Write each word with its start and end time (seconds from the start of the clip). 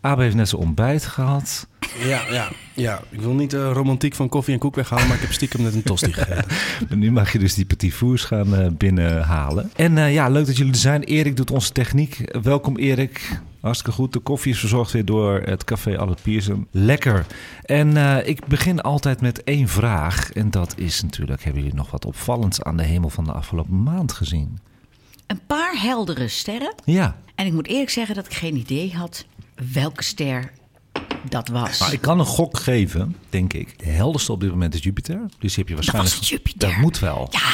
Abe 0.00 0.22
heeft 0.22 0.34
net 0.34 0.48
zijn 0.48 0.60
ontbijt 0.62 1.06
gehad. 1.06 1.66
Ja, 2.04 2.22
ja, 2.30 2.48
ja. 2.74 3.00
Ik 3.10 3.20
wil 3.20 3.32
niet 3.34 3.50
de 3.50 3.68
romantiek 3.72 4.14
van 4.14 4.28
koffie 4.28 4.54
en 4.54 4.60
koek 4.60 4.74
weghalen, 4.74 5.06
maar 5.06 5.16
ik 5.16 5.22
heb 5.22 5.32
stiekem 5.32 5.62
net 5.62 5.74
een 5.74 5.82
tosti 5.82 6.12
gegeten. 6.12 6.44
En 6.90 6.98
nu 6.98 7.10
mag 7.12 7.32
je 7.32 7.38
dus 7.38 7.54
die 7.54 7.64
petit 7.64 7.94
fours 7.94 8.24
gaan 8.24 8.56
eh, 8.56 8.66
binnenhalen. 8.72 9.70
En 9.76 9.98
eh, 9.98 10.12
ja, 10.14 10.28
leuk 10.28 10.46
dat 10.46 10.56
jullie 10.56 10.72
er 10.72 10.78
zijn. 10.78 11.02
Erik 11.02 11.36
doet 11.36 11.50
onze 11.50 11.72
techniek. 11.72 12.38
Welkom 12.42 12.76
Erik. 12.76 13.40
Hartstikke 13.66 13.96
goed. 13.96 14.12
De 14.12 14.18
koffie 14.18 14.52
is 14.52 14.58
verzorgd 14.58 14.92
weer 14.92 15.04
door 15.04 15.40
het 15.40 15.64
café 15.64 15.98
Albert 15.98 16.22
Pierson. 16.22 16.66
Lekker. 16.70 17.26
En 17.62 17.96
eh, 17.96 18.28
ik 18.28 18.46
begin 18.46 18.80
altijd 18.80 19.20
met 19.20 19.44
één 19.44 19.68
vraag. 19.68 20.32
En 20.32 20.50
dat 20.50 20.74
is 20.78 21.02
natuurlijk, 21.02 21.44
hebben 21.44 21.62
jullie 21.62 21.76
nog 21.76 21.90
wat 21.90 22.04
opvallends 22.04 22.62
aan 22.62 22.76
de 22.76 22.82
hemel 22.82 23.10
van 23.10 23.24
de 23.24 23.32
afgelopen 23.32 23.82
maand 23.82 24.12
gezien? 24.12 24.58
Een 25.26 25.40
paar 25.46 25.80
heldere 25.80 26.28
sterren. 26.28 26.74
Ja. 26.84 27.16
En 27.34 27.46
ik 27.46 27.52
moet 27.52 27.66
eerlijk 27.66 27.90
zeggen 27.90 28.14
dat 28.14 28.26
ik 28.26 28.32
geen 28.32 28.56
idee 28.56 28.94
had 28.94 29.26
welke 29.72 30.02
ster 30.02 30.52
dat 31.28 31.48
was. 31.48 31.78
Nou, 31.78 31.92
ik 31.92 32.00
kan 32.00 32.18
een 32.18 32.26
gok 32.26 32.58
geven, 32.58 33.16
denk 33.30 33.52
ik. 33.52 33.78
De 33.78 33.90
helderste 33.90 34.32
op 34.32 34.40
dit 34.40 34.50
moment 34.50 34.74
is 34.74 34.82
Jupiter. 34.82 35.20
Dus 35.38 35.56
heb 35.56 35.68
je 35.68 35.74
waarschijnlijk... 35.74 36.14
was 36.16 36.28
Jupiter. 36.28 36.68
Dat 36.68 36.78
moet 36.78 36.98
wel. 36.98 37.28
Ja, 37.30 37.52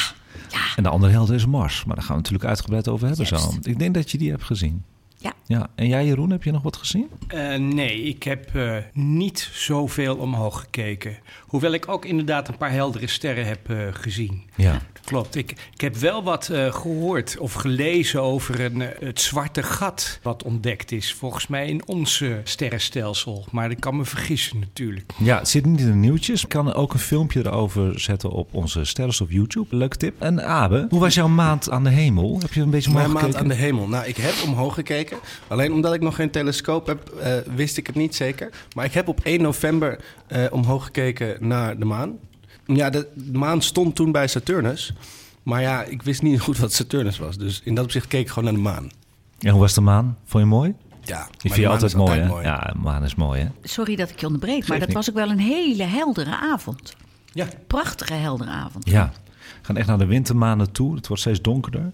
ja, 0.51 0.77
En 0.77 0.83
de 0.83 0.89
andere 0.89 1.13
helder 1.13 1.35
is 1.35 1.47
Mars. 1.47 1.85
Maar 1.85 1.95
daar 1.95 2.05
gaan 2.05 2.17
we 2.17 2.23
natuurlijk 2.23 2.49
uitgebreid 2.49 2.89
over 2.89 3.07
hebben 3.07 3.27
zo. 3.27 3.55
Ik 3.63 3.79
denk 3.79 3.95
dat 3.95 4.11
je 4.11 4.19
die 4.19 4.31
hebt 4.31 4.45
gezien. 4.45 4.85
Ja. 5.23 5.33
Ja. 5.47 5.71
En 5.75 5.89
jij 5.89 6.05
Jeroen, 6.07 6.31
heb 6.31 6.43
je 6.43 6.51
nog 6.51 6.63
wat 6.63 6.77
gezien? 6.77 7.11
Eh, 7.27 7.55
nee, 7.55 8.03
ik 8.03 8.23
heb 8.23 8.55
eh, 8.55 8.77
niet 8.93 9.51
zoveel 9.53 10.17
omhoog 10.17 10.61
gekeken. 10.61 11.17
Hoewel 11.53 11.73
ik 11.73 11.89
ook 11.89 12.05
inderdaad 12.05 12.49
een 12.49 12.57
paar 12.57 12.73
heldere 12.73 13.07
sterren 13.07 13.47
heb 13.47 13.71
eh, 13.71 13.77
gezien. 13.91 14.43
Ja. 14.57 14.81
Klopt. 15.05 15.35
Ik, 15.35 15.51
ik 15.75 15.81
heb 15.81 15.97
wel 15.97 16.23
wat 16.23 16.49
eh, 16.49 16.75
gehoord 16.75 17.39
of 17.39 17.53
gelezen 17.53 18.23
over 18.23 18.61
een, 18.61 18.83
eh, 18.83 18.89
het 19.07 19.21
zwarte 19.21 19.63
gat 19.63 20.19
wat 20.23 20.43
ontdekt 20.43 20.93
is. 20.93 21.15
Volgens 21.15 21.47
mij 21.47 21.67
in 21.67 21.87
ons 21.87 22.25
sterrenstelsel. 22.45 23.45
Maar 23.51 23.71
ik 23.71 23.81
kan 23.81 23.97
me 23.97 24.05
vergissen 24.05 24.59
natuurlijk. 24.59 25.13
Ja, 25.19 25.39
het 25.39 25.49
zit 25.49 25.67
niet 25.67 25.81
in 25.81 25.87
de 25.87 25.95
nieuwtjes. 25.95 26.43
Ik 26.43 26.49
kan 26.49 26.75
ook 26.75 26.93
een 26.93 26.99
filmpje 26.99 27.47
erover 27.47 28.01
zetten 28.01 28.31
op 28.31 28.55
onze 28.55 28.85
sterren 28.85 29.21
op 29.21 29.31
YouTube. 29.31 29.77
Leuke 29.77 29.97
tip. 29.97 30.23
En 30.23 30.47
Abe, 30.47 30.87
hoe 30.89 31.01
was 31.01 31.15
jouw 31.15 31.29
maand 31.29 31.71
aan 31.71 31.85
de 31.85 31.91
hemel? 31.91 32.39
Heb 32.41 32.53
je 32.53 32.61
een 32.61 32.71
beetje 32.71 32.91
omhoog 32.91 33.03
Mijn 33.03 33.15
maand 33.15 33.35
gekeken? 33.35 33.51
aan 33.51 33.59
de 33.59 33.65
hemel. 33.65 33.89
Nou, 33.89 34.07
ik 34.07 34.17
heb 34.17 34.35
omhoog 34.45 34.75
gekeken. 34.75 35.19
Alleen 35.49 35.73
omdat 35.73 35.95
ik 35.95 36.01
nog 36.01 36.15
geen 36.15 36.31
telescoop 36.31 36.87
heb, 36.87 37.09
eh, 37.09 37.35
wist 37.55 37.77
ik 37.77 37.87
het 37.87 37.97
niet 37.97 38.15
zeker. 38.15 38.51
Maar 38.75 38.85
ik 38.85 38.93
heb 38.93 39.09
op 39.09 39.21
1 39.23 39.43
november 39.43 39.99
eh, 40.27 40.45
omhoog 40.51 40.85
gekeken 40.85 41.37
naar 41.43 41.79
de 41.79 41.85
maan. 41.85 42.13
Ja, 42.67 42.91
de, 42.91 43.09
de 43.15 43.39
maan 43.39 43.63
stond 43.63 43.95
toen 43.95 44.13
bij 44.13 44.27
Saturnus. 44.29 44.93
Maar 45.43 45.61
ja, 45.63 45.83
ik 45.83 46.03
wist 46.03 46.23
niet 46.23 46.41
goed 46.47 46.59
wat 46.59 46.73
Saturnus 46.73 47.19
was. 47.19 47.37
Dus 47.39 47.61
in 47.65 47.75
dat 47.75 47.85
opzicht 47.85 48.07
keek 48.07 48.21
ik 48.21 48.29
gewoon 48.29 48.45
naar 48.45 48.53
de 48.53 48.61
maan. 48.61 48.91
En 49.41 49.51
hoe 49.51 49.61
was 49.61 49.75
de 49.75 49.81
maan? 49.81 50.19
Vond 50.25 50.43
je 50.45 50.49
mooi? 50.51 50.75
Ja, 51.05 51.17
Die 51.17 51.27
maar 51.27 51.29
vind 51.41 51.55
je 51.55 51.63
maan 51.63 51.73
altijd 51.73 51.95
mooi, 51.95 52.21
hè? 52.21 52.41
Ja, 52.43 52.59
de 52.73 52.79
maan 52.79 53.05
is 53.05 53.15
mooi, 53.15 53.41
hè? 53.41 53.49
Sorry 53.63 53.97
dat 53.97 54.11
ik 54.11 54.21
je 54.21 54.27
onderbreek, 54.27 54.69
maar 54.69 54.79
dat 54.79 54.87
niet. 54.89 54.97
was 54.97 55.09
ook 55.11 55.15
wel 55.17 55.31
een 55.31 55.39
hele 55.39 55.83
heldere 55.83 56.37
avond. 56.37 56.97
Ja. 57.33 57.47
Prachtige 57.67 58.13
heldere 58.15 58.51
avond. 58.51 58.89
Ja. 58.91 59.13
We 59.61 59.67
gaan 59.69 59.77
echt 59.77 59.87
naar 59.87 59.99
de 59.99 60.07
wintermaanden 60.07 60.73
toe. 60.73 60.95
Het 60.97 61.07
wordt 61.07 61.23
steeds 61.23 61.41
donkerder. 61.41 61.93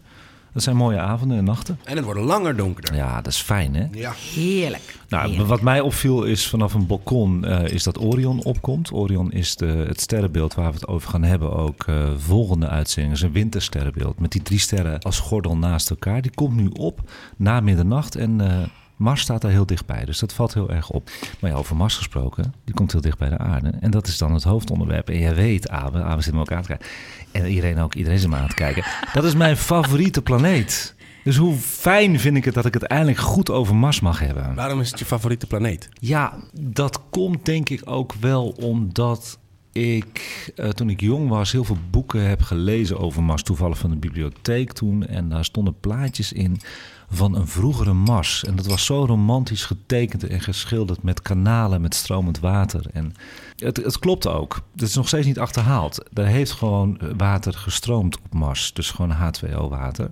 Dat 0.53 0.63
zijn 0.63 0.77
mooie 0.77 0.99
avonden 0.99 1.39
en 1.39 1.45
nachten. 1.45 1.79
En 1.85 1.97
het 1.97 2.05
wordt 2.05 2.21
langer 2.21 2.57
donkerder. 2.57 2.95
Ja, 2.95 3.17
dat 3.17 3.33
is 3.33 3.41
fijn, 3.41 3.75
hè? 3.75 3.87
Ja. 3.93 4.13
Heerlijk. 4.35 4.97
Nou, 5.09 5.29
Heerlijk. 5.29 5.49
wat 5.49 5.61
mij 5.61 5.81
opviel 5.81 6.25
is 6.25 6.49
vanaf 6.49 6.75
een 6.75 6.87
balkon 6.87 7.45
eh, 7.45 7.73
is 7.73 7.83
dat 7.83 8.01
Orion 8.01 8.45
opkomt. 8.45 8.93
Orion 8.93 9.33
is 9.33 9.57
de, 9.57 9.67
het 9.67 10.01
sterrenbeeld 10.01 10.55
waar 10.55 10.69
we 10.69 10.75
het 10.75 10.87
over 10.89 11.11
gaan 11.11 11.23
hebben 11.23 11.53
ook 11.53 11.85
eh, 11.87 12.09
volgende 12.17 12.69
uitzending. 12.69 13.15
is 13.15 13.23
een 13.23 13.33
wintersterrenbeeld 13.33 14.19
met 14.19 14.33
die 14.33 14.43
drie 14.43 14.59
sterren 14.59 15.01
als 15.01 15.19
gordel 15.19 15.57
naast 15.57 15.91
elkaar. 15.91 16.23
Die 16.23 16.35
komt 16.35 16.57
nu 16.57 16.69
op 16.73 17.01
na 17.37 17.61
middernacht 17.61 18.17
en 18.17 18.41
eh, 18.41 18.63
Mars 18.99 19.21
staat 19.21 19.43
daar 19.43 19.51
heel 19.51 19.67
dichtbij. 19.67 20.05
Dus 20.05 20.19
dat 20.19 20.33
valt 20.33 20.55
heel 20.55 20.71
erg 20.71 20.91
op. 20.91 21.11
Maar 21.41 21.51
ja, 21.51 21.57
over 21.57 21.77
Mars 21.77 21.97
gesproken, 21.97 22.55
die 22.65 22.75
komt 22.75 22.93
heel 22.93 23.01
dicht 23.01 23.19
bij 23.19 23.29
de 23.29 23.39
aarde. 23.39 23.73
En 23.81 23.91
dat 23.91 24.07
is 24.07 24.19
dan 24.19 24.35
het 24.35 24.43
hoofdonderwerp. 24.43 25.09
En 25.09 25.19
jij 25.19 25.35
weet, 25.35 25.69
Abe, 25.69 26.03
Abe 26.03 26.23
zit 26.23 26.35
me 26.35 26.41
ook 26.41 26.53
aan 26.53 26.63
te 26.63 26.69
kijken. 26.69 26.87
En 27.33 27.47
iedereen 27.47 27.79
ook, 27.79 27.95
iedereen 27.95 28.19
zit 28.19 28.31
me 28.31 28.37
aan 28.37 28.49
te 28.49 28.55
kijken. 28.55 28.85
Dat 29.13 29.25
is 29.25 29.35
mijn 29.35 29.57
favoriete 29.57 30.23
planeet. 30.23 30.97
Dus 31.25 31.37
hoe 31.37 31.55
fijn 31.57 32.21
vind 32.21 32.37
ik 32.37 32.45
het 32.45 32.55
dat 32.55 32.65
ik 32.65 32.75
het 32.75 32.83
eindelijk 32.83 33.19
goed 33.19 33.51
over 33.51 33.77
Mars 33.77 34.01
mag 34.01 34.19
hebben. 34.19 34.55
Waarom 34.55 34.81
is 34.81 34.91
het 34.91 34.99
je 34.99 35.05
favoriete 35.05 35.47
planeet? 35.47 35.89
Ja, 36.01 36.35
dat 36.61 37.01
komt 37.11 37.45
denk 37.45 37.69
ik 37.69 37.83
ook 37.85 38.13
wel 38.13 38.49
omdat 38.49 39.39
ik 39.73 40.53
eh, 40.57 40.69
toen 40.69 40.91
ik 40.91 41.01
jong 41.01 41.29
was 41.29 41.53
heel 41.53 41.65
veel 41.65 41.79
boeken 41.91 42.29
heb 42.29 42.43
gelezen 42.43 42.99
over 42.99 43.23
Mars. 43.23 43.43
Toevallig 43.43 43.79
van 43.79 43.91
de 43.91 43.97
bibliotheek 43.97 44.73
toen. 44.73 45.07
En 45.07 45.29
daar 45.29 45.45
stonden 45.45 45.81
plaatjes 45.81 46.33
in 46.33 46.61
van 47.11 47.35
een 47.35 47.47
vroegere 47.47 47.93
Mars. 47.93 48.45
En 48.45 48.57
dat 48.57 48.67
was 48.67 48.85
zo 48.85 49.05
romantisch 49.05 49.65
getekend 49.65 50.27
en 50.27 50.41
geschilderd 50.41 51.03
met 51.03 51.23
kanalen, 51.23 51.81
met 51.81 51.95
stromend 51.95 52.41
water. 52.41 52.87
En 52.93 53.13
het, 53.57 53.77
het 53.77 53.99
klopt 53.99 54.27
ook. 54.27 54.61
Het 54.73 54.83
is 54.83 54.95
nog 54.95 55.07
steeds 55.09 55.27
niet 55.27 55.39
achterhaald. 55.39 56.05
Er 56.15 56.27
heeft 56.27 56.53
gewoon 56.53 57.01
water 57.17 57.55
gestroomd 57.55 58.19
op 58.19 58.35
Mars. 58.35 58.73
Dus 58.73 58.91
gewoon 58.91 59.15
H2O-water. 59.15 60.11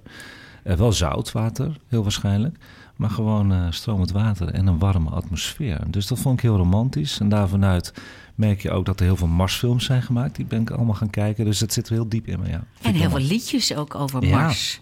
Eh, 0.63 0.77
wel 0.77 0.93
zoutwater, 0.93 1.77
heel 1.89 2.03
waarschijnlijk. 2.03 2.57
maar 2.97 3.11
gewoon 3.11 3.53
eh, 3.53 3.67
stromend 3.71 4.11
water 4.11 4.49
en 4.49 4.67
een 4.67 4.79
warme 4.79 5.11
atmosfeer. 5.11 5.81
Dus 5.87 6.07
dat 6.07 6.19
vond 6.19 6.35
ik 6.39 6.43
heel 6.43 6.57
romantisch. 6.57 7.21
En 7.21 7.29
daarvanuit 7.29 7.93
merk 8.35 8.63
je 8.63 8.71
ook 8.71 8.85
dat 8.85 9.01
er 9.01 9.07
heel 9.07 9.17
veel 9.17 9.27
Marsfilms 9.27 9.85
zijn 9.85 10.03
gemaakt. 10.03 10.37
Die 10.37 10.45
ben 10.45 10.61
ik 10.61 10.71
allemaal 10.71 10.95
gaan 10.95 11.11
kijken. 11.11 11.45
Dus 11.45 11.59
dat 11.59 11.73
zit 11.73 11.89
er 11.89 11.93
heel 11.93 12.09
diep 12.09 12.27
in 12.27 12.41
me, 12.41 12.49
ja. 12.49 12.65
En 12.83 12.95
heel 12.95 13.11
veel 13.11 13.19
liedjes 13.21 13.75
ook 13.75 13.95
over. 13.95 14.27
Mars. 14.27 14.81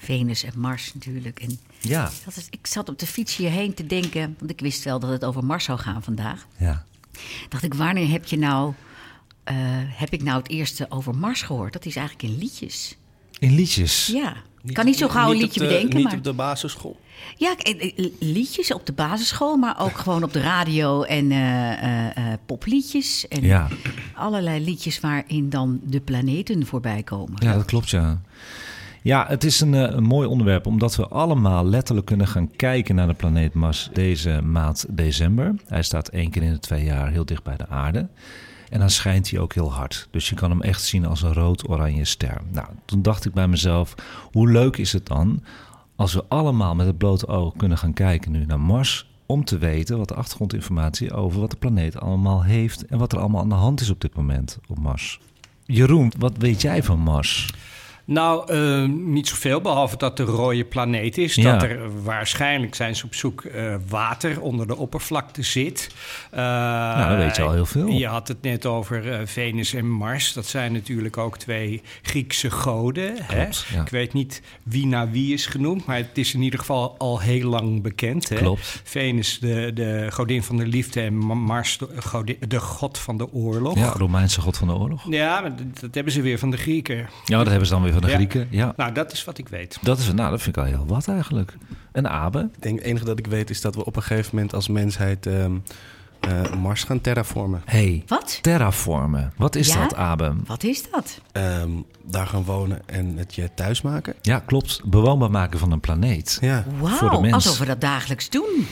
Venus 0.00 0.42
en 0.42 0.52
Mars 0.56 0.94
natuurlijk. 0.94 1.40
En 1.40 1.58
Ja, 1.80 2.10
dat 2.24 2.36
is, 2.36 2.46
ik 2.50 2.66
zat 2.66 2.88
op 2.88 2.98
de 2.98 3.06
fiets 3.06 3.36
hierheen 3.36 3.74
te 3.74 3.86
denken, 3.86 4.36
want 4.38 4.50
ik 4.50 4.60
wist 4.60 4.84
wel 4.84 5.00
dat 5.00 5.10
het 5.10 5.24
over 5.24 5.44
Mars 5.44 5.64
zou 5.64 5.78
gaan 5.78 6.02
vandaag. 6.02 6.46
ja. 6.56 6.84
Dacht 7.48 7.62
ik, 7.64 7.74
wanneer 7.74 8.08
heb 8.10 8.24
je 8.26 8.38
nou, 8.38 8.72
eh, 9.44 9.54
heb 9.76 10.10
ik 10.12 10.22
nou 10.22 10.38
het 10.38 10.48
eerste 10.50 10.86
over 10.88 11.14
Mars 11.16 11.42
gehoord? 11.42 11.72
Dat 11.72 11.84
is 11.86 11.96
eigenlijk 11.96 12.32
in 12.32 12.38
liedjes. 12.38 12.96
In 13.38 13.54
liedjes. 13.54 14.06
Ja, 14.06 14.36
ik 14.64 14.74
kan 14.74 14.84
niet 14.84 14.98
zo 14.98 15.08
gauw 15.08 15.30
een 15.30 15.36
liedje 15.38 15.60
de- 15.60 15.66
bedenken, 15.66 15.96
Niet 15.96 16.04
maar... 16.04 16.14
op 16.16 16.24
de 16.24 16.32
basisschool. 16.32 17.00
Ja, 17.36 17.56
eh, 17.56 17.92
eh, 17.98 18.10
liedjes 18.18 18.72
op 18.72 18.86
de 18.86 18.92
basisschool, 18.92 19.56
maar 19.56 19.80
ook 19.80 19.98
gewoon 19.98 20.22
op 20.22 20.32
de 20.32 20.40
radio 20.40 21.02
en 21.02 21.30
eh, 21.30 21.72
eh, 21.72 22.16
eh, 22.32 22.38
popliedjes. 22.46 23.28
En 23.28 23.42
Ja. 23.42 23.68
allerlei 24.14 24.64
liedjes 24.64 25.00
waarin 25.00 25.50
dan 25.50 25.80
de 25.82 26.00
planeten 26.00 26.66
voorbij 26.66 27.02
komen. 27.02 27.44
Ja, 27.44 27.54
dat 27.54 27.64
klopt, 27.64 27.90
ja. 27.90 28.20
Ja, 29.02 29.26
het 29.28 29.44
is 29.44 29.60
een, 29.60 29.74
eh, 29.74 29.94
een 29.94 30.02
mooi 30.02 30.28
onderwerp, 30.28 30.66
omdat 30.66 30.96
we 30.96 31.08
allemaal 31.08 31.66
letterlijk 31.66 32.06
kunnen 32.06 32.28
gaan 32.28 32.50
kijken 32.56 32.94
naar 32.94 33.06
de 33.06 33.14
planeet 33.14 33.54
Mars 33.54 33.90
deze 33.92 34.40
maand 34.42 34.86
december. 34.88 35.54
Hij 35.66 35.82
staat 35.82 36.08
één 36.08 36.30
keer 36.30 36.42
in 36.42 36.52
de 36.52 36.58
twee 36.58 36.84
jaar 36.84 37.10
heel 37.10 37.24
dicht 37.24 37.42
bij 37.42 37.56
de 37.56 37.68
aarde. 37.68 38.08
En 38.70 38.78
dan 38.78 38.90
schijnt 38.90 39.30
hij 39.30 39.40
ook 39.40 39.54
heel 39.54 39.72
hard. 39.72 40.08
Dus 40.10 40.28
je 40.28 40.34
kan 40.34 40.50
hem 40.50 40.62
echt 40.62 40.82
zien 40.82 41.06
als 41.06 41.22
een 41.22 41.32
rood-oranje 41.32 42.04
ster. 42.04 42.40
Nou, 42.52 42.66
toen 42.84 43.02
dacht 43.02 43.24
ik 43.24 43.32
bij 43.32 43.48
mezelf, 43.48 43.94
hoe 44.32 44.50
leuk 44.50 44.76
is 44.76 44.92
het 44.92 45.06
dan 45.06 45.42
als 45.96 46.14
we 46.14 46.24
allemaal 46.28 46.74
met 46.74 46.86
het 46.86 46.98
blote 46.98 47.26
oog 47.26 47.56
kunnen 47.56 47.78
gaan 47.78 47.92
kijken 47.92 48.32
nu 48.32 48.44
naar 48.44 48.60
Mars... 48.60 49.10
om 49.26 49.44
te 49.44 49.58
weten 49.58 49.98
wat 49.98 50.08
de 50.08 50.14
achtergrondinformatie 50.14 51.12
over 51.12 51.40
wat 51.40 51.50
de 51.50 51.56
planeet 51.56 52.00
allemaal 52.00 52.44
heeft... 52.44 52.86
en 52.86 52.98
wat 52.98 53.12
er 53.12 53.18
allemaal 53.18 53.40
aan 53.40 53.48
de 53.48 53.54
hand 53.54 53.80
is 53.80 53.90
op 53.90 54.00
dit 54.00 54.14
moment 54.14 54.58
op 54.68 54.78
Mars. 54.78 55.20
Jeroen, 55.64 56.12
wat 56.18 56.36
weet 56.36 56.62
jij 56.62 56.82
van 56.82 56.98
Mars? 56.98 57.54
Nou, 58.10 58.52
eh, 58.52 58.84
niet 58.88 59.28
zoveel, 59.28 59.60
behalve 59.60 59.96
dat 59.96 60.16
de 60.16 60.22
rode 60.22 60.64
planeet 60.64 61.18
is. 61.18 61.34
Ja. 61.34 61.52
Dat 61.52 61.62
er 61.62 62.02
waarschijnlijk 62.02 62.74
zijn 62.74 62.96
ze 62.96 63.04
op 63.04 63.14
zoek 63.14 63.42
eh, 63.44 63.74
water 63.88 64.40
onder 64.40 64.66
de 64.66 64.76
oppervlakte 64.76 65.42
zit. 65.42 65.90
Eh, 66.30 66.38
Nou, 66.40 67.08
dan 67.08 67.18
weet 67.18 67.36
je 67.36 67.42
al 67.42 67.52
heel 67.52 67.66
veel. 67.66 67.88
Je 67.88 68.06
had 68.06 68.28
het 68.28 68.42
net 68.42 68.66
over 68.66 69.20
Venus 69.28 69.74
en 69.74 69.90
Mars. 69.90 70.32
Dat 70.32 70.46
zijn 70.46 70.72
natuurlijk 70.72 71.16
ook 71.18 71.38
twee 71.38 71.82
Griekse 72.02 72.50
goden. 72.50 73.12
Hè? 73.22 73.42
Ja. 73.74 73.80
Ik 73.82 73.88
weet 73.88 74.12
niet 74.12 74.42
wie 74.62 74.86
naar 74.86 75.10
wie 75.10 75.32
is 75.32 75.46
genoemd, 75.46 75.86
maar 75.86 75.96
het 75.96 76.18
is 76.18 76.34
in 76.34 76.42
ieder 76.42 76.58
geval 76.58 76.94
al 76.98 77.20
heel 77.20 77.48
lang 77.48 77.82
bekend. 77.82 78.28
Hè? 78.28 78.36
Klopt. 78.36 78.80
Venus, 78.84 79.38
de, 79.38 79.70
de 79.74 80.06
godin 80.10 80.42
van 80.42 80.56
de 80.56 80.66
liefde, 80.66 81.00
en 81.00 81.16
Ma- 81.18 81.34
Mars, 81.34 81.78
de, 81.78 81.88
godin- 82.04 82.38
de 82.48 82.60
god 82.60 82.98
van 82.98 83.16
de 83.16 83.32
oorlog. 83.32 83.78
Ja, 83.78 83.92
Romeinse 83.96 84.40
god 84.40 84.56
van 84.56 84.68
de 84.68 84.74
oorlog. 84.74 85.04
Ja, 85.08 85.40
dat, 85.42 85.52
dat 85.80 85.94
hebben 85.94 86.12
ze 86.12 86.20
weer 86.22 86.38
van 86.38 86.50
de 86.50 86.56
Grieken. 86.56 87.08
Ja, 87.24 87.36
dat 87.38 87.46
hebben 87.46 87.66
ze 87.66 87.72
dan 87.72 87.82
weer 87.82 87.92
van 87.92 87.99
de 88.00 88.08
Ja. 88.08 88.14
Grieken. 88.14 88.46
Ja, 88.50 88.72
Nou, 88.76 88.92
dat 88.92 89.12
is 89.12 89.24
wat 89.24 89.38
ik 89.38 89.48
weet. 89.48 89.78
dat, 89.82 89.98
is, 89.98 90.12
nou, 90.12 90.30
dat 90.30 90.42
vind 90.42 90.56
ik 90.56 90.62
al 90.62 90.68
heel 90.68 90.86
wat 90.86 91.08
eigenlijk. 91.08 91.54
En 91.92 92.10
Abe? 92.10 92.48
Ik 92.56 92.62
denk 92.62 92.76
het 92.78 92.86
enige 92.86 93.04
dat 93.04 93.18
ik 93.18 93.26
weet 93.26 93.50
is 93.50 93.60
dat 93.60 93.74
we 93.74 93.84
op 93.84 93.96
een 93.96 94.02
gegeven 94.02 94.30
moment 94.34 94.54
als 94.54 94.68
mensheid 94.68 95.26
ehm, 95.26 95.52
eh, 96.20 96.52
Mars 96.54 96.84
gaan 96.84 97.00
terraformen. 97.00 97.62
Hey, 97.64 98.02
Wat? 98.06 98.38
terraformen. 98.42 99.32
Wat 99.36 99.56
is 99.56 99.68
Ja? 99.68 99.80
dat, 99.82 99.94
Abe? 99.94 100.32
Wat 100.46 100.62
is 100.62 100.90
dat? 100.90 101.20
Ehm, 101.32 101.70
daar 102.04 102.26
gaan 102.26 102.44
wonen 102.44 102.82
en 102.88 103.16
het 103.16 103.34
je 103.34 103.50
thuis 103.54 103.82
maken. 103.82 104.14
Ja, 104.22 104.38
klopt. 104.38 104.80
Bewoonbaar 104.84 105.30
maken 105.30 105.58
van 105.58 105.72
een 105.72 105.80
planeet. 105.80 106.38
Ja. 106.40 106.64
Wauw, 106.80 107.30
alsof 107.32 107.58
we 107.58 107.64
dat 107.64 107.80
dagelijks 107.80 108.28
doen. 108.30 108.66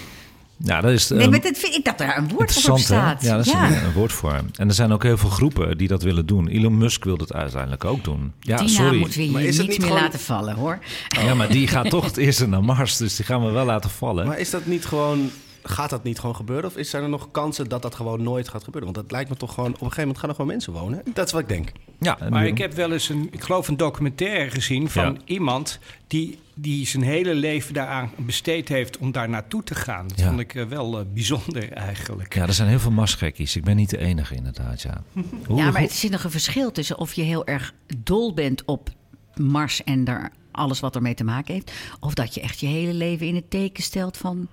Ja, 0.65 0.81
dat 0.81 0.91
is... 0.93 1.09
nee, 1.09 1.21
ehm, 1.21 1.31
maar 1.31 1.41
dat 1.41 1.59
vind 1.59 1.75
ik 1.75 1.85
dat 1.85 1.99
daar 1.99 2.17
een 2.19 2.29
woord 2.29 2.53
voor 2.53 2.75
hè? 2.75 2.81
staat. 2.81 3.23
Ja, 3.23 3.37
dat 3.37 3.47
is 3.47 3.53
Een, 3.53 3.85
een 3.85 3.93
woord 3.93 4.13
voor. 4.13 4.41
En 4.57 4.69
er 4.69 4.75
zijn 4.75 4.93
ook 4.93 5.03
heel 5.03 5.17
veel 5.19 5.29
groepen 5.31 5.79
die 5.79 5.89
dat 5.89 6.03
willen 6.03 6.27
doen. 6.27 6.49
Elon 6.49 6.79
Musk 6.79 7.05
wil 7.05 7.17
dat 7.17 7.33
uiteindelijk 7.33 7.85
ook 7.85 8.05
doen. 8.05 8.33
Ja, 8.41 8.57
Die 8.57 8.69
sorry. 8.69 8.99
moeten 8.99 9.21
we 9.21 9.27
Maar 9.31 9.41
hier 9.41 9.49
is 9.51 9.57
het 9.57 9.67
niet 9.67 9.71
niet 9.71 9.81
meer 9.81 9.89
gewoon- 9.89 10.05
laten 10.05 10.21
vallen, 10.21 10.55
hoor. 10.55 10.79
Ja, 11.09 11.35
maar 11.35 11.49
die 11.49 11.67
gaat 11.69 11.91
toch 11.91 12.05
het 12.05 12.17
eerste 12.17 12.47
naar 12.49 12.65
Mars. 12.65 12.97
Dus 12.97 13.17
die 13.17 13.25
gaan 13.25 13.45
we 13.45 13.51
wel 13.51 13.65
laten 13.65 13.91
vallen. 13.91 14.27
Maar 14.27 14.39
is 14.39 14.51
dat 14.51 14.67
niet 14.67 14.85
gewoon... 14.85 15.31
Gaat 15.63 15.91
dat 15.91 16.03
niet 16.05 16.19
gewoon 16.19 16.37
gebeuren? 16.37 16.65
Of 16.71 16.77
is 16.77 16.91
zijn 16.91 17.03
er 17.03 17.09
nog 17.09 17.31
kansen 17.31 17.69
dat 17.69 17.83
dat 17.83 17.95
gewoon 17.95 18.23
nooit 18.23 18.49
gaat 18.49 18.65
gebeuren? 18.65 18.93
Want 18.93 19.05
dat 19.05 19.13
lijkt 19.13 19.31
me 19.31 19.37
toch 19.37 19.55
gewoon... 19.55 19.69
Op 19.71 19.73
een 19.75 19.79
gegeven 19.81 20.01
moment 20.03 20.19
gaan 20.19 20.29
er 20.29 20.35
gewoon 20.35 20.51
mensen 20.51 20.73
wonen. 20.73 21.03
Dat 21.15 21.27
is 21.27 21.33
wat 21.33 21.41
ik 21.41 21.49
denk. 21.49 21.73
ja, 21.99 22.19
Maar 22.31 22.47
ik 22.47 22.59
heb 22.59 22.73
wel 22.75 22.93
eens 22.93 23.09
een, 23.09 23.29
ik 23.31 23.43
geloof 23.43 23.69
een 23.69 23.77
documentaire 23.77 24.51
gezien 24.51 24.91
van 24.91 25.05
Ja. 25.05 25.15
iemand 25.25 25.79
die, 26.07 26.39
die 26.55 26.87
zijn 26.87 27.03
hele 27.03 27.35
leven 27.35 27.75
daaraan 27.75 28.11
besteed 28.17 28.69
heeft 28.69 28.99
om 28.99 29.13
daar 29.13 29.29
naartoe 29.29 29.63
te 29.63 29.75
gaan. 29.75 30.09
Dat 30.09 30.19
Ja. 30.19 30.29
vond 30.29 30.41
ik 30.41 30.55
eh, 30.55 30.65
wel 30.65 30.99
eh, 30.99 31.05
bijzonder 31.15 31.73
eigenlijk. 31.73 32.35
Ja, 32.35 32.47
er 32.47 32.53
zijn 32.55 32.69
heel 32.69 32.79
veel 32.81 32.91
Marsgekkies. 32.91 33.57
Ik 33.57 33.65
ben 33.65 33.77
niet 33.77 33.91
de 33.91 33.99
enige 33.99 34.35
inderdaad, 34.35 34.83
ja. 34.83 35.03
Hoe- 35.47 35.57
Ja, 35.57 35.63
maar 35.65 35.73
hoe- 35.73 35.81
het 35.81 35.91
is 35.91 36.09
nog 36.11 36.25
een 36.25 36.31
verschil 36.31 36.73
tussen 36.73 36.99
of 36.99 37.13
je 37.13 37.23
heel 37.23 37.47
erg 37.47 37.75
dol 37.97 38.35
bent 38.35 38.65
op 38.65 38.91
Mars 39.35 39.85
en 39.85 40.05
daar 40.05 40.33
alles 40.51 40.81
wat 40.81 40.95
ermee 40.95 41.15
te 41.15 41.25
maken 41.25 41.55
heeft. 41.55 41.73
Of 42.01 42.15
dat 42.15 42.35
je 42.35 42.41
echt 42.41 42.61
je 42.61 42.67
hele 42.67 42.93
leven 42.95 43.27
in 43.27 43.35
het 43.35 43.51
teken 43.51 43.83
stelt 43.83 44.17
van 44.17 44.49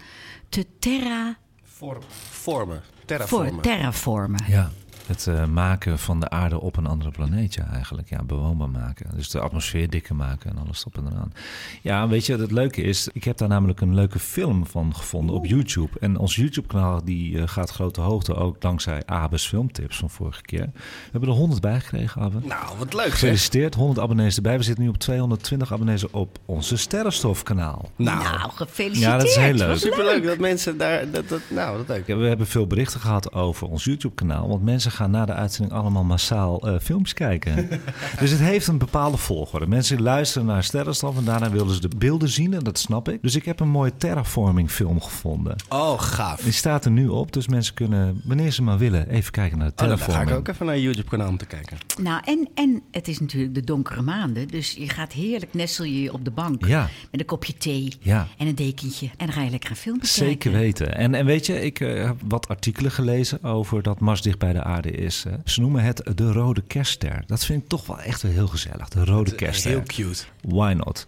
te 0.49 0.65
terra 0.79 1.37
Vormen. 1.63 2.03
voor 2.31 2.81
Terraformen. 3.05 3.61
terraformen. 3.61 4.43
Ja, 4.47 4.71
het 5.07 5.27
eh, 5.27 5.45
maken 5.45 5.99
van 5.99 6.19
de 6.19 6.29
aarde 6.29 6.59
op 6.61 6.77
een 6.77 6.85
andere 6.85 7.11
planeet, 7.11 7.53
ja, 7.53 7.67
eigenlijk. 7.73 8.09
Ja, 8.09 8.23
bewoonbaar 8.23 8.69
maken. 8.69 9.09
Dus 9.15 9.29
de 9.29 9.39
atmosfeer 9.39 9.89
dikker 9.89 10.15
maken 10.15 10.49
en 10.49 10.57
alles 10.57 10.85
op 10.85 10.97
en 10.97 11.07
eraan. 11.11 11.33
Ja, 11.81 12.07
weet 12.07 12.25
je, 12.25 12.37
het 12.37 12.51
leuke 12.51 12.81
is, 12.81 13.09
ik 13.13 13.23
heb 13.23 13.37
daar 13.37 13.47
namelijk 13.47 13.81
een 13.81 13.93
leuke 13.95 14.19
film 14.19 14.65
van 14.65 14.95
gevonden 14.95 15.35
op 15.35 15.45
YouTube. 15.45 15.99
En 15.99 16.17
ons 16.17 16.35
YouTube-kanaal 16.35 17.03
die 17.03 17.39
eh, 17.39 17.47
gaat 17.47 17.69
grote 17.69 18.01
hoogte 18.01 18.35
ook 18.35 18.61
dankzij 18.61 19.01
Abe's 19.05 19.47
filmtips 19.47 19.97
van 19.97 20.09
vorige 20.09 20.41
keer. 20.41 20.69
We 20.73 21.09
hebben 21.11 21.29
er 21.29 21.35
100 21.35 21.61
bij 21.61 21.79
gekregen, 21.79 22.21
Abe. 22.21 22.39
Nou, 22.43 22.77
wat 22.77 22.93
leuk 22.93 23.03
zeg. 23.05 23.13
Gefeliciteerd, 23.13 23.75
100 23.75 23.99
abonnees 23.99 24.35
erbij. 24.35 24.57
We 24.57 24.63
zitten 24.63 24.83
nu 24.83 24.89
op 24.89 24.97
220 24.97 25.73
abonnees 25.73 26.09
op 26.09 26.39
onze 26.45 26.77
Sterrenstof-kanaal. 26.77 27.89
Nou, 27.95 28.23
Nou, 28.23 28.51
gefeliciteerd. 28.51 29.11
Ja, 29.11 29.17
dat 29.17 29.27
is 29.27 29.35
heel 29.35 29.53
leuk. 29.53 29.67
Wat 29.67 29.79
superleuk 29.79 30.25
dat 30.25 30.37
mensen 30.37 30.77
daar... 30.77 31.11
Dat, 31.11 31.29
dat, 31.29 31.41
nou, 31.49 31.77
dat 31.77 31.87
leuk. 31.87 32.07
Ja, 32.07 32.17
we 32.17 32.25
hebben 32.25 32.47
veel 32.47 32.67
berichten 32.67 32.99
gehad 32.99 33.33
over 33.33 33.67
ons 33.67 33.83
YouTube-kanaal. 33.83 34.47
Want 34.47 34.63
mensen 34.63 34.91
gaan 34.95 35.11
na 35.11 35.25
de 35.25 35.33
uitzending 35.33 35.77
allemaal 35.77 36.03
massaal 36.03 36.67
eh, 36.67 36.79
films 36.81 37.13
kijken. 37.13 37.69
dus 38.19 38.31
het 38.31 38.39
heeft 38.39 38.67
een 38.67 38.77
bepaalde 38.77 39.17
volgorde. 39.17 39.67
Mensen 39.67 40.01
luisteren 40.01 40.47
naar 40.47 40.63
Sterrenstof 40.63 41.17
en 41.17 41.23
daarna 41.23 41.49
willen 41.49 41.73
ze 41.73 41.81
de 41.81 41.89
beelden 41.97 42.29
zien. 42.29 42.53
En 42.53 42.63
dat 42.63 42.79
snap 42.79 43.09
ik. 43.09 43.21
Dus 43.21 43.35
ik 43.35 43.45
heb 43.45 43.59
een 43.59 43.69
mooie 43.69 43.97
terraforming 43.97 44.69
film 44.71 45.01
gevonden. 45.01 45.55
Oh, 45.69 45.99
gaaf. 46.01 46.41
Die 46.41 46.51
staat 46.51 46.85
er 46.85 46.91
nu 46.91 47.07
op. 47.07 47.31
Dus 47.33 47.47
mensen 47.47 47.73
kunnen, 47.73 48.21
wanneer 48.23 48.51
ze 48.51 48.61
maar 48.63 48.77
willen, 48.77 49.09
even 49.09 49.31
kijken 49.31 49.57
naar 49.57 49.67
de 49.67 49.73
Oh, 49.73 49.79
dan 49.79 49.87
ga 49.89 49.95
terraforming. 49.95 50.31
ik 50.39 50.47
ook 50.47 50.53
even 50.53 50.65
naar 50.65 50.79
YouTube-kanaal 50.79 51.27
om 51.29 51.37
te 51.37 51.45
kijken. 51.45 51.77
Nou, 52.01 52.21
en, 52.25 52.49
en 52.53 52.81
het 52.91 53.07
is 53.07 53.19
natuurlijk 53.19 53.53
de 53.55 53.61
donkere 53.63 54.01
maanden. 54.01 54.47
Dus 54.47 54.71
je 54.71 54.89
gaat 54.89 55.11
heerlijk 55.13 55.53
nestel 55.53 55.85
je 55.85 56.13
op 56.13 56.25
de 56.25 56.31
bank. 56.31 56.65
Ja. 56.65 56.89
Met 57.11 57.19
een 57.19 57.25
kopje 57.25 57.53
thee 57.57 57.93
Ja. 57.99 58.27
en 58.37 58.47
een 58.47 58.55
dekentje. 58.55 59.05
En 59.17 59.25
dan 59.25 59.35
ga 59.35 59.41
je 59.41 59.49
lekker 59.49 59.69
een 59.69 59.75
film 59.75 59.99
kijken. 59.99 60.15
Zeker 60.17 60.51
weten. 60.51 60.95
En, 60.95 61.13
en 61.15 61.25
weet 61.25 61.45
je, 61.45 61.61
ik 61.61 61.79
eh, 61.79 62.03
heb 62.03 62.15
wat 62.27 62.47
artikelen 62.47 62.91
gelezen 62.91 63.43
over 63.43 63.81
dat 63.83 63.99
Mars 63.99 64.21
dicht 64.21 64.37
bij 64.39 64.53
de 64.53 64.63
aarde 64.63 64.84
is. 64.91 65.23
hè. 65.23 65.31
Ze 65.45 65.61
noemen 65.61 65.83
het 65.83 66.11
de 66.15 66.31
rode 66.31 66.61
kerstster. 66.61 67.23
Dat 67.27 67.45
vind 67.45 67.61
ik 67.63 67.67
toch 67.69 67.85
wel 67.85 67.99
echt 67.99 68.21
wel 68.21 68.31
heel 68.31 68.47
gezellig. 68.47 68.89
De 68.89 69.05
rode 69.05 69.35
kerstster. 69.35 69.71
Heel 69.71 69.83
cute. 69.83 70.23
Why 70.41 70.73
not? 70.77 71.05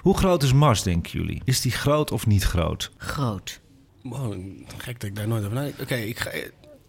Hoe 0.00 0.16
groot 0.16 0.42
is 0.42 0.52
Mars, 0.52 0.82
denken 0.82 1.18
jullie? 1.18 1.42
Is 1.44 1.60
die 1.60 1.72
groot 1.72 2.10
of 2.12 2.26
niet 2.26 2.44
groot? 2.44 2.90
Groot. 2.96 3.60
Wow, 4.02 4.34
gek 4.76 5.00
dat 5.00 5.10
ik 5.10 5.16
daar 5.16 5.28
nooit 5.28 5.42
over 5.44 5.54
nadenk. 5.54 5.80
Oké, 5.80 5.94
ik 5.94 6.18
ga... 6.18 6.30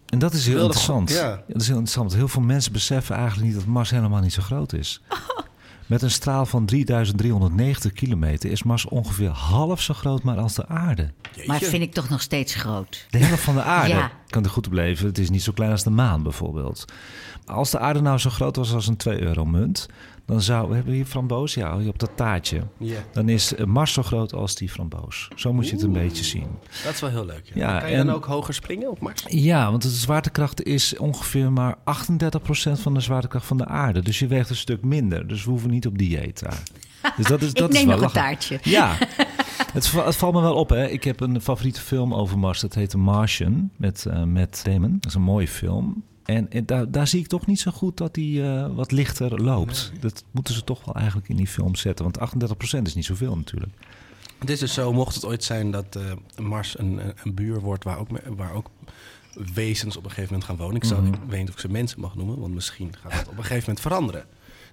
En 0.06 0.18
dat 0.18 0.32
is 0.32 0.44
heel 0.46 0.54
Wilde 0.54 0.66
interessant. 0.66 1.10
ja. 1.10 1.42
Dat 1.46 1.60
is 1.60 1.66
heel 1.66 1.76
interessant. 1.76 1.94
want 1.94 2.14
Heel 2.14 2.28
veel 2.28 2.42
mensen 2.42 2.72
beseffen 2.72 3.16
eigenlijk 3.16 3.46
niet 3.46 3.56
dat 3.56 3.66
Mars 3.66 3.90
helemaal 3.90 4.20
niet 4.20 4.32
zo 4.32 4.42
groot 4.42 4.72
is. 4.72 5.00
Met 5.90 6.02
een 6.02 6.10
straal 6.10 6.46
van 6.46 6.66
3390 6.66 7.92
kilometer 7.92 8.50
is 8.50 8.62
Mars 8.62 8.84
ongeveer 8.84 9.28
half 9.28 9.80
zo 9.80 9.94
groot 9.94 10.22
maar 10.22 10.38
als 10.38 10.54
de 10.54 10.66
aarde. 10.66 11.10
Maar 11.46 11.58
vind 11.58 11.82
ik 11.82 11.92
toch 11.92 12.08
nog 12.08 12.20
steeds 12.20 12.54
groot. 12.54 13.06
De 13.10 13.18
helft 13.18 13.42
van 13.42 13.54
de 13.54 13.62
aarde. 13.62 13.94
Ja. 13.94 14.10
Kan 14.26 14.44
er 14.44 14.50
goed 14.50 14.66
op 14.66 14.72
leven. 14.72 15.06
Het 15.06 15.18
is 15.18 15.30
niet 15.30 15.42
zo 15.42 15.52
klein 15.52 15.70
als 15.70 15.82
de 15.82 15.90
maan 15.90 16.22
bijvoorbeeld. 16.22 16.84
Als 17.44 17.70
de 17.70 17.78
aarde 17.78 18.00
nou 18.00 18.18
zo 18.18 18.30
groot 18.30 18.56
was 18.56 18.72
als 18.72 18.86
een 18.86 18.96
2 18.96 19.20
euro 19.20 19.44
munt, 19.44 19.88
dan 20.30 20.40
zou... 20.42 20.68
We 20.68 20.74
hebben 20.74 20.92
hier 20.94 21.04
framboos, 21.04 21.54
ja, 21.54 21.78
op 21.86 21.98
dat 21.98 22.10
taartje. 22.14 22.60
Ja, 22.78 22.98
Dan 23.12 23.28
is 23.28 23.54
eh, 23.54 23.64
Mars 23.66 23.92
zo 23.92 24.02
groot 24.02 24.32
als 24.32 24.54
die 24.54 24.68
framboos. 24.68 25.28
Zo 25.34 25.52
moet 25.52 25.66
je 25.68 25.72
het 25.74 25.82
een 25.82 25.92
beetje 25.92 26.24
zien. 26.24 26.46
dat 26.84 26.92
is 26.94 27.00
wel 27.00 27.10
heel 27.10 27.24
leuk. 27.26 27.50
Ja. 27.54 27.72
Ja, 27.74 27.80
kan 27.80 27.90
je 27.90 27.96
en- 27.96 28.06
dan 28.06 28.14
ook 28.14 28.24
hoger 28.24 28.54
springen 28.54 28.90
op 28.90 29.00
Mars? 29.00 29.24
Ja, 29.28 29.70
want 29.70 29.82
de 29.82 29.88
zwaartekracht 29.88 30.62
is 30.62 30.96
ongeveer 30.96 31.52
maar 31.52 31.76
38% 31.84 32.80
van 32.80 32.94
de 32.94 33.00
zwaartekracht 33.00 33.46
van 33.46 33.56
de 33.56 33.66
aarde. 33.66 34.02
Dus 34.02 34.18
je 34.18 34.26
weegt 34.26 34.50
een 34.50 34.56
stuk 34.56 34.82
minder. 34.84 35.26
Dus 35.26 35.44
we 35.44 35.50
hoeven 35.50 35.70
niet 35.70 35.86
op 35.86 35.98
dieet 35.98 36.40
daar. 36.40 36.62
Dus 37.16 37.26
dat 37.26 37.42
is, 37.42 37.48
Ik 37.52 37.56
dat 37.56 37.74
is 37.74 37.84
wel 37.84 37.94
nog 37.96 38.02
een 38.04 38.10
taartje. 38.12 38.58
Ja, 38.62 38.96
het, 39.72 39.86
va- 39.88 40.04
het 40.04 40.16
valt 40.16 40.34
me 40.34 40.40
wel 40.40 40.54
op. 40.54 40.68
Hè. 40.70 40.86
Ik 40.88 41.04
heb 41.04 41.20
een 41.20 41.40
favoriete 41.40 41.80
film 41.80 42.14
over 42.14 42.38
Mars. 42.38 42.60
Dat 42.60 42.74
heet 42.74 42.90
The 42.90 42.98
Martian 42.98 43.70
met, 43.76 44.06
eh 44.06 44.22
met 44.22 44.60
Damon. 44.64 44.92
Dat 45.00 45.06
is 45.10 45.14
een 45.14 45.22
mooie 45.22 45.48
film. 45.48 46.02
En, 46.36 46.50
en 46.50 46.66
daar, 46.66 46.90
daar 46.90 47.06
zie 47.06 47.20
ik 47.20 47.26
toch 47.26 47.46
niet 47.46 47.60
zo 47.60 47.70
goed 47.70 47.96
dat 47.96 48.16
hij 48.16 48.42
eh, 48.54 48.66
wat 48.74 48.92
lichter 48.92 49.42
loopt. 49.42 49.92
Dat 50.00 50.24
moeten 50.30 50.54
ze 50.54 50.64
toch 50.64 50.84
wel 50.84 50.94
eigenlijk 50.94 51.28
in 51.28 51.36
die 51.36 51.46
film 51.46 51.74
zetten. 51.74 52.04
Want 52.12 52.18
38% 52.78 52.82
is 52.82 52.94
niet 52.94 53.04
zoveel 53.04 53.36
natuurlijk. 53.36 53.72
Het 54.38 54.50
is 54.50 54.58
dus 54.58 54.74
zo, 54.74 54.92
mocht 54.92 55.14
het 55.14 55.24
ooit 55.24 55.44
zijn 55.44 55.70
dat 55.70 55.96
eh, 55.96 56.02
Mars 56.44 56.78
een, 56.78 57.06
een- 57.06 57.12
een 57.24 57.34
buur 57.34 57.60
wordt 57.60 57.84
waar 57.84 57.98
ook, 57.98 58.08
waar 58.36 58.52
ook 58.52 58.70
wezens 59.54 59.96
op 59.96 60.04
een 60.04 60.10
gegeven 60.10 60.32
moment 60.32 60.48
gaan 60.48 60.56
wonen. 60.56 60.76
Ik, 60.76 60.84
zou, 60.84 61.00
Mhm. 61.02 61.12
ik 61.14 61.18
weet 61.28 61.38
niet 61.40 61.48
of 61.48 61.54
ik 61.54 61.60
ze 61.60 61.68
mensen 61.68 62.00
mag 62.00 62.14
noemen, 62.14 62.38
want 62.40 62.54
misschien 62.54 62.94
gaat 63.02 63.12
het 63.12 63.28
op 63.28 63.36
een 63.36 63.42
gegeven 63.44 63.60
moment 63.60 63.80
veranderen. 63.80 64.24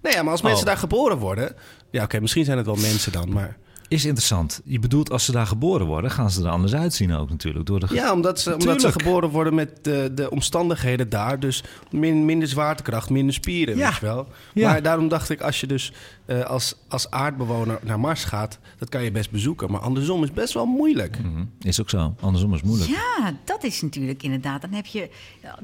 Nee, 0.01 0.13
ja, 0.13 0.21
maar 0.23 0.31
als 0.31 0.41
mensen 0.41 0.61
Oh. 0.61 0.67
daar 0.67 0.77
geboren 0.77 1.17
worden... 1.17 1.55
Ja, 1.91 2.03
oké, 2.03 2.19
misschien 2.19 2.45
zijn 2.45 2.57
het 2.57 2.65
wel 2.65 2.75
mensen 2.75 3.11
dan, 3.11 3.29
maar... 3.33 3.57
Is 3.89 4.05
interessant. 4.05 4.61
Je 4.65 4.79
bedoelt 4.79 5.11
als 5.11 5.25
ze 5.25 5.31
daar 5.31 5.47
geboren 5.47 5.85
worden, 5.85 6.11
gaan 6.11 6.31
ze 6.31 6.43
er 6.43 6.49
anders 6.49 6.73
uitzien 6.73 7.13
ook 7.13 7.29
natuurlijk. 7.29 7.65
Door 7.65 7.79
de 7.79 7.87
Ja, 7.91 8.13
omdat 8.13 8.39
ze, 8.39 8.53
omdat 8.53 8.81
ze 8.81 8.91
geboren 8.91 9.29
worden 9.29 9.53
met 9.55 9.79
de, 9.83 10.11
de 10.15 10.29
omstandigheden 10.31 11.09
daar. 11.09 11.39
Dus 11.39 11.63
min, 11.91 12.25
minder 12.25 12.47
zwaartekracht, 12.47 13.09
minder 13.09 13.33
spieren, 13.33 13.77
Ja. 13.77 13.87
weet 13.89 13.99
je 13.99 14.05
wel. 14.05 14.27
Ja. 14.53 14.69
Maar 14.71 14.81
daarom 14.81 15.07
dacht 15.07 15.29
ik, 15.29 15.41
als 15.41 15.59
je 15.59 15.67
dus 15.67 15.93
eh, 16.25 16.43
als, 16.43 16.75
als 16.87 17.11
aardbewoner 17.11 17.79
naar 17.83 17.99
Mars 17.99 18.23
gaat... 18.23 18.59
dat 18.77 18.89
kan 18.89 19.03
je 19.03 19.11
best 19.11 19.31
bezoeken. 19.31 19.71
Maar 19.71 19.81
andersom 19.81 20.23
is 20.23 20.31
best 20.31 20.53
wel 20.53 20.65
moeilijk. 20.65 21.17
Mhm. 21.23 21.43
Is 21.61 21.81
ook 21.81 21.89
zo. 21.89 22.15
Andersom 22.19 22.53
is 22.53 22.61
moeilijk. 22.61 22.89
Ja, 22.89 23.33
dat 23.43 23.63
is 23.63 23.81
natuurlijk 23.81 24.23
inderdaad. 24.23 24.61
Dan, 24.61 24.73
heb 24.73 24.85
je, 24.85 25.09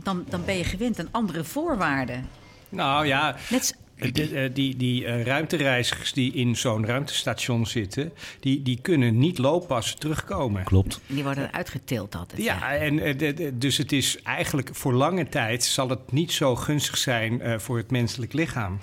dan, 0.04 0.24
dan 0.30 0.42
ben 0.46 0.58
je 0.58 0.64
gewend 0.64 1.00
aan 1.00 1.08
andere 1.12 1.44
voorwaarden. 1.44 2.28
Nou 2.70 3.06
ja, 3.06 3.36
Net, 3.50 3.76
Eh, 4.04 4.14
de- 4.14 4.36
eh, 4.36 4.50
die, 4.54 4.78
die 4.78 5.06
eh, 5.06 5.24
ruimtereizigers 5.24 6.14
die 6.14 6.34
in 6.34 6.56
zo'n 6.56 6.86
ruimtestation 6.86 7.66
zitten, 7.66 8.12
die, 8.40 8.62
die 8.62 8.80
kunnen 8.82 9.18
niet 9.18 9.38
looppassen 9.38 10.00
terugkomen. 10.00 10.64
Klopt. 10.64 11.00
die 11.08 11.24
worden 11.24 11.54
uitgetild 11.54 12.16
altijd. 12.16 12.42
Ja, 12.44 12.72
en 12.76 12.96
de- 13.18 13.34
de- 13.34 13.58
dus 13.58 13.78
het 13.78 13.92
is 13.92 14.18
eigenlijk 14.24 14.70
voor 14.74 14.94
lange 14.94 15.30
tijd 15.30 15.64
zal 15.64 15.90
het 15.90 16.12
niet 16.12 16.32
zo 16.32 16.56
gunstig 16.56 16.98
zijn 16.98 17.42
eh, 17.42 17.60
voor 17.60 17.78
het 17.78 17.92
menselijk 17.92 18.34
lichaam. 18.34 18.80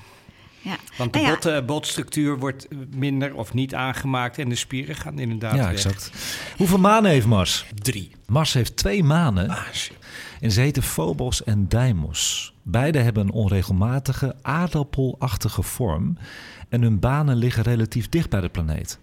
Ja. 0.63 0.77
Want 0.97 1.13
de 1.13 1.19
Nou 1.19 1.31
ja, 1.31 1.39
bot, 1.39 1.47
eh, 1.53 1.65
botstructuur 1.67 2.39
wordt 2.39 2.69
minder 2.97 3.35
of 3.35 3.55
niet 3.55 3.75
aangemaakt 3.75 4.39
en 4.39 4.49
de 4.49 4.55
spieren 4.55 4.95
gaan 4.95 5.19
inderdaad 5.19 5.55
Ja, 5.55 5.63
weg. 5.63 5.71
exact. 5.73 6.11
Hoeveel 6.57 6.79
manen 6.79 7.11
heeft 7.11 7.27
Mars? 7.27 7.65
Drie. 7.75 8.11
Mars 8.27 8.53
heeft 8.53 8.77
twee 8.77 9.05
manen 9.05 9.57
shit. 9.73 9.93
en 10.41 10.51
ze 10.51 10.61
heten 10.61 10.83
Phobos 10.83 11.45
en 11.45 11.69
Deimos. 11.69 12.55
Beide 12.71 12.99
hebben 12.99 13.23
een 13.23 13.33
onregelmatige 13.33 14.37
aardappelachtige 14.43 15.63
vorm 15.63 16.17
en 16.69 16.83
hun 16.83 16.99
banen 16.99 17.37
liggen 17.37 17.63
relatief 17.63 18.09
dicht 18.09 18.31
bij 18.31 18.41
de 18.41 18.49
planeet. 18.49 18.99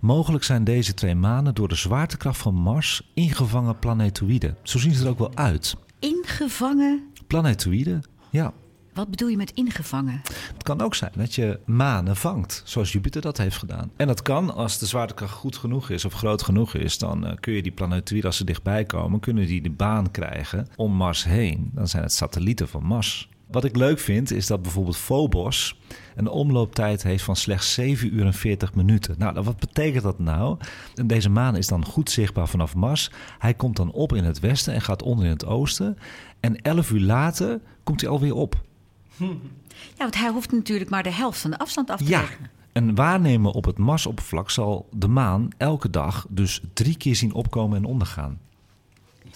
Mogelijk 0.00 0.44
zijn 0.44 0.64
deze 0.64 0.94
twee 0.94 1.14
manen 1.14 1.54
door 1.54 1.68
de 1.68 1.74
zwaartekracht 1.74 2.38
van 2.38 2.54
Mars 2.54 3.10
ingevangen 3.14 3.78
planetoïden. 3.78 4.56
Zo 4.62 4.78
zien 4.78 4.94
ze 4.94 5.04
er 5.04 5.10
ook 5.10 5.18
wel 5.18 5.34
uit. 5.36 5.76
ingevangen. 5.98 7.02
Planetoïden, 7.26 8.02
ja. 8.30 8.52
Wat 9.00 9.10
bedoel 9.10 9.28
je 9.28 9.36
met 9.36 9.50
ingevangen? 9.50 10.20
Het 10.54 10.62
kan 10.62 10.80
ook 10.80 10.94
zijn 10.94 11.12
dat 11.14 11.34
je 11.34 11.60
manen 11.64 12.16
vangt, 12.16 12.62
zoals 12.64 12.92
Jupiter 12.92 13.20
dat 13.20 13.38
heeft 13.38 13.56
gedaan. 13.56 13.90
En 13.96 14.06
dat 14.06 14.22
kan 14.22 14.54
als 14.54 14.78
de 14.78 14.86
zwaartekracht 14.86 15.32
goed 15.32 15.56
genoeg 15.56 15.90
is 15.90 16.04
of 16.04 16.12
groot 16.12 16.42
genoeg 16.42 16.74
is, 16.74 16.98
dan 16.98 17.26
eh, 17.26 17.36
kun 17.40 17.52
je 17.52 17.62
die 17.62 17.72
planetoïden, 17.72 18.26
als 18.26 18.36
ze 18.36 18.44
dichtbij 18.44 18.84
komen, 18.84 19.20
kunnen 19.20 19.46
die 19.46 19.62
de 19.62 19.70
baan 19.70 20.10
krijgen 20.10 20.66
om 20.76 20.92
Mars 20.92 21.24
heen. 21.24 21.70
Dan 21.74 21.88
zijn 21.88 22.02
het 22.02 22.12
satellieten 22.12 22.68
van 22.68 22.84
Mars. 22.84 23.28
Wat 23.46 23.64
ik 23.64 23.76
leuk 23.76 23.98
vind, 23.98 24.32
is 24.32 24.46
dat 24.46 24.62
bijvoorbeeld 24.62 24.96
Phobos 24.96 25.78
een 26.16 26.28
omlooptijd 26.28 27.02
heeft 27.02 27.24
van 27.24 27.36
slechts 27.36 27.74
7 27.74 28.14
uur 28.14 28.24
en 28.24 28.34
40 28.34 28.74
minuten. 28.74 29.14
Nou, 29.18 29.42
wat 29.42 29.58
betekent 29.58 30.02
dat 30.02 30.18
nou? 30.18 30.58
Deze 31.06 31.30
maan 31.30 31.56
is 31.56 31.66
dan 31.66 31.84
goed 31.84 32.10
zichtbaar 32.10 32.48
vanaf 32.48 32.74
Mars. 32.74 33.10
Hij 33.38 33.54
komt 33.54 33.76
dan 33.76 33.92
op 33.92 34.12
in 34.12 34.24
het 34.24 34.40
westen 34.40 34.74
en 34.74 34.80
gaat 34.80 35.02
onder 35.02 35.24
in 35.24 35.30
het 35.30 35.46
oosten. 35.46 35.98
En 36.40 36.56
11 36.62 36.90
uur 36.90 37.00
later 37.00 37.60
komt 37.82 38.00
hij 38.00 38.10
alweer 38.10 38.34
op. 38.34 38.68
Ja, 39.96 39.96
want 39.98 40.14
hij 40.18 40.28
hoeft 40.30 40.52
natuurlijk 40.52 40.90
maar 40.90 41.02
de 41.02 41.12
helft 41.12 41.40
van 41.40 41.50
de 41.50 41.58
afstand 41.58 41.90
af 41.90 41.98
te 41.98 42.04
Ja, 42.08 42.18
leggen. 42.20 42.50
een 42.72 42.94
waarnemer 42.94 43.52
op 43.52 43.64
het 43.64 43.78
Marsoppervlak 43.78 44.50
zal 44.50 44.88
de 44.92 45.08
maan 45.08 45.48
elke 45.56 45.90
dag 45.90 46.26
dus 46.28 46.60
drie 46.72 46.96
keer 46.96 47.16
zien 47.16 47.32
opkomen 47.32 47.76
en 47.76 47.84
ondergaan. 47.84 48.38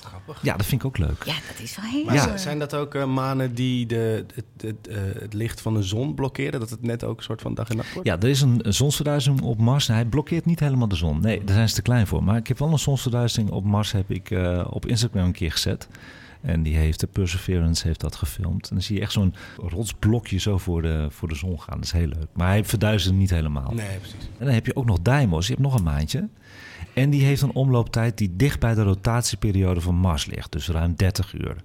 Grappig. 0.00 0.38
Ja, 0.42 0.56
dat 0.56 0.66
vind 0.66 0.80
ik 0.80 0.86
ook 0.86 0.98
leuk. 0.98 1.24
Ja, 1.24 1.34
dat 1.48 1.60
is 1.62 1.76
wel 1.76 1.84
heel... 1.90 2.04
Maar 2.04 2.14
Ja. 2.14 2.36
zijn 2.36 2.58
dat 2.58 2.74
ook 2.74 2.94
eh, 2.94 3.04
manen 3.06 3.54
die 3.54 3.86
de, 3.86 4.24
het, 4.34 4.44
het, 4.60 4.88
eh, 4.88 4.96
het 5.22 5.32
licht 5.34 5.60
van 5.60 5.74
de 5.74 5.82
zon 5.82 6.14
blokkeren? 6.14 6.60
Dat 6.60 6.70
het 6.70 6.82
net 6.82 7.04
ook 7.04 7.16
een 7.16 7.22
soort 7.22 7.40
van 7.40 7.54
dag 7.54 7.68
en 7.68 7.76
nacht 7.76 7.92
wordt? 7.92 8.08
Ja, 8.08 8.18
er 8.20 8.28
is 8.28 8.40
een 8.40 8.66
een 8.66 8.74
zonsverduistering 8.74 9.42
op 9.42 9.58
Mars. 9.58 9.86
Hij 9.86 10.04
blokkeert 10.04 10.44
niet 10.44 10.60
helemaal 10.60 10.88
de 10.88 10.96
zon. 10.96 11.20
Nee, 11.20 11.44
daar 11.44 11.54
zijn 11.54 11.68
ze 11.68 11.74
te 11.74 11.82
klein 11.82 12.06
voor. 12.06 12.24
Maar 12.24 12.36
ik 12.36 12.46
heb 12.48 12.58
wel 12.58 12.72
een 12.72 12.78
zonsverduistering 12.78 13.50
op 13.50 13.64
Mars 13.64 13.92
heb 13.92 14.10
ik 14.10 14.30
eh, 14.30 14.66
op 14.70 14.86
Instagram 14.86 15.24
een 15.24 15.32
keer 15.32 15.52
gezet. 15.52 15.88
En 16.44 16.62
die 16.62 16.76
heeft, 16.76 17.00
de 17.00 17.06
Perseverance 17.06 17.86
heeft 17.86 18.00
dat 18.00 18.16
gefilmd. 18.16 18.68
En 18.68 18.74
dan 18.74 18.82
zie 18.82 18.96
je 18.96 19.02
echt 19.02 19.12
zo'n 19.12 19.34
rotsblokje 19.56 20.38
zo 20.38 20.58
voor 20.58 20.82
de, 20.82 21.06
voor 21.10 21.28
de 21.28 21.34
zon 21.34 21.60
gaan. 21.60 21.74
Dat 21.74 21.84
is 21.84 21.92
heel 21.92 22.06
leuk. 22.06 22.26
Maar 22.32 22.48
hij 22.48 22.64
verduistert 22.64 23.14
niet 23.14 23.30
helemaal. 23.30 23.72
Nee, 23.72 23.98
precies. 23.98 24.28
En 24.38 24.44
dan 24.44 24.54
heb 24.54 24.66
je 24.66 24.76
ook 24.76 24.84
nog 24.84 24.98
Deimos. 25.02 25.46
Je 25.46 25.52
hebt 25.52 25.64
nog 25.64 25.74
een 25.74 25.84
maandje. 25.84 26.28
En 26.94 27.10
die 27.10 27.24
heeft 27.24 27.42
een 27.42 27.54
omlooptijd 27.54 28.18
die 28.18 28.36
dicht 28.36 28.60
bij 28.60 28.74
de 28.74 28.82
rotatieperiode 28.82 29.80
van 29.80 29.94
Mars 29.94 30.26
ligt. 30.26 30.52
Dus 30.52 30.68
ruim 30.68 30.94
30 30.96 31.32
uur. 31.32 31.56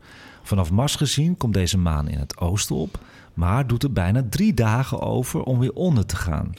Vanaf 0.43 0.71
Mars 0.71 0.95
gezien 0.95 1.37
komt 1.37 1.53
deze 1.53 1.77
maan 1.77 2.07
in 2.07 2.17
het 2.17 2.37
oosten 2.37 2.75
op. 2.75 2.99
Maar 3.33 3.67
doet 3.67 3.83
er 3.83 3.93
bijna 3.93 4.23
drie 4.29 4.53
dagen 4.53 5.01
over 5.01 5.43
om 5.43 5.59
weer 5.59 5.73
onder 5.73 6.05
te 6.05 6.15
gaan. 6.15 6.53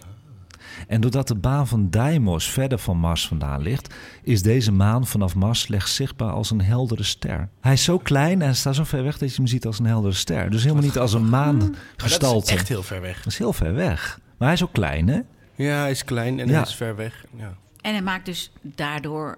En 0.89 1.01
doordat 1.01 1.29
de 1.29 1.35
baan 1.35 1.67
van 1.67 1.91
Deimos 1.91 2.51
verder 2.51 2.79
van 2.79 2.97
Mars 2.97 3.27
vandaan 3.29 3.63
ligt, 3.63 3.95
is 4.23 4.43
deze 4.43 4.73
maan 4.73 5.07
vanaf 5.07 5.35
Mars 5.35 5.61
slechts 5.61 5.95
zichtbaar 5.95 6.31
als 6.33 6.51
een 6.51 6.61
heldere 6.63 7.03
ster. 7.03 7.49
Hij 7.61 7.73
is 7.73 7.85
zo 7.85 7.99
klein 7.99 8.43
en 8.43 8.57
staat 8.57 8.75
zo 8.75 8.85
ver 8.85 9.03
weg 9.05 9.19
dat 9.19 9.31
je 9.31 9.37
hem 9.37 9.47
ziet 9.47 9.67
als 9.67 9.79
een 9.79 9.85
heldere 9.87 10.15
ster. 10.15 10.51
Dus 10.51 10.63
helemaal 10.63 10.83
niet 10.85 10.99
als 10.99 11.13
een 11.13 11.29
Maar 11.29 11.53
dat 11.59 11.71
maangestalte. 11.71 12.47
is 12.53 12.59
echt 12.59 12.69
heel 12.69 12.83
ver 12.83 13.01
weg. 13.01 13.17
Dat 13.17 13.27
is 13.33 13.39
heel 13.39 13.53
ver 13.53 13.75
weg. 13.75 14.21
Maar 14.39 14.49
hij 14.49 14.57
is 14.57 14.63
ook 14.63 14.73
klein, 14.73 15.09
hè? 15.09 15.21
Ja, 15.55 15.81
hij 15.81 15.91
is 15.91 16.05
klein 16.05 16.41
en 16.41 16.47
Ja. 16.47 16.53
hij 16.53 16.63
is 16.63 16.75
ver 16.75 16.97
weg. 16.97 17.25
Ja. 17.37 17.55
En 17.81 17.93
hij 17.93 18.03
maakt 18.03 18.25
dus 18.27 18.53
daardoor 18.63 19.37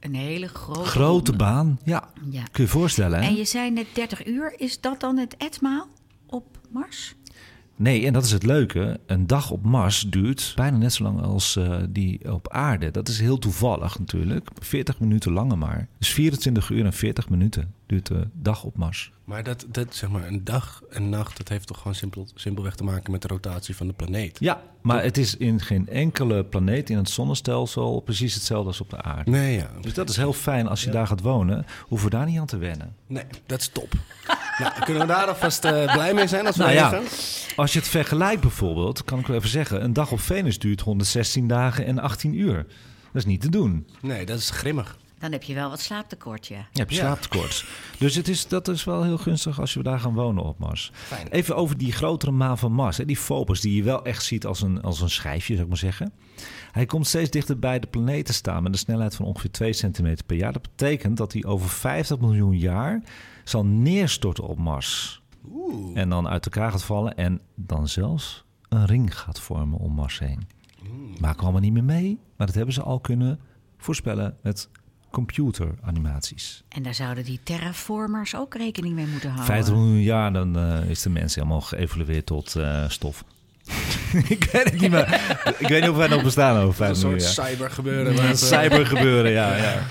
een 0.00 0.14
hele 0.14 0.48
grote... 0.48 0.84
Grote 0.88 1.30
ronde. 1.30 1.44
baan, 1.44 1.78
ja. 1.84 2.08
Ja. 2.30 2.42
Kun 2.42 2.50
je 2.52 2.62
je 2.62 2.68
voorstellen, 2.68 3.20
hè? 3.20 3.26
En 3.26 3.34
je 3.34 3.44
zei 3.44 3.70
net 3.70 3.86
30 3.92 4.26
uur. 4.26 4.54
Is 4.56 4.80
dat 4.80 5.00
dan 5.00 5.16
het 5.18 5.36
etmaal 5.36 5.86
op 6.26 6.44
Mars? 6.70 7.14
Nee, 7.80 8.06
en 8.06 8.12
dat 8.12 8.24
is 8.24 8.30
het 8.30 8.42
leuke. 8.42 9.00
Een 9.06 9.26
dag 9.26 9.50
op 9.50 9.64
Mars 9.64 10.00
duurt 10.00 10.52
bijna 10.56 10.76
net 10.76 10.92
zo 10.92 11.02
lang 11.02 11.20
als 11.20 11.56
eh, 11.56 11.76
die 11.90 12.32
op 12.32 12.48
aarde. 12.48 12.90
Dat 12.90 13.08
is 13.08 13.20
heel 13.20 13.38
toevallig 13.38 13.98
natuurlijk. 13.98 14.48
40 14.58 15.00
minuten 15.00 15.32
langer 15.32 15.58
maar. 15.58 15.88
Dus 15.98 16.08
24 16.08 16.70
uur 16.70 16.84
en 16.84 16.92
40 16.92 17.28
minuten 17.28 17.74
duurt 17.90 18.06
de 18.06 18.28
dag 18.32 18.64
op 18.64 18.76
Mars. 18.76 19.12
Maar 19.24 19.42
dat, 19.42 19.66
dat, 19.68 19.94
zeg 19.94 20.10
maar, 20.10 20.26
een 20.26 20.44
dag 20.44 20.82
en 20.90 21.08
nacht, 21.08 21.36
dat 21.36 21.48
heeft 21.48 21.66
toch 21.66 21.76
gewoon 21.78 21.94
simpel, 21.94 22.28
simpelweg 22.34 22.74
te 22.74 22.84
maken 22.84 23.12
met 23.12 23.22
de 23.22 23.28
rotatie 23.28 23.76
van 23.76 23.86
de 23.86 23.92
planeet? 23.92 24.36
Ja, 24.40 24.62
maar 24.80 25.02
het 25.02 25.18
is 25.18 25.36
in 25.36 25.60
geen 25.60 25.88
enkele 25.88 26.44
planeet 26.44 26.90
in 26.90 26.96
het 26.96 27.10
zonnestelsel 27.10 28.00
precies 28.00 28.34
hetzelfde 28.34 28.66
als 28.68 28.80
op 28.80 28.90
de 28.90 29.02
aarde. 29.02 29.30
Nee, 29.30 29.56
ja. 29.56 29.70
Dus 29.80 29.94
dat 29.94 30.08
is 30.08 30.16
heel 30.16 30.32
fijn 30.32 30.68
als 30.68 30.84
je 30.84 30.90
daar 30.90 31.06
gaat 31.06 31.20
wonen. 31.20 31.66
Hoeven 31.82 32.10
we 32.10 32.16
daar 32.16 32.26
niet 32.26 32.38
aan 32.38 32.46
te 32.46 32.58
wennen. 32.58 32.94
Nee, 33.06 33.24
dat 33.46 33.60
is 33.60 33.68
top. 33.68 33.92
nou, 34.58 34.72
kunnen 34.84 35.02
we 35.02 35.12
daar 35.12 35.26
alvast 35.26 35.64
eh, 35.64 35.92
blij 35.92 36.14
mee 36.14 36.26
zijn 36.26 36.46
als 36.46 36.56
we 36.56 36.62
Nou 36.62 36.74
ja, 36.74 36.88
gaan? 36.88 37.04
als 37.56 37.72
je 37.72 37.78
het 37.78 37.88
vergelijkt 37.88 38.40
bijvoorbeeld, 38.40 39.04
kan 39.04 39.18
ik 39.18 39.26
wel 39.26 39.36
even 39.36 39.48
zeggen... 39.48 39.84
een 39.84 39.92
dag 39.92 40.12
op 40.12 40.20
Venus 40.20 40.58
duurt 40.58 40.80
116 40.80 41.48
dagen 41.48 41.86
en 41.86 41.98
18 41.98 42.34
uur. 42.34 42.56
Dat 43.12 43.22
is 43.22 43.24
niet 43.24 43.40
te 43.40 43.50
doen. 43.50 43.86
Nee, 44.00 44.26
dat 44.26 44.38
is 44.38 44.50
grimmig. 44.50 44.98
Dan 45.20 45.32
heb 45.32 45.42
je 45.42 45.54
wel 45.54 45.68
wat 45.70 45.80
slaaptekort, 45.80 46.46
ja. 46.46 46.56
Je 46.72 46.78
hebt 46.78 46.94
Ja. 46.94 46.98
slaaptekort. 47.00 47.64
Dus 47.98 48.14
het 48.14 48.28
is, 48.28 48.48
dat 48.48 48.68
is 48.68 48.84
wel 48.84 49.02
heel 49.02 49.18
gunstig 49.18 49.60
als 49.60 49.74
we 49.74 49.82
daar 49.82 50.00
gaan 50.00 50.14
wonen 50.14 50.42
op 50.44 50.58
Mars. 50.58 50.90
Fijn. 50.94 51.28
Even 51.28 51.56
over 51.56 51.78
die 51.78 51.92
grotere 51.92 52.30
maan 52.30 52.58
van 52.58 52.72
Mars. 52.72 52.96
Hè, 52.96 53.04
die 53.04 53.16
Phobos, 53.16 53.60
die 53.60 53.74
je 53.76 53.82
wel 53.82 54.04
echt 54.04 54.24
ziet 54.24 54.46
als 54.46 54.62
een, 54.62 54.82
als 54.82 55.00
een 55.00 55.10
schijfje, 55.10 55.52
zou 55.52 55.62
ik 55.62 55.68
maar 55.68 55.78
zeggen. 55.78 56.12
Hij 56.72 56.86
komt 56.86 57.06
steeds 57.06 57.30
dichter 57.30 57.58
bij 57.58 57.78
de 57.78 57.86
planeet 57.86 58.26
te 58.26 58.32
staan 58.32 58.62
met 58.62 58.72
een 58.72 58.78
snelheid 58.78 59.14
van 59.14 59.26
ongeveer 59.26 59.50
2 59.50 59.72
centimeter 59.72 60.24
per 60.24 60.36
jaar. 60.36 60.52
Dat 60.52 60.62
betekent 60.62 61.16
dat 61.16 61.32
hij 61.32 61.44
over 61.44 61.68
50 61.68 62.18
miljoen 62.18 62.58
jaar 62.58 63.02
zal 63.44 63.64
neerstorten 63.64 64.44
op 64.44 64.58
Mars. 64.58 65.22
Oeh. 65.52 65.98
En 65.98 66.08
dan 66.08 66.28
uit 66.28 66.44
elkaar 66.44 66.70
gaat 66.70 66.84
vallen 66.84 67.16
en 67.16 67.40
dan 67.54 67.88
zelfs 67.88 68.44
een 68.68 68.86
ring 68.86 69.18
gaat 69.18 69.40
vormen 69.40 69.78
om 69.78 69.92
Mars 69.92 70.18
heen. 70.18 70.46
Maken 71.20 71.36
we 71.36 71.42
allemaal 71.42 71.60
niet 71.60 71.72
meer 71.72 71.84
mee, 71.84 72.18
maar 72.36 72.46
dat 72.46 72.56
hebben 72.56 72.74
ze 72.74 72.82
al 72.82 73.00
kunnen 73.00 73.40
voorspellen 73.78 74.36
met 74.42 74.68
computeranimaties. 75.10 76.62
En 76.68 76.82
daar 76.82 76.94
zouden 76.94 77.24
die 77.24 77.40
terraformers 77.42 78.36
ook 78.36 78.54
rekening 78.54 78.94
mee 78.94 79.06
moeten 79.06 79.28
houden. 79.30 79.54
50 79.54 79.74
miljoen 79.74 80.02
jaar, 80.02 80.32
dan 80.32 80.58
eh, 80.58 80.90
is 80.90 81.02
de 81.02 81.10
mens 81.10 81.34
helemaal 81.34 81.60
geëvolueerd 81.60 82.26
tot 82.26 82.56
eh, 82.56 82.88
stof. 82.88 83.24
ik 84.28 84.48
weet 84.52 84.64
het 84.64 84.80
niet 84.80 84.90
meer. 84.90 85.14
ik 85.58 85.68
weet 85.68 85.80
niet 85.80 85.90
of 85.90 85.96
wij 85.96 86.08
nog 86.08 86.22
bestaan 86.22 86.56
over 86.56 86.68
Een 86.68 86.74
50 86.96 87.02
miljoen 87.02 87.20
soort 87.20 87.36
jaar. 87.36 87.46
cyber 87.48 87.70
gebeuren. 87.70 88.12
Ja, 88.12 88.18
waar 88.18 88.28
Het 88.28 88.40
het, 88.40 88.52
eh, 88.52 88.60
cyber 88.60 88.86
gebeuren, 88.86 89.30
ja. 89.30 89.56
ja. 89.56 89.82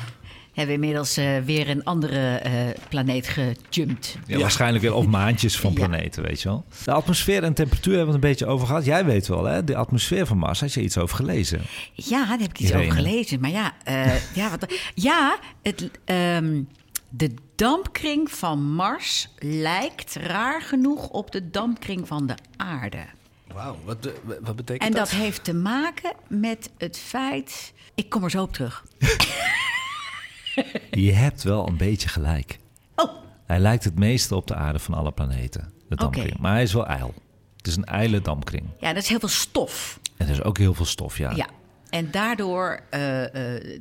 Hebben 0.59 0.79
we 0.79 0.81
inmiddels 0.85 1.17
eh, 1.17 1.37
weer 1.45 1.69
een 1.69 1.83
andere 1.83 2.35
eh, 2.35 2.51
planeet 2.89 3.27
gejumpt. 3.27 4.17
ja 4.25 4.39
Waarschijnlijk 4.39 4.83
weer 4.83 4.93
of 4.93 5.05
maandjes 5.05 5.59
van 5.59 5.73
Ja. 5.77 5.87
planeten, 5.87 6.23
weet 6.23 6.41
je 6.41 6.49
wel. 6.49 6.65
De 6.83 6.91
atmosfeer 6.91 7.43
en 7.43 7.53
temperatuur 7.53 7.95
hebben 7.95 8.13
we 8.13 8.15
het 8.15 8.23
een 8.23 8.29
beetje 8.29 8.45
over 8.45 8.67
gehad. 8.67 8.85
Jij 8.85 9.05
weet 9.05 9.27
wel, 9.27 9.43
hè? 9.45 9.63
De 9.63 9.75
atmosfeer 9.75 10.25
van 10.25 10.37
Mars, 10.37 10.59
had 10.59 10.73
je 10.73 10.81
iets 10.81 10.97
over 10.97 11.15
gelezen? 11.15 11.61
Ja, 11.93 12.19
daar 12.19 12.39
heb 12.39 12.49
ik 12.49 12.59
iets 12.59 12.69
Irene. 12.69 12.85
over 12.85 12.95
gelezen. 12.97 13.39
Maar 13.39 13.49
ja, 13.49 13.73
eh, 13.83 14.35
ja, 14.35 14.49
wat, 14.49 14.73
ja 14.95 15.37
het, 15.63 15.89
ehm, 16.05 16.61
de 17.09 17.33
dampkring 17.55 18.31
van 18.31 18.63
Mars 18.73 19.29
lijkt 19.37 20.15
raar 20.15 20.61
genoeg 20.61 21.07
op 21.09 21.31
de 21.31 21.49
dampkring 21.49 22.07
van 22.07 22.27
de 22.27 22.35
aarde. 22.57 23.05
Wauw, 23.53 23.77
wat, 23.85 24.09
wat 24.41 24.55
betekent 24.55 24.89
En 24.89 24.95
dat? 24.95 25.09
dat 25.09 25.19
heeft 25.19 25.43
te 25.43 25.53
maken 25.53 26.13
met 26.27 26.69
het 26.77 26.97
feit. 26.97 27.73
Ik 27.95 28.09
kom 28.09 28.23
er 28.23 28.29
zo 28.31 28.41
op 28.41 28.53
terug. 28.53 28.83
Je 30.91 31.11
hebt 31.11 31.43
wel 31.43 31.67
een 31.67 31.77
beetje 31.77 32.09
gelijk. 32.09 32.59
Oh, 32.95 33.09
Hij 33.45 33.59
lijkt 33.59 33.83
het 33.83 33.99
meeste 33.99 34.35
op 34.35 34.47
de 34.47 34.55
aarde 34.55 34.79
van 34.79 34.93
alle 34.93 35.11
planeten, 35.11 35.71
de 35.89 35.95
dampkring. 35.95 36.37
Maar 36.37 36.53
hij 36.53 36.63
is 36.63 36.73
wel 36.73 36.87
ijl. 36.87 37.13
Het 37.57 37.67
is 37.67 37.75
een 37.75 37.85
ijle 37.85 38.21
dampkring. 38.21 38.65
ja, 38.79 38.93
dat 38.93 39.03
is 39.03 39.09
heel 39.09 39.19
veel 39.19 39.29
stof. 39.29 39.99
En 40.17 40.25
er 40.27 40.33
is 40.33 40.43
ook 40.43 40.57
heel 40.57 40.73
veel 40.73 40.85
stof, 40.85 41.17
ja. 41.17 41.31
Ja. 41.35 41.47
En 41.89 42.11
daardoor, 42.11 42.79
eh, 42.89 43.55
eh, 43.55 43.79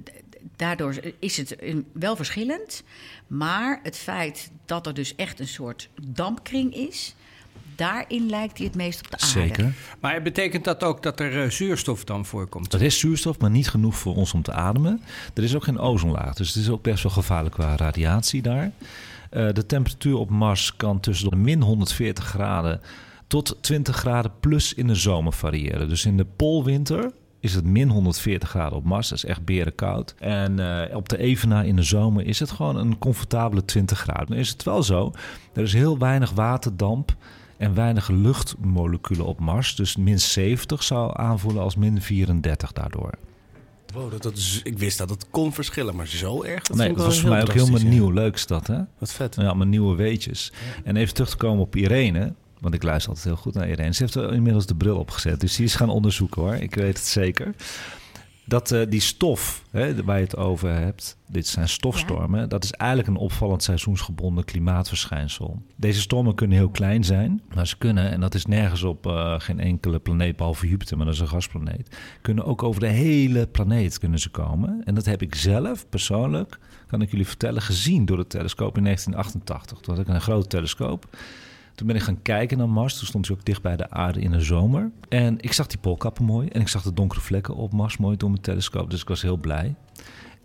daardoor 0.56 0.94
is 1.18 1.36
het 1.36 1.56
wel 1.92 2.16
verschillend. 2.16 2.82
Maar 3.26 3.80
het 3.82 3.96
feit 3.96 4.50
dat 4.66 4.86
er 4.86 4.94
dus 4.94 5.14
echt 5.14 5.40
een 5.40 5.48
soort 5.48 5.88
dampkring 6.08 6.74
is, 6.74 7.14
daarin 7.78 8.26
lijkt 8.26 8.58
hij 8.58 8.66
het 8.66 8.76
meest 8.76 8.98
op 8.98 9.10
de 9.10 9.16
aarde. 9.16 9.26
Zeker. 9.26 9.72
Maar 10.00 10.22
betekent 10.22 10.64
dat 10.64 10.84
ook 10.84 11.02
dat 11.02 11.20
er 11.20 11.42
eh, 11.42 11.50
zuurstof 11.50 12.04
dan 12.04 12.24
voorkomt? 12.24 12.72
Er 12.72 12.82
is 12.82 12.98
zuurstof, 12.98 13.38
maar 13.38 13.50
niet 13.50 13.68
genoeg 13.68 13.96
voor 13.96 14.14
ons 14.14 14.34
om 14.34 14.42
te 14.42 14.52
ademen. 14.52 15.02
Er 15.34 15.42
is 15.42 15.54
ook 15.54 15.64
geen 15.64 15.78
ozonlaag, 15.78 16.34
dus 16.34 16.48
het 16.48 16.56
is 16.56 16.70
ook 16.70 16.82
best 16.82 17.02
wel 17.02 17.12
gevaarlijk 17.12 17.54
qua 17.54 17.76
radiatie 17.76 18.42
daar. 18.42 18.70
Eh, 19.30 19.48
de 19.52 19.66
temperatuur 19.66 20.16
op 20.16 20.30
Mars 20.30 20.76
kan 20.76 21.00
tussen 21.00 21.30
de 21.30 21.36
min 21.36 21.62
140 21.62 22.24
graden 22.24 22.80
tot 23.26 23.56
20 23.60 23.96
graden 23.96 24.32
plus 24.40 24.74
in 24.74 24.86
de 24.86 24.94
zomer 24.94 25.32
variëren. 25.32 25.88
Dus 25.88 26.04
in 26.04 26.16
de 26.16 26.26
poolwinter 26.36 27.12
is 27.40 27.54
het 27.54 27.64
min 27.64 27.88
140 27.88 28.48
graden 28.48 28.78
op 28.78 28.84
Mars. 28.84 29.08
Dat 29.08 29.18
is 29.18 29.24
echt 29.24 29.44
berenkoud. 29.44 30.14
En 30.18 30.58
eh, 30.58 30.96
op 30.96 31.08
de 31.08 31.18
Evenaar 31.18 31.66
in 31.66 31.76
de 31.76 31.82
zomer 31.82 32.26
is 32.26 32.38
het 32.38 32.50
gewoon 32.50 32.76
een 32.76 32.98
comfortabele 32.98 33.64
20 33.64 33.98
graden. 33.98 34.26
Dan 34.26 34.36
is 34.36 34.48
het 34.48 34.62
wel 34.62 34.82
zo, 34.82 35.12
er 35.52 35.62
is 35.62 35.72
heel 35.72 35.98
weinig 35.98 36.30
waterdamp 36.30 37.16
en 37.58 37.74
weinig 37.74 38.08
luchtmoleculen 38.08 39.26
op 39.26 39.40
Mars. 39.40 39.76
Dus 39.76 39.96
min 39.96 40.20
70 40.20 40.82
zou 40.82 41.12
aanvoelen 41.14 41.62
als 41.62 41.76
min 41.76 42.00
34 42.00 42.72
daardoor. 42.72 43.10
Wow, 43.94 44.10
dat, 44.10 44.22
dat 44.22 44.60
ik 44.62 44.78
wist 44.78 44.98
dat 44.98 45.10
het 45.10 45.26
kon 45.30 45.52
verschillen, 45.52 45.96
maar 45.96 46.06
zo 46.06 46.42
erg? 46.42 46.62
Dat 46.62 46.76
nee, 46.76 46.92
dat 46.94 47.04
was 47.04 47.20
voor 47.20 47.30
mij 47.30 47.42
ook 47.42 47.52
helemaal 47.52 47.80
ja. 47.80 47.88
nieuw. 47.88 48.10
Leuk 48.10 48.34
is 48.34 48.46
dat, 48.46 48.66
hè? 48.66 48.78
Wat 48.98 49.12
vet. 49.12 49.34
Ja, 49.34 49.54
mijn 49.54 49.68
nieuwe 49.68 49.96
weetjes. 49.96 50.52
En 50.84 50.96
even 50.96 51.14
terug 51.14 51.30
te 51.30 51.36
komen 51.36 51.62
op 51.62 51.76
Irene. 51.76 52.32
Want 52.60 52.74
ik 52.74 52.82
luister 52.82 53.08
altijd 53.08 53.26
heel 53.26 53.36
goed 53.36 53.54
naar 53.54 53.68
Irene. 53.68 53.94
Ze 53.94 54.02
heeft 54.02 54.16
inmiddels 54.16 54.66
de 54.66 54.74
bril 54.74 54.98
opgezet. 54.98 55.40
Dus 55.40 55.56
die 55.56 55.64
is 55.64 55.74
gaan 55.74 55.88
onderzoeken 55.88 56.42
hoor. 56.42 56.54
Ik 56.54 56.74
weet 56.74 56.96
het 56.96 57.06
zeker. 57.06 57.54
Dat 58.48 58.70
eh, 58.70 58.80
die 58.88 59.00
stof 59.00 59.64
hè, 59.70 60.04
waar 60.04 60.16
je 60.16 60.24
het 60.24 60.36
over 60.36 60.74
hebt, 60.74 61.16
dit 61.26 61.46
zijn 61.46 61.68
stofstormen, 61.68 62.48
dat 62.48 62.64
is 62.64 62.72
eigenlijk 62.72 63.10
een 63.10 63.16
opvallend 63.16 63.62
seizoensgebonden 63.62 64.44
klimaatverschijnsel. 64.44 65.62
Deze 65.76 66.00
stormen 66.00 66.34
kunnen 66.34 66.56
heel 66.56 66.68
klein 66.68 67.04
zijn, 67.04 67.42
maar 67.54 67.66
ze 67.66 67.78
kunnen, 67.78 68.10
en 68.10 68.20
dat 68.20 68.34
is 68.34 68.46
nergens 68.46 68.82
op 68.82 69.06
eh, 69.06 69.34
geen 69.38 69.60
enkele 69.60 69.98
planeet 69.98 70.36
behalve 70.36 70.68
Jupiter, 70.68 70.96
maar 70.96 71.06
dat 71.06 71.14
is 71.14 71.20
een 71.20 71.28
gasplaneet, 71.28 71.96
kunnen 72.20 72.44
ook 72.44 72.62
over 72.62 72.80
de 72.80 72.86
hele 72.86 73.46
planeet 73.46 73.98
kunnen 73.98 74.18
ze 74.18 74.30
komen. 74.30 74.82
En 74.84 74.94
dat 74.94 75.04
heb 75.04 75.22
ik 75.22 75.34
zelf 75.34 75.88
persoonlijk, 75.88 76.58
kan 76.86 77.02
ik 77.02 77.10
jullie 77.10 77.26
vertellen, 77.26 77.62
gezien 77.62 78.04
door 78.04 78.16
de 78.16 78.26
telescoop 78.26 78.76
in 78.76 78.84
1988. 78.84 79.78
Toen 79.78 79.94
had 79.94 80.06
ik 80.06 80.14
een 80.14 80.20
grote 80.20 80.48
telescoop. 80.48 81.16
Toen 81.78 81.86
ben 81.86 81.96
ik 81.96 82.02
gaan 82.02 82.22
kijken 82.22 82.58
naar 82.58 82.68
Mars. 82.68 82.98
Toen 82.98 83.06
stond 83.06 83.26
hij 83.26 83.36
ook 83.36 83.44
dicht 83.44 83.62
bij 83.62 83.76
de 83.76 83.90
aarde 83.90 84.20
in 84.20 84.30
de 84.30 84.40
zomer. 84.40 84.90
En 85.08 85.40
ik 85.40 85.52
zag 85.52 85.66
die 85.66 85.78
poolkappen 85.78 86.24
mooi. 86.24 86.48
En 86.48 86.60
ik 86.60 86.68
zag 86.68 86.82
de 86.82 86.92
donkere 86.92 87.20
vlekken 87.20 87.54
op 87.54 87.72
Mars 87.72 87.96
mooi 87.96 88.16
door 88.16 88.30
mijn 88.30 88.42
telescoop. 88.42 88.90
Dus 88.90 89.00
ik 89.00 89.08
was 89.08 89.22
heel 89.22 89.36
blij. 89.36 89.74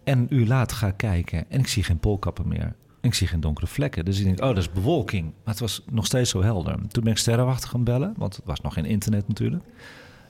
En 0.03 0.19
een 0.19 0.35
uur 0.35 0.45
later 0.45 0.77
ga 0.77 0.87
ik 0.87 0.97
kijken 0.97 1.45
en 1.49 1.59
ik 1.59 1.67
zie 1.67 1.83
geen 1.83 1.99
poolkappen 1.99 2.47
meer. 2.47 2.75
En 3.01 3.09
ik 3.09 3.13
zie 3.13 3.27
geen 3.27 3.39
donkere 3.39 3.67
vlekken. 3.67 4.05
Dus 4.05 4.19
ik 4.19 4.25
denk, 4.25 4.39
oh, 4.39 4.47
dat 4.47 4.57
is 4.57 4.71
bewolking. 4.71 5.23
Maar 5.23 5.53
het 5.53 5.59
was 5.59 5.83
nog 5.91 6.05
steeds 6.05 6.29
zo 6.29 6.41
helder. 6.41 6.87
Toen 6.87 7.03
ben 7.03 7.11
ik 7.11 7.17
sterrenwachter 7.17 7.69
gaan 7.69 7.83
bellen, 7.83 8.13
want 8.17 8.35
het 8.35 8.45
was 8.45 8.61
nog 8.61 8.73
geen 8.73 8.85
internet 8.85 9.27
natuurlijk. 9.27 9.63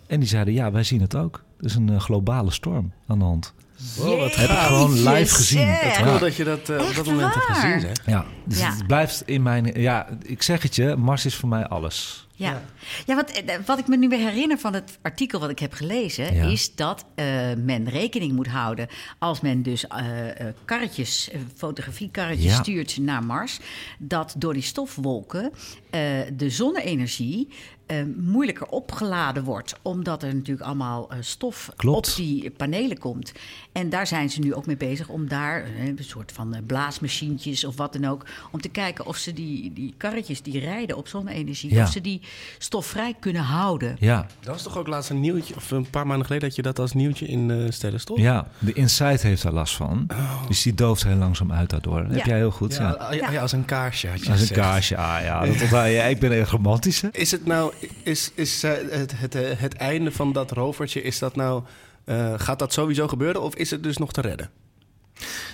En 0.08 0.20
die 0.20 0.30
zeiden, 0.30 0.54
ja, 0.54 0.72
wij 0.72 0.84
zien 0.84 1.02
het 1.02 1.16
ook. 1.16 1.44
Er 1.60 1.66
is 1.66 1.76
een 1.76 1.90
eh, 1.90 2.00
globale 2.00 2.52
storm 2.52 2.92
aan 3.08 3.20
de 3.20 3.26
hand. 3.26 3.54
Wow, 3.98 4.20
wat 4.20 4.36
Heb 4.36 4.50
ik 4.50 4.56
gewoon 4.58 4.94
live 5.10 5.34
gezien. 5.36 5.60
zeg. 5.60 6.02
Cool 6.04 6.20
dat 6.20 6.36
je 6.36 6.44
dat 6.44 6.70
eh, 6.70 6.88
op 6.88 6.96
dat 6.96 7.06
moment 7.06 7.34
hebt 7.34 7.46
gezien, 7.46 7.80
zeg. 7.80 7.92
Ja, 8.06 8.26
dus 8.46 8.60
Ja. 8.60 8.72
het 8.76 8.88
blijft 8.88 9.22
in 9.26 9.42
mijn... 9.42 9.66
Ja, 9.82 10.08
ik 10.22 10.42
zeg 10.44 10.62
het 10.62 10.76
je, 10.76 10.96
Mars 10.96 11.26
is 11.26 11.36
voor 11.36 11.50
mij 11.50 11.68
alles. 11.68 12.28
Ja, 12.36 12.62
ja 13.06 13.16
wat, 13.16 13.30
eh, 13.32 13.56
wat 13.66 13.80
ik 13.80 13.88
me 13.88 13.98
nu 13.98 14.08
weer 14.10 14.20
herinner 14.20 14.58
van 14.58 14.74
het 14.74 14.98
artikel 15.02 15.40
wat 15.40 15.50
ik 15.50 15.60
heb 15.60 15.74
gelezen, 15.74 16.36
Ja. 16.36 16.44
is 16.46 16.76
dat 16.76 17.06
eh, 17.16 17.26
men 17.58 17.90
rekening 17.90 18.32
moet 18.32 18.48
houden 18.48 18.88
als 19.20 19.42
men 19.42 19.64
dus 19.64 19.88
eh, 19.88 20.30
eh, 20.30 20.54
karretjes, 20.66 21.30
fotografiekarretjes 21.56 22.52
Ja. 22.52 22.62
stuurt 22.62 22.98
naar 22.98 23.24
Mars, 23.24 23.60
dat 24.00 24.36
door 24.38 24.54
die 24.54 24.62
stofwolken 24.62 25.52
eh, 25.90 26.02
de 26.34 26.50
zonne-energie 26.50 27.50
eh, 28.00 28.06
moeilijker 28.18 28.68
opgeladen 28.68 29.44
wordt, 29.44 29.76
omdat 29.82 30.24
er 30.24 30.36
natuurlijk 30.36 30.66
allemaal 30.68 31.10
eh, 31.12 31.18
stof 31.20 31.70
Klopt. 31.76 32.10
op 32.10 32.16
die 32.16 32.50
panelen 32.52 32.98
komt. 32.98 33.32
En 33.72 33.90
daar 33.90 34.08
zijn 34.08 34.30
ze 34.30 34.40
nu 34.40 34.54
ook 34.54 34.66
mee 34.66 34.78
bezig 34.78 35.08
om 35.10 35.28
daar 35.28 35.64
eh, 35.64 35.88
een 35.88 35.98
soort 36.02 36.32
van 36.32 36.54
eh, 36.54 36.62
blaasmachientjes 36.68 37.66
of 37.66 37.78
wat 37.78 37.94
dan 37.94 38.06
ook, 38.06 38.26
om 38.52 38.62
te 38.62 38.70
kijken 38.70 39.06
of 39.06 39.18
ze 39.18 39.34
die, 39.34 39.74
die 39.74 39.94
karretjes 39.98 40.42
die 40.42 40.60
rijden 40.60 40.98
op 40.98 41.08
zonne-energie, 41.08 41.74
Ja. 41.74 41.84
of 41.84 41.90
ze 41.92 42.02
die 42.02 42.22
stofvrij 42.58 43.16
kunnen 43.20 43.42
houden. 43.42 43.96
Ja, 44.00 44.28
Dat 44.40 44.54
was 44.54 44.64
toch 44.64 44.78
ook 44.78 44.88
laatst 44.88 45.10
een 45.10 45.20
nieuwtje, 45.20 45.56
of 45.56 45.72
een 45.72 45.90
paar 45.90 46.08
maanden 46.08 46.26
geleden 46.26 46.48
had 46.48 46.56
je 46.56 46.62
dat 46.62 46.80
als 46.80 46.94
nieuwtje 46.94 47.28
in 47.28 47.50
uh, 47.50 47.72
Sterrenstof? 47.72 48.18
ja, 48.18 48.48
de 48.60 48.74
Insight 48.74 49.22
heeft 49.22 49.44
daar 49.44 49.54
last 49.54 49.76
van. 49.76 50.08
Dus 50.48 50.62
die 50.62 50.74
dooft 50.74 51.04
heel 51.04 51.16
langzaam 51.16 51.52
uit 51.52 51.70
daardoor. 51.70 52.02
Dat 52.02 52.12
heb 52.12 52.20
Ja. 52.20 52.26
jij 52.26 52.38
heel 52.38 52.52
goed, 52.52 52.74
ja. 52.76 52.98
Ja, 53.00 53.14
ja, 53.14 53.32
ja, 53.32 53.42
als 53.42 53.52
een 53.52 53.66
kaarsje 53.66 54.08
had 54.08 54.24
je 54.26 54.32
Als 54.32 54.50
een 54.50 54.56
kaarsje, 54.56 54.98
ah 54.98 55.22
ja. 55.24 55.46
Dat 55.46 55.60
je. 55.70 56.06
Ik 56.10 56.20
ben 56.20 56.32
echt 56.40 56.50
romantisch, 56.52 57.02
hè? 57.02 57.08
Is 57.12 57.32
het 57.32 57.46
nou, 57.46 57.74
is, 58.04 58.32
is 58.36 58.64
eh, 58.64 58.72
het, 58.90 59.14
het, 59.16 59.36
eh, 59.36 59.58
het 59.58 59.74
einde 59.74 60.12
van 60.12 60.34
dat 60.34 60.52
rovertje, 60.52 61.02
is 61.02 61.20
dat 61.20 61.36
nou, 61.36 61.64
eh, 62.04 62.34
gaat 62.38 62.60
dat 62.60 62.74
sowieso 62.74 63.08
gebeuren 63.08 63.42
of 63.42 63.56
is 63.56 63.72
het 63.72 63.84
dus 63.84 63.98
nog 63.98 64.12
te 64.12 64.22
redden? 64.22 64.50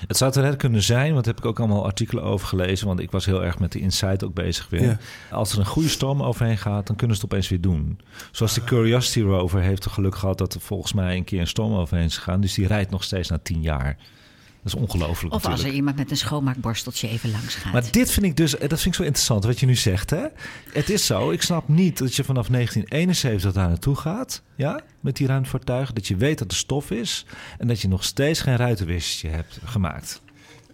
Het 0.07 0.17
zou 0.17 0.31
te 0.31 0.41
redden 0.41 0.57
kunnen 0.57 0.81
zijn, 0.81 1.13
want 1.13 1.25
daar 1.25 1.33
heb 1.33 1.43
ik 1.43 1.49
ook 1.49 1.59
allemaal 1.59 1.85
artikelen 1.85 2.23
over 2.23 2.47
gelezen. 2.47 2.87
Want 2.87 2.99
ik 2.99 3.11
was 3.11 3.25
heel 3.25 3.43
erg 3.43 3.59
met 3.59 3.71
de 3.71 3.79
Insight 3.79 4.23
ook 4.23 4.33
bezig 4.33 4.67
weer. 4.69 4.81
Ja. 4.81 4.97
Als 5.31 5.53
er 5.53 5.59
een 5.59 5.65
goede 5.65 5.89
storm 5.89 6.23
overheen 6.23 6.57
gaat, 6.57 6.87
dan 6.87 6.95
kunnen 6.95 7.15
ze 7.15 7.21
het 7.21 7.31
opeens 7.31 7.49
weer 7.49 7.61
doen. 7.61 7.99
Zoals 8.31 8.53
de 8.53 8.63
Curiosity 8.63 9.21
rover 9.21 9.61
heeft 9.61 9.85
er 9.85 9.91
geluk 9.91 10.15
gehad 10.15 10.37
dat 10.37 10.53
er 10.53 10.61
volgens 10.61 10.93
mij 10.93 11.15
een 11.15 11.23
keer 11.23 11.39
een 11.39 11.47
storm 11.47 11.73
overheen 11.73 12.05
is 12.05 12.17
gegaan. 12.17 12.41
Dus 12.41 12.53
die 12.53 12.67
rijdt 12.67 12.91
nog 12.91 13.03
steeds 13.03 13.29
na 13.29 13.39
tien 13.43 13.61
jaar. 13.61 13.97
Dat 14.63 14.73
is 14.73 14.79
ongelooflijk 14.79 15.33
Of 15.33 15.45
als 15.45 15.63
er 15.63 15.71
iemand 15.71 15.95
met 15.95 16.11
een 16.11 16.17
schoonmaakborsteltje 16.17 17.07
even 17.07 17.31
langs 17.31 17.55
gaat. 17.55 17.73
Maar 17.73 17.91
dit 17.91 18.11
vind 18.11 18.25
ik 18.25 18.37
dus, 18.37 18.51
dat 18.51 18.59
vind 18.59 18.85
ik 18.85 18.93
zo 18.93 19.03
interessant 19.03 19.43
wat 19.43 19.59
je 19.59 19.65
nu 19.65 19.75
zegt. 19.75 20.09
Hè? 20.09 20.25
Het 20.73 20.89
is 20.89 21.05
zo, 21.05 21.31
ik 21.31 21.41
snap 21.41 21.67
niet 21.67 21.97
dat 21.97 22.15
je 22.15 22.23
vanaf 22.23 22.47
1971 22.47 23.53
daar 23.53 23.67
naartoe 23.67 23.95
gaat, 23.95 24.41
ja, 24.55 24.81
met 24.99 25.15
die 25.15 25.27
ruimtevaartuigen. 25.27 25.95
Dat 25.95 26.07
je 26.07 26.15
weet 26.15 26.39
dat 26.39 26.51
er 26.51 26.57
stof 26.57 26.91
is 26.91 27.25
en 27.57 27.67
dat 27.67 27.81
je 27.81 27.87
nog 27.87 28.03
steeds 28.03 28.41
geen 28.41 28.55
ruitenwissertje 28.55 29.29
hebt 29.29 29.59
gemaakt. 29.65 30.21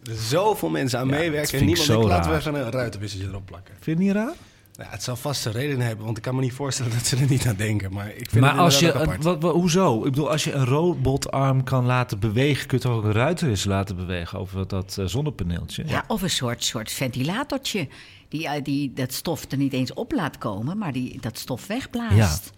Er 0.04 0.16
zoveel 0.16 0.70
mensen 0.70 1.00
aan 1.00 1.08
Ja, 1.08 1.18
meewerken 1.18 1.60
en 1.60 1.66
niemand 1.66 1.86
zo 1.86 2.08
denkt, 2.08 2.28
laten 2.28 2.54
we 2.54 2.60
een 2.60 2.72
ruitenwissertje 2.72 3.28
erop 3.28 3.46
plakken. 3.46 3.74
Vind 3.80 3.86
je 3.86 3.92
het 3.92 4.16
niet 4.16 4.26
raar? 4.26 4.36
Nou, 4.78 4.90
het 4.90 5.04
zal 5.04 5.16
vast 5.16 5.46
een 5.46 5.52
reden 5.52 5.80
hebben, 5.80 6.06
want 6.06 6.18
ik 6.18 6.24
kan 6.24 6.36
me 6.36 6.42
niet 6.42 6.54
voorstellen 6.54 6.92
dat 6.92 7.06
ze 7.06 7.16
er 7.18 7.30
niet 7.30 7.48
aan 7.48 7.56
denken. 7.56 7.94
Maar 7.94 8.08
ik 8.10 8.30
vind 8.30 8.42
Maar 8.42 8.52
het 8.52 8.60
als 8.60 8.80
je, 8.80 8.86
inderdaad 8.86 9.02
ook 9.08 9.14
apart. 9.14 9.24
wat, 9.24 9.42
wat- 9.42 9.54
hoezo? 9.54 9.98
Ik 9.98 10.04
bedoel, 10.12 10.32
als 10.32 10.44
je 10.44 10.52
een 10.54 10.66
robotarm 10.66 11.64
kan 11.64 11.86
laten 11.86 12.20
bewegen, 12.20 12.68
kun 12.68 12.78
je 12.78 12.84
toch 12.84 12.94
ook 12.96 13.04
een 13.04 13.12
ruitenwisser 13.12 13.70
laten 13.70 13.96
bewegen 13.96 14.40
over 14.40 14.68
dat 14.68 14.98
eh, 15.00 15.06
zonnepaneeltje? 15.06 15.84
ja, 15.88 16.04
of 16.08 16.22
een 16.22 16.30
soort, 16.30 16.64
soort 16.64 16.92
ventilatortje. 16.92 17.88
Die, 18.30 18.48
eh, 18.48 18.64
die 18.64 18.94
dat 18.94 19.14
stof 19.14 19.52
er 19.52 19.58
niet 19.58 19.74
eens 19.74 19.94
op 19.94 20.12
laat 20.12 20.38
komen, 20.38 20.78
maar 20.78 20.92
die 20.94 21.18
dat 21.22 21.38
stof 21.38 21.68
wegblaast. 21.68 22.52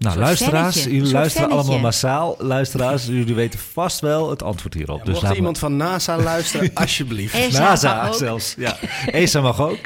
Nou, 0.00 0.18
luisteraars, 0.18 0.84
jullie 0.84 1.12
luisteren 1.12 1.50
allemaal 1.50 1.78
massaal. 1.78 2.34
Luisteraars, 2.38 3.06
jullie 3.20 3.34
weten 3.34 3.58
vast 3.58 4.00
wel 4.00 4.30
het 4.30 4.42
antwoord 4.42 4.74
hierop. 4.74 4.98
Ja, 4.98 5.04
dus 5.04 5.12
mocht 5.14 5.26
laat 5.26 5.36
iemand 5.36 5.58
van 5.58 5.76
NASA 5.76 6.16
luisteren, 6.18 6.70
alsjeblieft. 6.84 7.34
ESA 7.34 7.58
NASA 7.60 7.96
mag 7.96 8.08
ook. 8.08 8.14
zelfs. 8.14 8.54
Ja. 8.58 8.76
ESA 9.12 9.40
mag 9.40 9.60
ook. 9.60 9.78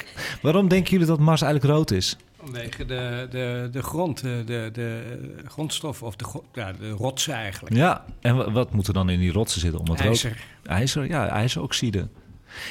Waarom 0.43 0.69
denken 0.69 0.91
jullie 0.91 1.07
dat 1.07 1.19
Mars 1.19 1.43
eigenlijk 1.43 1.73
rood 1.75 1.91
is? 1.91 2.17
Vanwege 2.43 2.85
de, 2.85 3.27
de, 3.31 3.69
de 3.73 3.83
grond, 3.83 4.21
de, 4.21 4.43
de, 4.47 4.71
de 4.73 5.03
grondstof 5.49 6.03
of 6.03 6.17
de, 6.17 6.25
ja, 6.55 6.73
de 6.73 6.91
rotsen 6.91 7.35
eigenlijk. 7.35 7.77
Ja, 7.77 8.05
en 8.21 8.37
wa- 8.37 8.51
wat 8.51 8.73
moet 8.73 8.87
er 8.87 8.93
dan 8.95 9.09
in 9.09 9.19
die 9.19 9.33
rotsen 9.33 9.61
zitten 9.61 9.81
om 9.81 9.87
het 9.91 9.99
rood? 10.01 10.09
IJzer. 10.09 10.37
IJzer, 10.67 11.07
ja, 11.09 11.29
ijzeroxide. 11.29 12.09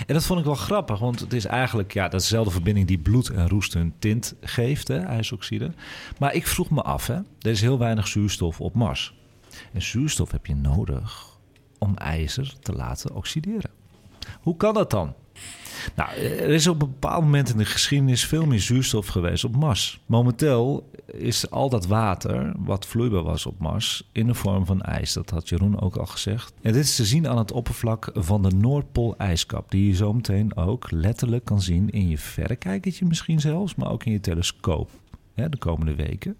En 0.08 0.14
dat 0.14 0.26
vond 0.26 0.40
ik 0.40 0.46
wel 0.46 0.56
grappig, 0.56 1.00
want 1.00 1.20
het 1.20 1.34
is 1.34 1.46
eigenlijk 1.46 1.94
ja, 1.94 2.08
datzelfde 2.08 2.52
verbinding 2.52 2.88
die 2.88 2.98
bloed 2.98 3.30
en 3.30 3.50
roest 3.50 3.74
hun 3.74 3.94
tint 4.00 4.36
geeft, 4.42 4.88
hè, 4.88 5.00
ijzeroxide. 5.00 5.72
Maar 6.20 6.34
ik 6.34 6.48
vroeg 6.48 6.70
me 6.70 6.82
af, 6.82 7.08
hè, 7.08 7.16
er 7.16 7.52
is 7.52 7.62
heel 7.62 7.80
weinig 7.80 8.08
zuurstof 8.08 8.62
op 8.62 8.74
Mars. 8.74 9.16
En 9.74 9.82
zuurstof 9.82 10.32
heb 10.32 10.46
je 10.46 10.56
nodig 10.56 11.38
om 11.78 11.98
ijzer 11.98 12.54
te 12.60 12.74
laten 12.74 13.16
oxideren. 13.16 13.72
Hoe 14.42 14.58
kan 14.58 14.74
dat 14.74 14.92
dan? 14.92 15.14
Nou, 15.96 16.10
er 16.20 16.50
is 16.50 16.68
op 16.68 16.82
een 16.82 16.90
bepaald 16.90 17.24
moment 17.24 17.50
in 17.50 17.58
de 17.58 17.66
geschiedenis 17.66 18.26
veel 18.26 18.46
meer 18.46 18.60
zuurstof 18.60 19.08
geweest 19.08 19.44
op 19.44 19.56
Mars. 19.56 20.00
Momenteel 20.06 20.90
is 21.06 21.50
al 21.50 21.70
dat 21.70 21.86
water, 21.86 22.54
wat 22.58 22.86
vloeibaar 22.86 23.24
was 23.24 23.46
op 23.46 23.60
Mars, 23.60 24.10
in 24.12 24.28
de 24.28 24.34
vorm 24.34 24.66
van 24.66 24.82
ijs. 24.82 25.14
Dat 25.14 25.30
had 25.30 25.50
Jeroen 25.50 25.82
ook 25.82 25.96
al 25.96 26.06
gezegd. 26.06 26.54
En 26.62 26.74
dit 26.74 26.84
is 26.84 26.96
te 26.96 27.06
zien 27.06 27.28
aan 27.28 27.38
het 27.38 27.52
oppervlak 27.52 28.10
van 28.14 28.42
de 28.42 28.56
Noordpoolijskap, 28.56 29.72
die 29.72 29.88
je 29.88 29.96
zometeen 29.96 30.56
ook 30.58 30.92
letterlijk 30.92 31.46
kan 31.46 31.62
zien 31.62 31.90
in 31.90 32.10
je 32.10 32.18
verrekijkertje 32.18 33.06
misschien 33.06 33.40
zelfs, 33.40 33.76
maar 33.76 33.92
ook 33.92 34.04
in 34.04 34.12
je 34.12 34.20
telescoop 34.20 34.90
hè, 35.34 35.50
de 35.50 35.58
komende 35.58 35.96
weken. 35.96 36.38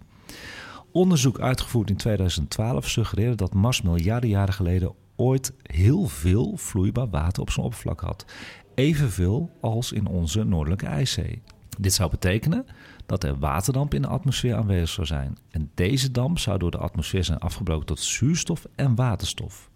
Onderzoek 0.92 1.40
uitgevoerd 1.40 1.90
in 1.90 1.96
2012 1.96 2.88
suggereerde 2.88 3.36
dat 3.36 3.54
Mars 3.54 3.82
miljarden 3.82 4.30
jaren 4.30 4.54
geleden 4.54 4.92
ooit 5.16 5.52
heel 5.62 6.06
veel 6.06 6.52
vloeibaar 6.56 7.08
water 7.10 7.42
op 7.42 7.50
zijn 7.50 7.66
oppervlak 7.66 8.00
had. 8.00 8.24
Evenveel 8.74 9.50
als 9.60 9.92
in 9.92 10.06
onze 10.06 10.44
noordelijke 10.44 10.86
ijszee. 10.86 11.42
Dit 11.78 11.92
zou 11.92 12.10
betekenen 12.10 12.66
dat 13.06 13.24
er 13.24 13.38
waterdamp 13.38 13.94
in 13.94 14.02
de 14.02 14.08
atmosfeer 14.08 14.54
aanwezig 14.54 14.88
zou 14.88 15.06
zijn. 15.06 15.36
En 15.50 15.70
deze 15.74 16.10
damp 16.10 16.38
zou 16.38 16.58
door 16.58 16.70
de 16.70 16.78
atmosfeer 16.78 17.24
zijn 17.24 17.38
afgebroken 17.38 17.86
tot 17.86 18.00
zuurstof 18.00 18.66
en 18.74 18.94
waterstof. 18.94 19.70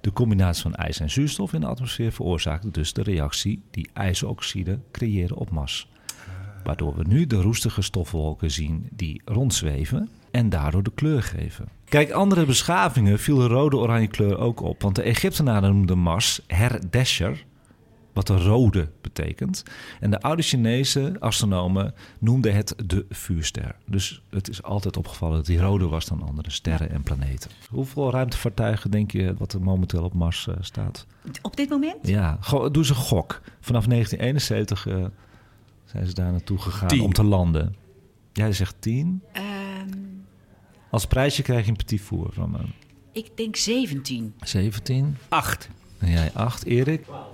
De 0.00 0.12
combinatie 0.12 0.62
van 0.62 0.74
ijs 0.74 1.00
en 1.00 1.10
zuurstof 1.10 1.52
in 1.52 1.60
de 1.60 1.66
atmosfeer 1.66 2.12
veroorzaakte 2.12 2.70
dus 2.70 2.92
de 2.92 3.02
reactie 3.02 3.62
die 3.70 3.88
ijsoxide 3.92 4.78
creëren 4.92 5.36
op 5.36 5.50
Mars. 5.50 5.88
Waardoor 6.64 6.96
we 6.96 7.04
nu 7.08 7.26
de 7.26 7.40
roestige 7.40 7.82
stofwolken 7.82 8.50
zien 8.50 8.88
die 8.92 9.22
rondzweven 9.24 10.08
en 10.30 10.48
daardoor 10.48 10.82
de 10.82 10.92
kleur 10.94 11.22
geven. 11.22 11.68
Kijk, 11.84 12.10
andere 12.10 12.44
beschavingen 12.46 13.18
viel 13.18 13.36
de 13.36 13.46
rode-oranje 13.46 14.06
kleur 14.06 14.38
ook 14.38 14.60
op. 14.60 14.82
Want 14.82 14.94
de 14.94 15.02
Egyptenaren 15.02 15.74
noemden 15.74 15.98
Mars 15.98 16.40
Herdesher, 16.46 17.44
wat 18.14 18.26
de 18.26 18.36
rode 18.38 18.88
betekent. 19.00 19.62
En 20.00 20.10
de 20.10 20.20
oude 20.20 20.42
Chinese 20.42 21.16
astronomen 21.18 21.94
noemden 22.18 22.54
het 22.54 22.74
de 22.86 23.06
vuurster. 23.10 23.76
Dus 23.86 24.22
het 24.30 24.48
is 24.48 24.62
altijd 24.62 24.96
opgevallen 24.96 25.36
dat 25.36 25.46
die 25.46 25.58
rode 25.60 25.86
was 25.86 26.04
dan 26.06 26.22
andere 26.22 26.50
sterren 26.50 26.90
en 26.90 27.02
planeten. 27.02 27.50
Hoeveel 27.70 28.10
ruimtevaartuigen 28.10 28.90
denk 28.90 29.10
je 29.10 29.34
wat 29.38 29.52
er 29.52 29.60
momenteel 29.62 30.02
op 30.04 30.14
Mars 30.14 30.46
eh, 30.48 30.54
staat? 30.60 31.06
Op 31.42 31.56
dit 31.56 31.68
moment? 31.68 32.08
Ja, 32.08 32.38
doe 32.72 32.84
ze 32.84 32.90
een 32.92 32.98
gok. 32.98 33.40
Vanaf 33.60 33.86
1971 33.86 34.86
eh, 34.86 35.04
zijn 35.84 36.06
ze 36.06 36.14
daar 36.14 36.30
naartoe 36.30 36.58
gegaan 36.58 36.88
Tien. 36.88 37.00
om 37.00 37.12
te 37.12 37.24
landen. 37.24 37.74
Jij 38.32 38.52
zegt 38.52 38.76
10. 38.78 39.22
Ehm, 39.32 39.44
Als 40.90 41.06
prijsje 41.06 41.42
krijg 41.42 41.64
je 41.64 41.70
een 41.70 41.76
petit 41.76 42.00
four 42.00 42.32
van 42.32 42.50
me. 42.50 42.58
ik 43.12 43.30
denk 43.36 43.56
17. 43.56 44.34
17. 44.40 45.16
Acht. 45.28 45.68
En 45.98 46.10
jij 46.10 46.30
8. 46.34 46.64
Erik? 46.64 47.02
12. 47.04 47.26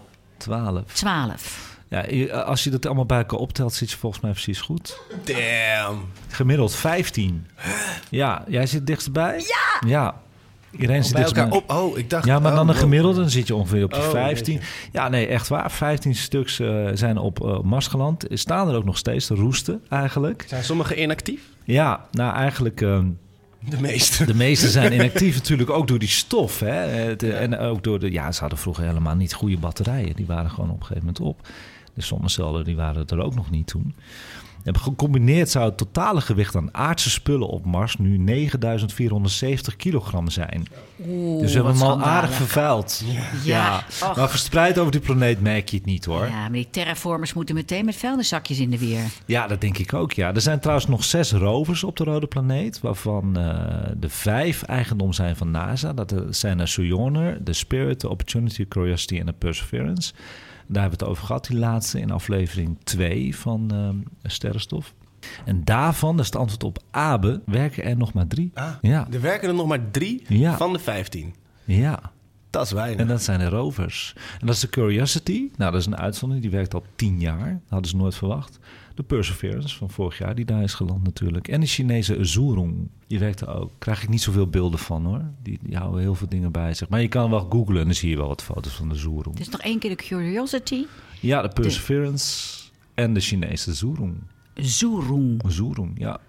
12. 0.92 1.68
Ja, 1.88 2.04
je- 2.08 2.42
als 2.42 2.64
je 2.64 2.70
dat 2.70 2.86
allemaal 2.86 3.06
bij 3.06 3.18
elkaar 3.18 3.38
optelt, 3.38 3.72
zit 3.74 3.90
je 3.90 3.96
volgens 3.96 4.22
mij 4.22 4.30
precies 4.30 4.60
goed. 4.60 5.00
Damn. 5.24 6.04
Gemiddeld 6.28 6.74
15. 6.74 7.46
Ja, 8.10 8.44
jij 8.48 8.66
zit 8.66 8.86
dichtstbij? 8.86 9.38
Ja! 9.38 9.88
Ja. 9.88 10.14
Iedereen 10.70 11.04
zit 11.04 11.12
Bij 11.12 11.22
elkaar 11.24 11.50
dichtstbij. 11.50 11.76
op. 11.76 11.82
Oh, 11.92 11.98
ik 11.98 12.10
dacht... 12.10 12.24
Ja, 12.24 12.38
maar 12.38 12.54
dan 12.54 12.68
oh, 12.68 12.74
een 12.74 12.80
gemiddelde, 12.80 13.20
dan 13.20 13.30
zit 13.30 13.46
je 13.46 13.54
ongeveer 13.54 13.84
op 13.84 13.92
je 13.92 13.98
Oh, 13.98 14.10
15. 14.10 14.60
Ja, 14.92 15.08
nee, 15.08 15.26
echt 15.26 15.48
waar. 15.48 15.70
15 15.70 16.14
stuks 16.14 16.58
eh, 16.60 16.86
zijn 16.94 17.18
op 17.18 17.44
eh, 17.46 17.60
Mars 17.60 17.86
geland. 17.86 18.24
Staan 18.30 18.68
er 18.68 18.74
ook 18.74 18.84
nog 18.84 18.98
steeds 18.98 19.26
te 19.26 19.34
roesten, 19.34 19.82
eigenlijk. 19.88 20.44
Zijn 20.48 20.64
sommige 20.64 20.96
inactief? 21.02 21.42
Ja, 21.64 22.06
nou 22.10 22.34
eigenlijk... 22.34 22.80
ehm, 22.80 23.06
De 23.68 23.80
meeste. 23.80 24.24
De 24.24 24.34
meeste 24.34 24.68
zijn 24.68 24.92
inactief 25.00 25.34
natuurlijk 25.34 25.70
ook 25.70 25.88
door 25.88 25.98
die 25.98 26.08
stof. 26.08 26.60
Hè? 26.60 27.12
En 27.16 27.58
ook 27.58 27.84
door 27.84 27.98
de... 27.98 28.10
Ja, 28.10 28.32
ze 28.32 28.40
hadden 28.40 28.58
vroeger 28.58 28.84
helemaal 28.84 29.14
niet 29.14 29.32
goede 29.32 29.58
batterijen. 29.58 30.16
Die 30.16 30.26
waren 30.26 30.50
gewoon 30.50 30.70
op 30.70 30.80
een 30.80 30.86
gegeven 30.86 31.04
moment 31.04 31.20
op. 31.20 31.48
De 31.94 32.02
zonnecellen 32.02 32.64
die 32.64 32.76
waren 32.76 33.06
er 33.06 33.22
ook 33.22 33.34
nog 33.34 33.50
niet 33.50 33.66
toen. 33.66 33.94
En 34.64 34.78
gecombineerd 34.78 35.50
zou 35.50 35.64
het 35.64 35.76
totale 35.76 36.20
gewicht 36.20 36.56
aan 36.56 36.74
aardse 36.74 37.10
spullen 37.10 37.48
op 37.48 37.64
Mars 37.64 37.96
nu 37.96 38.18
9470 38.18 39.76
kilogram 39.76 40.30
zijn. 40.30 40.66
Oeh, 41.06 41.40
dus 41.40 41.50
we 41.52 41.56
hebben 41.56 41.78
hem 41.78 41.82
al 41.90 42.02
aardig 42.02 42.32
vervuild. 42.32 43.02
Ja, 43.44 43.84
maar 44.16 44.30
verspreid 44.30 44.78
over 44.78 44.92
die 44.92 45.00
planeet 45.00 45.40
merk 45.40 45.68
je 45.68 45.76
het 45.76 45.86
niet 45.86 46.04
hoor. 46.04 46.26
Ja, 46.26 46.40
maar 46.40 46.52
die 46.52 46.68
terraformers 46.70 47.32
moeten 47.32 47.54
meteen 47.54 47.84
met 47.84 47.96
vuilniszakjes 47.96 48.58
in 48.58 48.70
de 48.70 48.78
weer. 48.78 49.00
Ja, 49.26 49.46
dat 49.46 49.60
denk 49.60 49.78
ik 49.78 49.92
ook. 49.94 50.12
Ja. 50.12 50.34
Er 50.34 50.40
zijn 50.40 50.60
trouwens 50.60 50.88
nog 50.88 51.04
zes 51.04 51.32
rovers 51.32 51.84
op 51.84 51.96
de 51.96 52.04
rode 52.04 52.26
planeet, 52.26 52.80
waarvan 52.80 53.36
eh, 53.38 53.54
de 53.96 54.08
vijf 54.08 54.62
eigendom 54.62 55.12
zijn 55.12 55.36
van 55.36 55.50
NASA. 55.50 55.92
Dat 55.92 56.10
er- 56.10 56.34
zijn 56.34 56.58
de 56.58 56.66
Sojourner, 56.66 57.44
de 57.44 57.52
Spirit, 57.52 58.00
de 58.00 58.08
Opportunity, 58.08 58.68
Curiosity 58.68 59.18
en 59.18 59.26
de 59.26 59.32
Perseverance. 59.32 60.12
Daar 60.72 60.80
hebben 60.82 60.98
we 60.98 61.04
het 61.04 61.12
over 61.14 61.26
gehad, 61.26 61.46
die 61.46 61.58
laatste, 61.58 62.00
in 62.00 62.10
aflevering 62.10 62.76
2 62.84 63.36
van 63.36 63.70
ehm, 63.72 63.96
Sterrenstof. 64.32 64.94
En 65.44 65.64
daarvan, 65.64 66.10
dat 66.16 66.20
is 66.20 66.30
het 66.30 66.40
antwoord 66.40 66.64
op 66.64 66.78
Abe, 66.90 67.40
werken 67.46 67.84
er 67.84 67.96
nog 67.96 68.12
maar 68.12 68.26
drie. 68.26 68.50
Ah, 68.54 68.70
Ja. 68.80 69.06
Er 69.12 69.20
werken 69.20 69.48
er 69.48 69.54
nog 69.54 69.66
maar 69.66 69.90
drie 69.90 70.22
Ja. 70.28 70.56
van 70.56 70.72
de 70.72 70.78
15. 70.78 71.34
Ja, 71.64 72.00
Dat 72.50 72.64
is 72.64 72.72
weinig. 72.72 73.00
en 73.00 73.06
dat 73.06 73.22
zijn 73.22 73.38
de 73.38 73.48
rovers. 73.48 74.12
En 74.40 74.46
dat 74.46 74.54
is 74.54 74.60
de 74.60 74.68
Curiosity. 74.68 75.48
Nou, 75.56 75.72
dat 75.72 75.80
is 75.80 75.86
een 75.86 75.96
uitzondering. 75.96 76.46
Die 76.48 76.56
werkt 76.56 76.74
al 76.74 76.84
tien 76.96 77.20
jaar. 77.20 77.50
Dat 77.52 77.60
hadden 77.70 77.90
ze 77.90 77.96
nooit 77.96 78.14
verwacht. 78.14 78.58
De 79.00 79.06
Perseverance 79.06 79.76
van 79.76 79.90
vorig 79.90 80.18
jaar, 80.18 80.34
die 80.34 80.44
daar 80.44 80.62
is 80.62 80.74
geland 80.74 81.04
natuurlijk. 81.04 81.48
En 81.48 81.60
de 81.60 81.66
Chinese 81.66 82.24
Zhurong, 82.24 82.88
die 83.06 83.18
werkte 83.18 83.46
ook. 83.46 83.70
Krijg 83.78 84.02
ik 84.02 84.08
niet 84.08 84.22
zoveel 84.22 84.46
beelden 84.46 84.78
van 84.78 85.04
hoor. 85.04 85.24
Die, 85.42 85.58
die 85.62 85.76
houden 85.76 86.00
heel 86.00 86.14
veel 86.14 86.28
dingen 86.28 86.52
bij 86.52 86.74
zich. 86.74 86.88
Maar 86.88 87.00
je 87.00 87.08
kan 87.08 87.30
wel 87.30 87.46
googlen 87.50 87.78
en 87.78 87.84
dan 87.84 87.94
zie 87.94 88.10
je 88.10 88.16
wel 88.16 88.28
wat 88.28 88.42
foto's 88.42 88.72
van 88.72 88.88
de 88.88 88.94
Zhurong. 88.94 89.36
Dus 89.36 89.48
nog 89.48 89.60
één 89.60 89.78
keer 89.78 89.90
de 89.90 89.96
Curiosity. 89.96 90.84
Ja, 91.20 91.42
de 91.42 91.48
Perseverance 91.48 92.58
en 92.94 93.14
de 93.14 93.20
Chinese 93.20 93.74
Zhurong. 93.74 94.14
Zurung. 94.54 95.42
Zhurong, 95.46 95.92
ja. 95.98 96.20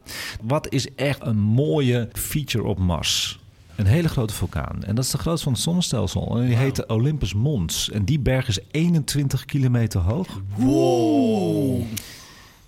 Wat 0.42 0.74
is 0.74 0.96
echt 0.96 1.26
een 1.26 1.40
mooie 1.40 2.10
feature 2.14 2.64
op 2.64 2.80
Mars? 2.80 3.40
Een 3.76 3.86
hele 3.86 4.10
grote 4.10 4.34
vulkaan. 4.34 4.84
En 4.84 4.96
dat 4.96 5.04
is 5.04 5.12
de 5.12 5.18
grootste 5.18 5.44
van 5.44 5.54
het 5.54 5.62
zonnestelsel. 5.62 6.38
En 6.38 6.46
die 6.46 6.56
heet 6.56 6.76
de 6.76 6.86
Olympus 6.86 7.34
Mons. 7.34 7.90
En 7.90 8.06
die 8.06 8.20
berg 8.20 8.48
is 8.48 8.60
21 8.72 9.46
kilometer 9.46 10.00
hoog. 10.00 10.42
Wow. 10.56 11.84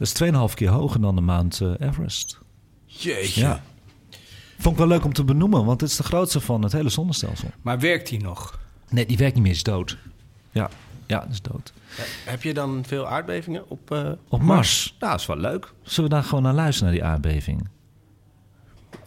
Dat 0.03 0.21
is 0.21 0.31
2,5 0.49 0.53
keer 0.53 0.69
hoger 0.69 1.01
dan 1.01 1.15
de 1.15 1.21
Mount 1.21 1.61
eh, 1.61 1.71
Everest. 1.79 2.39
Jeetje. 2.85 3.41
Ja. 3.41 3.63
Vond 4.57 4.73
ik 4.73 4.77
wel 4.79 4.87
leuk 4.87 5.05
om 5.05 5.13
te 5.13 5.23
benoemen, 5.23 5.65
want 5.65 5.81
het 5.81 5.89
is 5.89 5.95
de 5.95 6.03
grootste 6.03 6.39
van 6.39 6.63
het 6.63 6.71
hele 6.71 6.89
zonnestelsel. 6.89 7.49
Maar 7.61 7.79
werkt 7.79 8.09
die 8.09 8.21
nog? 8.21 8.59
Nee, 8.89 9.05
die 9.05 9.17
werkt 9.17 9.33
niet 9.35 9.43
meer, 9.43 9.51
is 9.53 9.63
dood. 9.63 9.97
Ja, 10.51 10.69
ja, 11.05 11.19
dat 11.19 11.29
is 11.31 11.41
dood. 11.41 11.73
Heb 12.25 12.43
je 12.43 12.53
dan 12.53 12.83
veel 12.87 13.07
aardbevingen 13.07 13.69
op... 13.69 13.91
eh, 13.91 14.11
Op 14.27 14.41
Mars. 14.41 14.95
Nou, 14.99 15.11
dat 15.11 15.19
is 15.21 15.25
wel 15.27 15.37
leuk. 15.37 15.73
Zullen 15.81 16.09
we 16.09 16.15
daar 16.15 16.23
gewoon 16.25 16.43
naar 16.43 16.53
luisteren, 16.53 16.91
naar 16.93 17.01
die 17.01 17.09
aardbeving? 17.09 17.67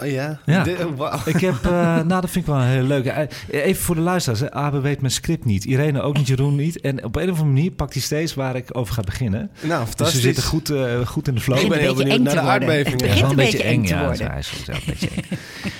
Oh 0.02 0.06
ja? 0.10 0.38
Ja. 0.46 0.62
De- 0.62 0.94
wauw. 0.96 1.18
Ik 1.24 1.40
heb, 1.40 1.54
eh, 1.64 1.70
nou, 1.94 2.06
dat 2.20 2.30
vind 2.30 2.36
ik 2.36 2.46
wel 2.46 2.56
een 2.60 2.66
hele 2.68 2.82
leuke. 2.86 3.10
Eh, 3.10 3.64
Even 3.64 3.82
voor 3.82 3.94
de 3.94 4.00
luisteraars. 4.00 4.40
hè. 4.40 4.52
Abe 4.52 4.80
weet 4.80 5.00
mijn 5.00 5.12
script 5.12 5.44
niet. 5.44 5.64
Irene 5.64 6.00
ook 6.02 6.16
niet, 6.16 6.26
Jeroen 6.26 6.54
niet. 6.56 6.80
En 6.80 7.04
op 7.04 7.16
een 7.16 7.22
of 7.22 7.28
andere 7.28 7.46
manier 7.46 7.70
pakt 7.70 7.92
hij 7.92 8.02
steeds 8.02 8.34
waar 8.34 8.56
ik 8.56 8.68
over 8.72 8.94
ga 8.94 9.02
beginnen. 9.02 9.50
Nou, 9.60 9.78
Dus 9.80 9.88
fantastisch. 9.88 10.14
we 10.16 10.20
zitten 10.20 10.42
goed, 10.42 10.70
eh, 10.70 11.06
goed 11.06 11.28
in 11.28 11.34
de 11.34 11.40
flow. 11.40 11.58
Ik 11.58 11.68
ben 11.68 11.78
heel 11.78 11.94
benieuwd 11.94 12.18
naar 12.20 12.32
te 12.32 12.38
de 12.40 12.44
worden. 12.44 12.68
aardbevingen. 12.68 12.90
Het 12.92 13.00
Ja, 13.00 13.06
begint 13.06 13.20
wel 13.20 13.30
een 13.30 13.36
beetje 13.36 13.62
eng 13.62 13.82
te 13.84 13.94
ja, 13.94 14.04
worden. 14.04 14.30
hij 14.30 14.38
is 14.38 14.46
soms 14.54 14.66
wel 14.66 14.76
een 14.76 14.82
beetje 14.86 15.08
eng. 15.08 15.38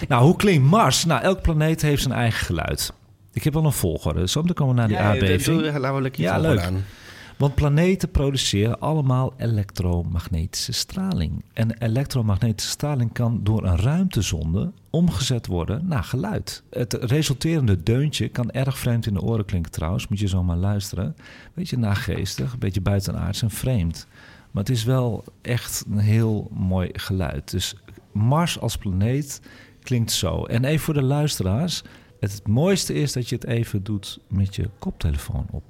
nou, 0.09 0.25
hoe 0.25 0.37
klinkt 0.37 0.65
Mars? 0.71 1.05
Nou, 1.05 1.23
elk 1.23 1.43
planeet 1.43 1.83
heeft 1.83 2.03
zijn 2.03 2.15
eigen 2.15 2.47
geluid. 2.47 2.93
Ik 3.33 3.45
heb 3.45 3.53
wel 3.55 3.65
een 3.65 3.73
volgorde. 3.73 4.29
Zo 4.29 4.41
meteen 4.41 4.55
komen 4.55 4.75
we 4.75 4.81
naar 4.81 4.89
die 4.89 4.97
Ja, 4.97 5.03
aardbeving. 5.03 5.61
doe- 5.61 5.73
Laten 5.81 5.95
we 5.95 6.03
lekker 6.03 6.23
Ja, 6.23 6.35
ja, 6.35 6.41
leuk. 6.41 6.61
aan. 6.61 6.85
Want 7.37 7.55
planeten 7.55 8.11
produceren 8.11 8.81
allemaal 8.81 9.35
elektromagnetische 9.37 10.73
straling. 10.73 11.45
En 11.53 11.79
elektromagnetische 11.79 12.71
straling 12.71 13.13
kan 13.13 13.41
door 13.43 13.65
een 13.65 13.77
ruimtezonde 13.77 14.73
omgezet 14.91 15.47
worden 15.47 15.87
naar 15.87 16.05
geluid. 16.05 16.63
Het 16.71 16.93
resulterende 16.93 17.83
deuntje 17.83 18.29
kan 18.29 18.51
erg 18.51 18.79
vreemd 18.79 19.07
in 19.07 19.15
de 19.15 19.23
oren 19.23 19.45
klinken 19.45 19.73
trouwens, 19.73 20.09
moet 20.09 20.19
je 20.19 20.29
zo 20.29 20.43
maar 20.43 20.57
luisteren. 20.57 21.17
Beetje 21.55 21.79
nageestig, 21.79 22.53
een 22.53 22.59
beetje 22.59 22.81
buitenaards 22.81 23.43
en 23.43 23.51
vreemd. 23.51 24.07
Maar 24.51 24.63
het 24.65 24.73
is 24.73 24.85
wel 24.85 25.25
echt 25.43 25.85
een 25.91 25.99
heel 25.99 26.51
mooi 26.53 26.91
geluid. 26.93 27.51
Dus 27.51 27.75
Mars 28.13 28.61
als 28.61 28.77
planeet 28.77 29.41
klinkt 29.83 30.13
zo. 30.13 30.45
En 30.45 30.65
even 30.65 30.85
voor 30.85 30.95
de 30.95 31.03
luisteraars. 31.03 31.83
Het 32.21 32.47
mooiste 32.47 32.95
is 32.95 33.13
dat 33.13 33.29
je 33.29 33.35
het 33.35 33.47
even 33.47 33.83
doet 33.83 34.19
met 34.29 34.57
je 34.57 34.71
koptelefoon 34.79 35.47
op. 35.51 35.65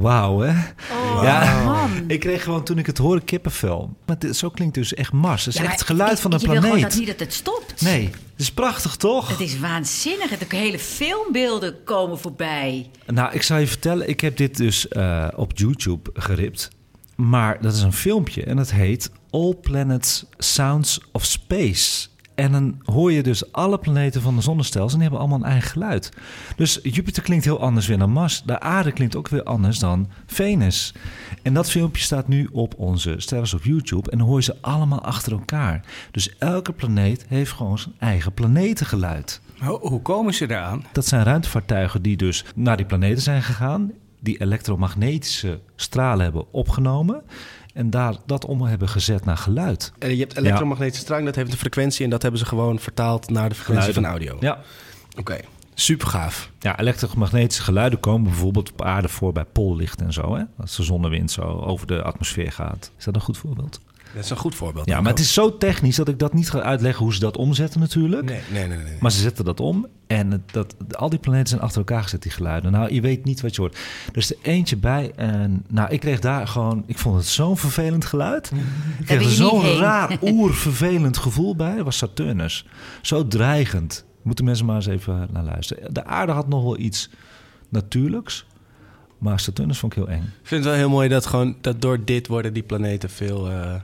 wauw 0.00 0.38
hè? 0.40 0.52
ja, 1.22 1.64
man. 1.64 1.90
ik 2.06 2.20
kreeg 2.20 2.42
gewoon 2.42 2.64
toen 2.64 2.78
ik 2.78 2.86
het 2.86 2.98
hoorde 2.98 3.20
kippenvel. 3.24 3.96
Maar 4.06 4.18
dit, 4.18 4.36
zo 4.36 4.50
klinkt 4.50 4.74
dus 4.74 4.94
echt 4.94 5.12
Mars. 5.12 5.44
Het 5.44 5.54
is 5.54 5.60
Ja, 5.60 5.66
echt 5.66 5.78
het 5.78 5.86
geluid 5.88 6.12
ik- 6.12 6.18
van 6.18 6.32
een 6.32 6.40
je 6.40 6.46
wil 6.48 6.54
gewoon 6.56 6.70
dat 6.70 6.78
planeet. 6.80 6.98
niet 6.98 7.06
dat 7.18 7.26
het 7.26 7.34
stopt. 7.34 7.80
Nee, 7.82 8.04
het 8.04 8.40
is 8.40 8.52
prachtig 8.52 8.96
toch? 8.96 9.28
Het 9.28 9.40
is 9.40 9.58
waanzinnig. 9.58 10.30
Het 10.30 10.52
hele 10.52 10.78
filmbeelden 10.78 11.84
komen 11.84 12.18
voorbij. 12.18 12.90
Nou, 13.06 13.32
ik 13.34 13.42
zal 13.42 13.58
je 13.58 13.66
vertellen, 13.66 14.08
ik 14.08 14.20
heb 14.20 14.36
dit 14.36 14.56
dus 14.56 14.88
eh, 14.88 15.28
op 15.36 15.52
YouTube 15.58 16.10
geript. 16.14 16.68
Maar 17.16 17.62
dat 17.62 17.74
is 17.74 17.82
een 17.82 17.92
filmpje 17.92 18.42
en 18.44 18.56
het 18.56 18.72
heet 18.72 19.10
All 19.30 19.54
Planets 19.54 20.24
Sounds 20.38 21.00
of 21.12 21.24
Space. 21.24 22.08
En 22.40 22.52
dan 22.52 22.80
hoor 22.84 23.12
je 23.12 23.22
dus 23.22 23.52
alle 23.52 23.78
planeten 23.78 24.22
van 24.22 24.36
de 24.36 24.42
zonnestelsel... 24.42 24.98
en 24.98 24.98
die 24.98 25.02
hebben 25.02 25.18
allemaal 25.20 25.38
een 25.38 25.52
eigen 25.52 25.70
geluid. 25.70 26.10
Dus 26.56 26.78
Jupiter 26.82 27.22
klinkt 27.22 27.44
heel 27.44 27.60
anders 27.60 27.86
weer 27.86 27.98
dan 27.98 28.10
Mars. 28.10 28.42
De 28.42 28.60
aarde 28.60 28.92
klinkt 28.92 29.16
ook 29.16 29.28
weer 29.28 29.42
anders 29.42 29.78
dan 29.78 30.08
Venus. 30.26 30.94
En 31.42 31.54
dat 31.54 31.70
filmpje 31.70 32.02
staat 32.02 32.28
nu 32.28 32.48
op 32.52 32.74
onze 32.76 33.14
sterren 33.16 33.54
op 33.54 33.64
YouTube... 33.64 34.10
en 34.10 34.18
dan 34.18 34.26
hoor 34.26 34.36
je 34.36 34.42
ze 34.42 34.56
allemaal 34.60 35.00
achter 35.00 35.32
elkaar. 35.32 35.84
Dus 36.10 36.36
elke 36.38 36.72
planeet 36.72 37.24
heeft 37.28 37.52
gewoon 37.52 37.78
zijn 37.78 37.94
eigen 37.98 38.32
planetengeluid. 38.32 39.40
Ho- 39.58 39.80
hoe 39.82 40.02
komen 40.02 40.34
ze 40.34 40.50
eraan? 40.50 40.84
Dat 40.92 41.06
zijn 41.06 41.24
ruimtevaartuigen 41.24 42.02
die 42.02 42.16
dus 42.16 42.44
naar 42.54 42.76
die 42.76 42.86
planeten 42.86 43.22
zijn 43.22 43.42
gegaan... 43.42 43.92
die 44.20 44.40
elektromagnetische 44.40 45.60
stralen 45.76 46.24
hebben 46.24 46.52
opgenomen... 46.52 47.22
en 47.74 47.90
daar 47.90 48.14
dat 48.26 48.44
om 48.44 48.62
hebben 48.62 48.88
gezet 48.88 49.24
naar 49.24 49.36
geluid. 49.36 49.92
En 49.98 50.10
je 50.10 50.20
hebt 50.20 50.36
elektromagnetische 50.36 51.02
straling, 51.02 51.26
dat 51.26 51.36
heeft 51.36 51.52
een 51.52 51.58
frequentie... 51.58 52.04
en 52.04 52.10
dat 52.10 52.22
hebben 52.22 52.40
ze 52.40 52.46
gewoon 52.46 52.78
vertaald 52.78 53.30
naar 53.30 53.48
de 53.48 53.54
frequentie 53.54 53.94
van 53.94 54.06
audio. 54.06 54.36
Ja, 54.40 54.58
Oké, 55.18 55.40
super 55.74 56.06
gaaf. 56.06 56.50
Ja, 56.58 56.78
elektromagnetische 56.78 57.62
geluiden 57.62 58.00
komen 58.00 58.22
bijvoorbeeld 58.22 58.72
op 58.72 58.82
aarde 58.82 59.08
voor 59.08 59.32
bij 59.32 59.44
pollicht 59.44 60.00
en 60.00 60.12
zo. 60.12 60.34
Hè? 60.34 60.42
Als 60.58 60.76
de 60.76 60.82
zonnewind 60.82 61.30
zo 61.30 61.42
over 61.42 61.86
de 61.86 62.02
atmosfeer 62.02 62.52
gaat. 62.52 62.92
Is 62.98 63.04
dat 63.04 63.14
een 63.14 63.20
goed 63.20 63.38
voorbeeld? 63.38 63.80
Dat 64.14 64.24
is 64.24 64.30
een 64.30 64.36
goed 64.36 64.54
voorbeeld. 64.54 64.86
Ja, 64.86 65.00
maar 65.00 65.10
het 65.10 65.20
is 65.20 65.32
zo 65.32 65.56
technisch 65.56 65.96
dat 65.96 66.08
ik 66.08 66.18
dat 66.18 66.32
niet 66.34 66.50
ga 66.50 66.60
uitleggen 66.62 67.04
hoe 67.04 67.14
ze 67.14 67.20
dat 67.20 67.36
omzetten 67.36 67.80
natuurlijk. 67.80 68.24
Nee, 68.24 68.40
nee, 68.52 68.66
nee. 68.68 68.78
nee. 68.78 68.96
Maar 69.00 69.10
ze 69.10 69.20
zetten 69.20 69.44
dat 69.44 69.60
om 69.60 69.86
en 70.06 70.30
het- 70.30 70.52
dat, 70.52 70.74
al 70.96 71.08
die 71.10 71.18
planeten 71.18 71.48
zijn 71.48 71.60
achter 71.60 71.78
elkaar 71.78 72.02
gezet, 72.02 72.22
die 72.22 72.32
geluiden. 72.32 72.72
Nou, 72.72 72.92
je 72.94 73.00
weet 73.00 73.24
niet 73.24 73.40
wat 73.40 73.54
je 73.54 73.60
hoort. 73.60 73.78
Er 74.12 74.16
is 74.16 74.30
er 74.30 74.36
eentje 74.42 74.76
bij 74.76 75.12
en 75.16 75.64
nou, 75.68 75.90
ik 75.90 76.00
kreeg 76.00 76.20
daar 76.20 76.48
gewoon... 76.48 76.82
Ik 76.86 76.98
vond 76.98 77.16
het 77.16 77.26
zo'n 77.26 77.56
vervelend 77.56 78.04
geluid. 78.04 78.50
Ik 79.00 79.06
kreeg 79.06 79.22
er 79.24 79.30
zo'n 79.30 79.64
raar, 79.76 80.18
oervervelend 80.32 81.16
gevoel 81.16 81.56
bij. 81.56 81.74
Dat 81.76 81.84
was 81.84 81.96
Saturnus. 81.96 82.66
Zo 83.02 83.26
dreigend. 83.26 84.04
Moeten 84.22 84.44
mensen 84.44 84.66
maar 84.66 84.76
eens 84.76 84.86
even 84.86 85.28
naar 85.32 85.44
luisteren. 85.44 85.94
De 85.94 86.04
aarde 86.04 86.32
had 86.32 86.48
nog 86.48 86.62
wel 86.62 86.78
iets 86.78 87.10
natuurlijks. 87.68 88.46
Maar 89.18 89.40
Saturnus 89.40 89.78
vond 89.78 89.96
ik 89.96 89.98
heel 89.98 90.08
eng. 90.08 90.22
Ik 90.22 90.46
vind 90.46 90.64
het 90.64 90.70
wel 90.72 90.74
heel 90.82 90.88
mooi 90.90 91.08
dat, 91.08 91.26
gewoon, 91.26 91.56
dat 91.60 91.80
door 91.82 92.04
dit 92.04 92.26
worden 92.26 92.52
die 92.52 92.62
planeten 92.62 93.10
veel 93.10 93.50
eh, 93.50 93.74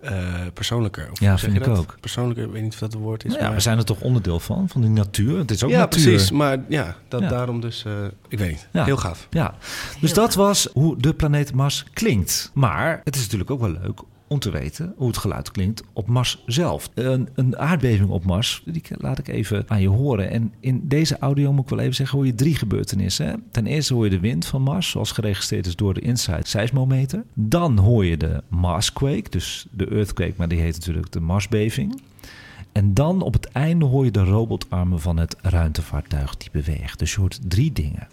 eh, 0.00 0.34
persoonlijker. 0.54 1.08
Of 1.12 1.20
Ja, 1.20 1.38
vind 1.38 1.56
ik 1.56 1.64
dat? 1.64 1.78
ook. 1.78 1.96
Persoonlijker, 2.00 2.44
ik 2.44 2.50
weet 2.52 2.62
niet 2.62 2.72
of 2.72 2.78
dat 2.78 2.92
het 2.92 3.02
woord 3.02 3.24
is. 3.24 3.28
Nou 3.30 3.40
ja, 3.42 3.46
maar... 3.48 3.56
we 3.56 3.62
zijn 3.62 3.78
er 3.78 3.84
toch 3.84 4.00
onderdeel 4.00 4.40
van, 4.40 4.68
van 4.68 4.80
die 4.80 4.90
natuur. 4.90 5.38
Het 5.38 5.50
is 5.50 5.64
ook 5.64 5.70
ja, 5.70 5.78
natuur. 5.78 6.02
precies. 6.10 6.30
Maar 6.30 6.58
ja, 6.68 6.96
dat 7.08 7.20
Ja. 7.20 7.28
daarom 7.28 7.60
dus... 7.60 7.84
eh, 7.84 7.92
ik 8.28 8.38
weet 8.38 8.50
niet. 8.50 8.68
Ja. 8.72 8.84
Heel 8.84 8.96
gaaf. 8.96 9.26
Ja, 9.30 9.54
dus 10.00 10.12
dat 10.12 10.34
was 10.34 10.68
hoe 10.72 10.98
de 10.98 11.14
planeet 11.14 11.52
Mars 11.54 11.84
klinkt. 11.92 12.50
Maar 12.54 13.00
het 13.04 13.14
is 13.16 13.22
natuurlijk 13.22 13.50
ook 13.50 13.60
wel 13.60 13.70
leuk 13.82 14.00
om 14.32 14.38
te 14.38 14.50
weten 14.50 14.94
hoe 14.96 15.06
het 15.06 15.16
geluid 15.16 15.50
klinkt 15.50 15.82
op 15.92 16.06
Mars 16.06 16.42
zelf. 16.46 16.90
Een, 16.94 17.28
een 17.34 17.58
aardbeving 17.58 18.10
op 18.10 18.24
Mars, 18.24 18.62
die 18.64 18.82
laat 18.88 19.18
ik 19.18 19.28
even 19.28 19.64
aan 19.66 19.80
je 19.80 19.88
horen. 19.88 20.30
En 20.30 20.52
in 20.60 20.88
deze 20.88 21.18
audio 21.18 21.52
moet 21.52 21.64
ik 21.64 21.70
wel 21.70 21.78
even 21.78 21.94
zeggen, 21.94 22.16
hoor 22.18 22.26
je 22.26 22.34
drie 22.34 22.54
gebeurtenissen. 22.54 23.26
Hè? 23.26 23.34
Ten 23.50 23.66
eerste 23.66 23.94
hoor 23.94 24.04
je 24.04 24.10
de 24.10 24.20
wind 24.20 24.46
van 24.46 24.62
Mars, 24.62 24.90
zoals 24.90 25.12
geregistreerd 25.12 25.66
is 25.66 25.76
door 25.76 25.94
de 25.94 26.00
InSight 26.00 26.48
seismometer. 26.48 27.24
Dan 27.34 27.78
hoor 27.78 28.04
je 28.04 28.16
de 28.16 28.42
Marsquake, 28.48 29.30
dus 29.30 29.66
de 29.70 29.86
earthquake, 29.86 30.34
maar 30.36 30.48
die 30.48 30.60
heet 30.60 30.74
natuurlijk 30.74 31.12
de 31.12 31.20
Marsbeving. 31.20 32.00
En 32.72 32.94
dan 32.94 33.22
op 33.22 33.32
het 33.32 33.46
einde 33.46 33.84
hoor 33.84 34.04
je 34.04 34.10
de 34.10 34.24
robotarmen 34.24 35.00
van 35.00 35.16
het 35.16 35.36
ruimtevaartuig 35.40 36.36
die 36.36 36.50
beweegt. 36.52 36.98
Dus 36.98 37.12
je 37.12 37.20
hoort 37.20 37.40
drie 37.48 37.72
dingen. 37.72 38.08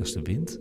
Dat 0.00 0.08
is 0.08 0.14
de 0.14 0.22
wind. 0.22 0.60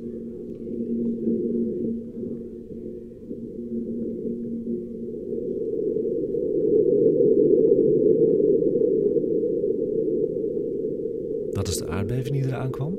Dat 11.52 11.68
is 11.68 11.78
de 11.78 11.88
aardbeving 11.88 12.36
die 12.36 12.46
eraan 12.46 12.70
kwam. 12.70 12.98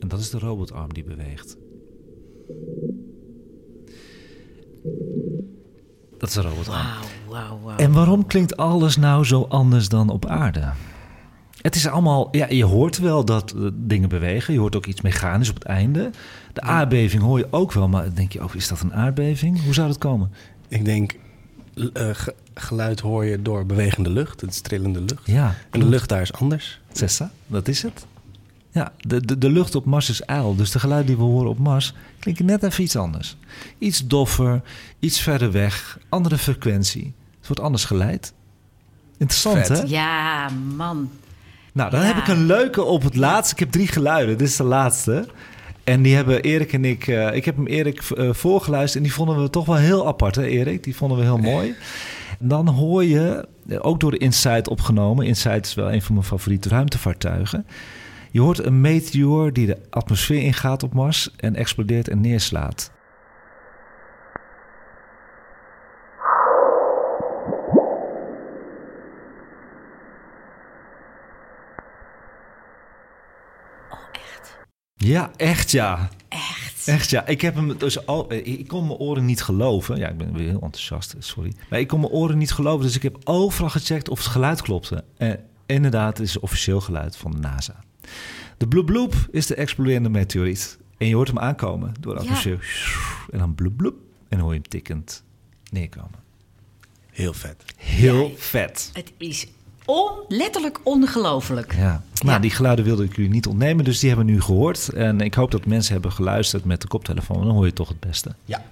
En 0.00 0.08
dat 0.08 0.18
is 0.18 0.30
de 0.30 0.38
robotarm 0.38 0.92
die 0.92 1.04
beweegt. 1.04 1.56
Dat 6.18 6.28
is 6.28 6.34
de 6.34 6.40
robotarm. 6.40 6.86
Wauw, 7.28 7.48
wauw, 7.48 7.60
wauw. 7.64 7.76
En 7.76 7.92
waarom 7.92 8.26
klinkt 8.26 8.56
alles 8.56 8.96
nou 8.96 9.24
zo 9.24 9.46
anders 9.48 9.88
dan 9.88 10.08
op 10.10 10.26
aarde? 10.26 10.70
Het 11.60 11.74
is 11.74 11.88
allemaal, 11.88 12.28
ja, 12.30 12.46
je 12.48 12.64
hoort 12.64 12.98
wel 12.98 13.24
dat 13.24 13.52
eh, 13.56 13.66
dingen 13.74 14.08
bewegen. 14.08 14.54
Je 14.54 14.60
hoort 14.60 14.76
ook 14.76 14.86
iets 14.86 15.00
mechanisch 15.00 15.48
op 15.48 15.54
het 15.54 15.64
einde. 15.64 16.10
De 16.52 16.60
aardbeving 16.60 17.22
hoor 17.22 17.38
je 17.38 17.46
ook 17.50 17.72
wel, 17.72 17.88
maar 17.88 18.04
dan 18.04 18.14
denk 18.14 18.32
je, 18.32 18.44
oh, 18.44 18.54
is 18.54 18.68
dat 18.68 18.80
een 18.80 18.94
aardbeving? 18.94 19.64
Hoe 19.64 19.74
zou 19.74 19.88
dat 19.88 19.98
komen? 19.98 20.32
Ik 20.68 20.84
denk, 20.84 21.16
eh, 21.74 22.08
ge- 22.12 22.34
geluid 22.54 23.00
hoor 23.00 23.24
je 23.24 23.42
door 23.42 23.66
bewegende 23.66 24.10
lucht. 24.10 24.40
Het 24.40 24.50
is 24.50 24.60
trillende 24.60 25.00
lucht. 25.00 25.26
Ja, 25.26 25.54
En 25.70 25.80
de 25.80 25.86
lucht 25.86 26.08
daar 26.08 26.20
is 26.20 26.32
anders. 26.32 26.80
Sessa, 26.92 27.30
dat 27.46 27.68
is 27.68 27.82
het. 27.82 28.06
Ja, 28.74 28.92
de, 28.98 29.20
de, 29.20 29.38
de 29.38 29.50
lucht 29.50 29.74
op 29.74 29.84
Mars 29.84 30.10
is 30.10 30.22
ijl, 30.22 30.54
dus 30.56 30.70
de 30.70 30.78
geluiden 30.78 31.06
die 31.06 31.16
we 31.24 31.30
horen 31.30 31.48
op 31.50 31.58
Mars 31.58 31.94
klinken 32.18 32.44
net 32.44 32.62
even 32.62 32.84
iets 32.84 32.96
anders. 32.96 33.36
Iets 33.78 34.06
doffer, 34.06 34.62
iets 34.98 35.20
verder 35.20 35.52
weg, 35.52 35.98
andere 36.08 36.38
frequentie. 36.38 37.12
Het 37.38 37.46
wordt 37.46 37.62
anders 37.62 37.84
geleid. 37.84 38.32
Interessant, 39.18 39.66
Vet. 39.66 39.78
hè? 39.78 39.84
Ja, 39.86 40.48
man. 40.76 41.10
Nou, 41.72 41.90
dan 41.90 42.00
Ja. 42.00 42.06
heb 42.06 42.16
ik 42.16 42.28
een 42.28 42.46
leuke 42.46 42.82
op 42.82 43.02
het 43.02 43.16
laatste. 43.16 43.54
Ik 43.54 43.60
heb 43.60 43.70
drie 43.70 43.86
geluiden, 43.86 44.38
dit 44.38 44.48
is 44.48 44.56
de 44.56 44.62
laatste. 44.64 45.28
En 45.84 46.02
die 46.02 46.14
hebben 46.14 46.40
Erik 46.42 46.72
en 46.72 46.84
ik... 46.84 47.06
eh, 47.06 47.34
ik 47.34 47.44
heb 47.44 47.56
hem 47.56 47.66
Erik 47.66 48.00
eh, 48.02 48.32
voorgeluisterd 48.32 48.96
en 48.96 49.02
die 49.02 49.12
vonden 49.16 49.42
we 49.42 49.50
toch 49.50 49.66
wel 49.66 49.76
heel 49.76 50.06
apart, 50.06 50.34
hè 50.34 50.46
Erik? 50.46 50.84
Die 50.84 50.96
vonden 50.96 51.18
we 51.18 51.24
heel 51.24 51.38
mooi. 51.38 51.74
En 52.40 52.48
dan 52.48 52.68
hoor 52.68 53.04
je, 53.04 53.48
eh, 53.68 53.78
ook 53.80 54.00
door 54.00 54.10
de 54.10 54.18
Insight 54.18 54.68
opgenomen... 54.68 55.26
Insight 55.26 55.66
is 55.66 55.74
wel 55.74 55.92
een 55.92 56.02
van 56.02 56.14
mijn 56.14 56.26
favoriete 56.26 56.68
ruimtevaartuigen... 56.68 57.66
Je 58.32 58.40
hoort 58.40 58.64
een 58.64 58.80
meteoor 58.80 59.52
die 59.52 59.66
de 59.66 59.78
atmosfeer 59.90 60.42
ingaat 60.42 60.82
op 60.82 60.94
Mars... 60.94 61.30
en 61.36 61.54
explodeert 61.54 62.08
en 62.08 62.20
neerslaat. 62.20 62.92
Ja, 74.94 75.30
echt 75.36 75.70
ja. 75.70 76.08
Echt. 76.28 76.88
Echt 76.88 77.10
ja. 77.10 77.26
Ik 77.26 77.40
heb 77.40 77.54
hem 77.54 77.78
dus 77.78 78.06
al, 78.06 78.30
eh, 78.30 78.46
ik 78.46 78.68
kon 78.68 78.86
mijn 78.86 78.98
oren 78.98 79.24
niet 79.24 79.42
geloven. 79.42 79.96
Ja, 79.96 80.08
ik 80.08 80.16
ben 80.16 80.32
weer 80.32 80.48
heel 80.48 80.60
enthousiast, 80.60 81.14
sorry. 81.18 81.52
Maar 81.70 81.80
ik 81.80 81.88
kon 81.88 82.00
mijn 82.00 82.12
oren 82.12 82.38
niet 82.38 82.52
geloven, 82.52 82.86
dus 82.86 82.96
ik 82.96 83.02
heb 83.02 83.16
overal 83.24 83.70
gecheckt 83.70 84.08
of 84.08 84.18
het 84.18 84.26
geluid 84.26 84.62
klopte. 84.62 85.04
En 85.16 85.40
inderdaad, 85.66 86.18
het 86.18 86.26
is 86.26 86.38
officieel 86.38 86.80
geluid 86.80 87.16
van 87.16 87.30
de 87.30 87.38
NASA. 87.38 87.84
De 88.56 88.66
bloep 88.68 88.86
bloep 88.86 89.14
is 89.30 89.46
de 89.46 89.54
exploderende 89.54 90.08
meteoriet. 90.08 90.78
En 90.98 91.06
je 91.08 91.14
hoort 91.14 91.28
hem 91.28 91.38
aankomen 91.38 91.94
door 92.00 92.14
de 92.14 92.20
Ja. 92.20 92.26
atmosfeer. 92.26 92.66
En 93.30 93.38
dan 93.38 93.54
bloep 93.54 93.76
bloep. 93.76 93.94
En 94.28 94.38
dan 94.38 94.40
hoor 94.40 94.52
je 94.52 94.60
hem 94.60 94.68
tikkend 94.68 95.22
neerkomen. 95.70 96.20
Heel 97.10 97.32
vet. 97.34 97.64
Heel 97.76 98.28
Ja. 98.28 98.34
vet. 98.36 98.90
Het 98.92 99.12
is 99.16 99.46
on, 99.84 100.10
letterlijk 100.28 100.80
ongelooflijk. 100.82 101.74
Ja. 101.74 102.02
Nou, 102.14 102.30
Ja. 102.34 102.38
die 102.38 102.50
geluiden 102.50 102.84
wilde 102.84 103.04
ik 103.04 103.16
jullie 103.16 103.30
niet 103.30 103.46
ontnemen, 103.46 103.84
dus 103.84 103.98
die 103.98 104.08
hebben 104.08 104.26
we 104.26 104.32
nu 104.32 104.40
gehoord. 104.40 104.88
En 104.88 105.20
ik 105.20 105.34
hoop 105.34 105.50
dat 105.50 105.66
mensen 105.66 105.92
hebben 105.92 106.12
geluisterd 106.12 106.64
met 106.64 106.80
de 106.80 106.88
koptelefoon. 106.88 107.44
Dan 107.46 107.54
hoor 107.54 107.66
je 107.66 107.72
toch 107.72 107.88
het 107.88 108.00
beste. 108.00 108.34
Ja. 108.44 108.64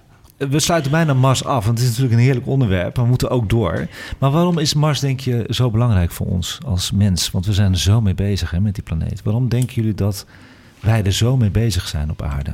We 0.49 0.59
sluiten 0.59 0.91
bijna 0.91 1.13
Mars 1.13 1.43
af, 1.43 1.65
want 1.65 1.77
het 1.77 1.87
is 1.87 1.93
natuurlijk 1.93 2.13
een 2.13 2.25
heerlijk 2.25 2.47
onderwerp. 2.47 2.95
We 2.95 3.05
moeten 3.05 3.29
ook 3.29 3.49
door. 3.49 3.87
Maar 4.17 4.31
waarom 4.31 4.57
is 4.57 4.73
Mars, 4.73 4.99
denk 4.99 5.19
je, 5.19 5.45
zo 5.49 5.69
belangrijk 5.69 6.11
voor 6.11 6.27
ons 6.27 6.57
als 6.65 6.91
mens? 6.91 7.31
Want 7.31 7.45
we 7.45 7.53
zijn 7.53 7.71
er 7.71 7.79
zo 7.79 8.01
mee 8.01 8.15
bezig 8.15 8.51
hè, 8.51 8.59
met 8.59 8.75
die 8.75 8.83
planeet. 8.83 9.23
Waarom 9.23 9.49
denken 9.49 9.75
jullie 9.75 9.93
dat 9.93 10.25
wij 10.79 11.03
er 11.03 11.11
zo 11.11 11.37
mee 11.37 11.49
bezig 11.49 11.87
zijn 11.87 12.09
op 12.09 12.21
aarde? 12.21 12.53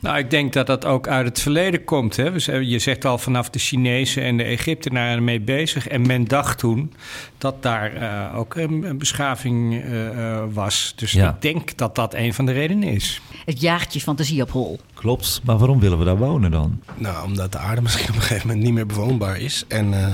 Nou, 0.00 0.18
ik 0.18 0.30
denk 0.30 0.52
dat 0.52 0.66
dat 0.66 0.84
ook 0.84 1.08
uit 1.08 1.26
het 1.26 1.40
verleden 1.40 1.84
komt. 1.84 2.16
Hè? 2.16 2.24
Je 2.58 2.78
zegt 2.78 3.04
al 3.04 3.18
vanaf 3.18 3.50
de 3.50 3.58
Chinezen 3.58 4.22
en 4.22 4.36
de 4.36 4.42
Egyptenaren 4.42 5.24
mee 5.24 5.40
bezig. 5.40 5.88
En 5.88 6.06
men 6.06 6.24
dacht 6.24 6.58
toen 6.58 6.92
dat 7.38 7.62
daar 7.62 7.92
eh, 7.94 8.38
ook 8.38 8.54
een, 8.54 8.82
een 8.82 8.98
beschaving 8.98 9.82
eh, 9.82 10.08
eh, 10.08 10.44
was. 10.52 10.92
Dus 10.96 11.12
Ja. 11.12 11.28
ik 11.34 11.42
denk 11.42 11.76
dat 11.76 11.94
dat 11.94 12.14
een 12.14 12.34
van 12.34 12.46
de 12.46 12.52
redenen 12.52 12.88
is. 12.88 13.20
Het 13.44 13.60
jaagt 13.60 13.92
je 13.92 14.00
fantasie 14.00 14.42
op 14.42 14.50
hol. 14.50 14.80
Klopt, 14.94 15.40
maar 15.44 15.58
waarom 15.58 15.80
willen 15.80 15.98
we 15.98 16.04
daar 16.04 16.16
wonen 16.16 16.50
dan? 16.50 16.80
Nou, 16.96 17.24
omdat 17.24 17.52
de 17.52 17.58
aarde 17.58 17.82
misschien 17.82 18.08
op 18.08 18.14
een 18.14 18.20
gegeven 18.22 18.46
moment 18.46 18.64
niet 18.64 18.74
meer 18.74 18.86
bewoonbaar 18.86 19.40
is. 19.40 19.64
En 19.68 19.94
eh, 19.94 20.12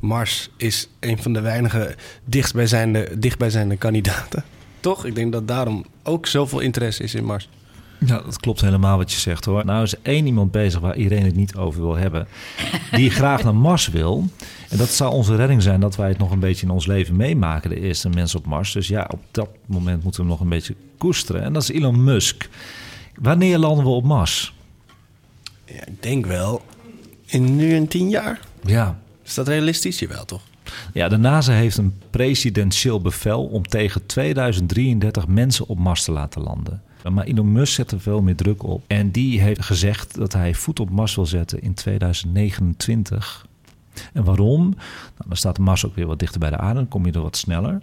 Mars 0.00 0.50
is 0.56 0.88
een 1.00 1.18
van 1.22 1.32
de 1.32 1.40
weinige 1.40 1.94
dichtstbijzijnde, 2.24 3.18
dichtbijzijnde 3.18 3.76
kandidaten. 3.76 4.44
Toch? 4.80 5.04
Ik 5.04 5.14
denk 5.14 5.32
dat 5.32 5.48
daarom 5.48 5.84
ook 6.02 6.26
zoveel 6.26 6.60
interesse 6.60 7.02
is 7.02 7.14
in 7.14 7.24
Mars. 7.24 7.48
Ja, 8.06 8.22
dat 8.22 8.40
klopt 8.40 8.60
helemaal 8.60 8.96
wat 8.96 9.12
je 9.12 9.18
zegt 9.18 9.44
hoor. 9.44 9.64
Nou 9.64 9.82
is 9.82 9.92
er 9.92 9.98
één 10.02 10.26
iemand 10.26 10.50
bezig 10.50 10.80
waar 10.80 10.96
iedereen 10.96 11.24
het 11.24 11.36
niet 11.36 11.56
over 11.56 11.80
wil 11.80 11.96
hebben. 11.96 12.26
Die 12.90 13.10
graag 13.20 13.44
naar 13.44 13.54
Mars 13.54 13.88
wil. 13.88 14.28
En 14.68 14.76
dat 14.78 14.88
zou 14.88 15.12
onze 15.12 15.36
redding 15.36 15.62
zijn 15.62 15.80
dat 15.80 15.96
wij 15.96 16.08
het 16.08 16.18
nog 16.18 16.30
een 16.30 16.38
beetje 16.38 16.66
in 16.66 16.72
ons 16.72 16.86
leven 16.86 17.16
meemaken. 17.16 17.70
De 17.70 17.80
eerste 17.80 18.08
mens 18.08 18.34
op 18.34 18.46
Mars. 18.46 18.72
Dus 18.72 18.88
ja, 18.88 19.08
op 19.12 19.20
dat 19.30 19.48
moment 19.66 20.02
moeten 20.02 20.20
we 20.20 20.26
hem 20.26 20.36
nog 20.36 20.40
een 20.40 20.48
beetje 20.54 20.74
koesteren. 20.98 21.42
En 21.42 21.52
dat 21.52 21.62
is 21.62 21.70
Elon 21.70 22.04
Musk. 22.04 22.48
Wanneer 23.14 23.58
landen 23.58 23.84
we 23.84 23.90
op 23.90 24.04
Mars? 24.04 24.54
Ja, 25.64 25.86
ik 25.86 26.02
denk 26.02 26.26
wel 26.26 26.62
in 27.26 27.56
nu 27.56 27.74
een 27.74 27.88
tien 27.88 28.08
jaar. 28.08 28.40
Ja, 28.64 28.98
Is 29.24 29.34
dat 29.34 29.48
realistisch? 29.48 29.98
Jawel, 29.98 30.24
toch? 30.24 30.42
Ja, 30.92 31.08
de 31.08 31.16
NASA 31.16 31.52
heeft 31.52 31.76
een 31.76 31.94
presidentieel 32.10 33.00
bevel 33.00 33.44
om 33.44 33.62
tegen 33.62 34.06
2033 34.06 35.26
mensen 35.26 35.68
op 35.68 35.78
Mars 35.78 36.04
te 36.04 36.12
laten 36.12 36.42
landen. 36.42 36.82
Maar 37.12 37.24
Elon 37.24 37.52
Musk 37.52 37.74
zet 37.74 37.90
er 37.90 38.00
veel 38.00 38.22
meer 38.22 38.36
druk 38.36 38.62
op. 38.62 38.84
En 38.86 39.10
die 39.10 39.40
heeft 39.40 39.62
gezegd 39.62 40.14
dat 40.14 40.32
hij 40.32 40.54
voet 40.54 40.80
op 40.80 40.90
Mars 40.90 41.14
wil 41.14 41.26
zetten 41.26 41.62
in 41.62 41.74
2029. 41.74 43.46
En 44.12 44.24
waarom? 44.24 44.60
Nou, 44.60 45.28
dan 45.28 45.36
staat 45.36 45.58
Mars 45.58 45.86
ook 45.86 45.94
weer 45.94 46.06
wat 46.06 46.18
dichter 46.18 46.40
bij 46.40 46.50
de 46.50 46.58
aarde, 46.58 46.74
dan 46.74 46.88
kom 46.88 47.06
je 47.06 47.12
er 47.12 47.20
wat 47.20 47.36
sneller. 47.36 47.82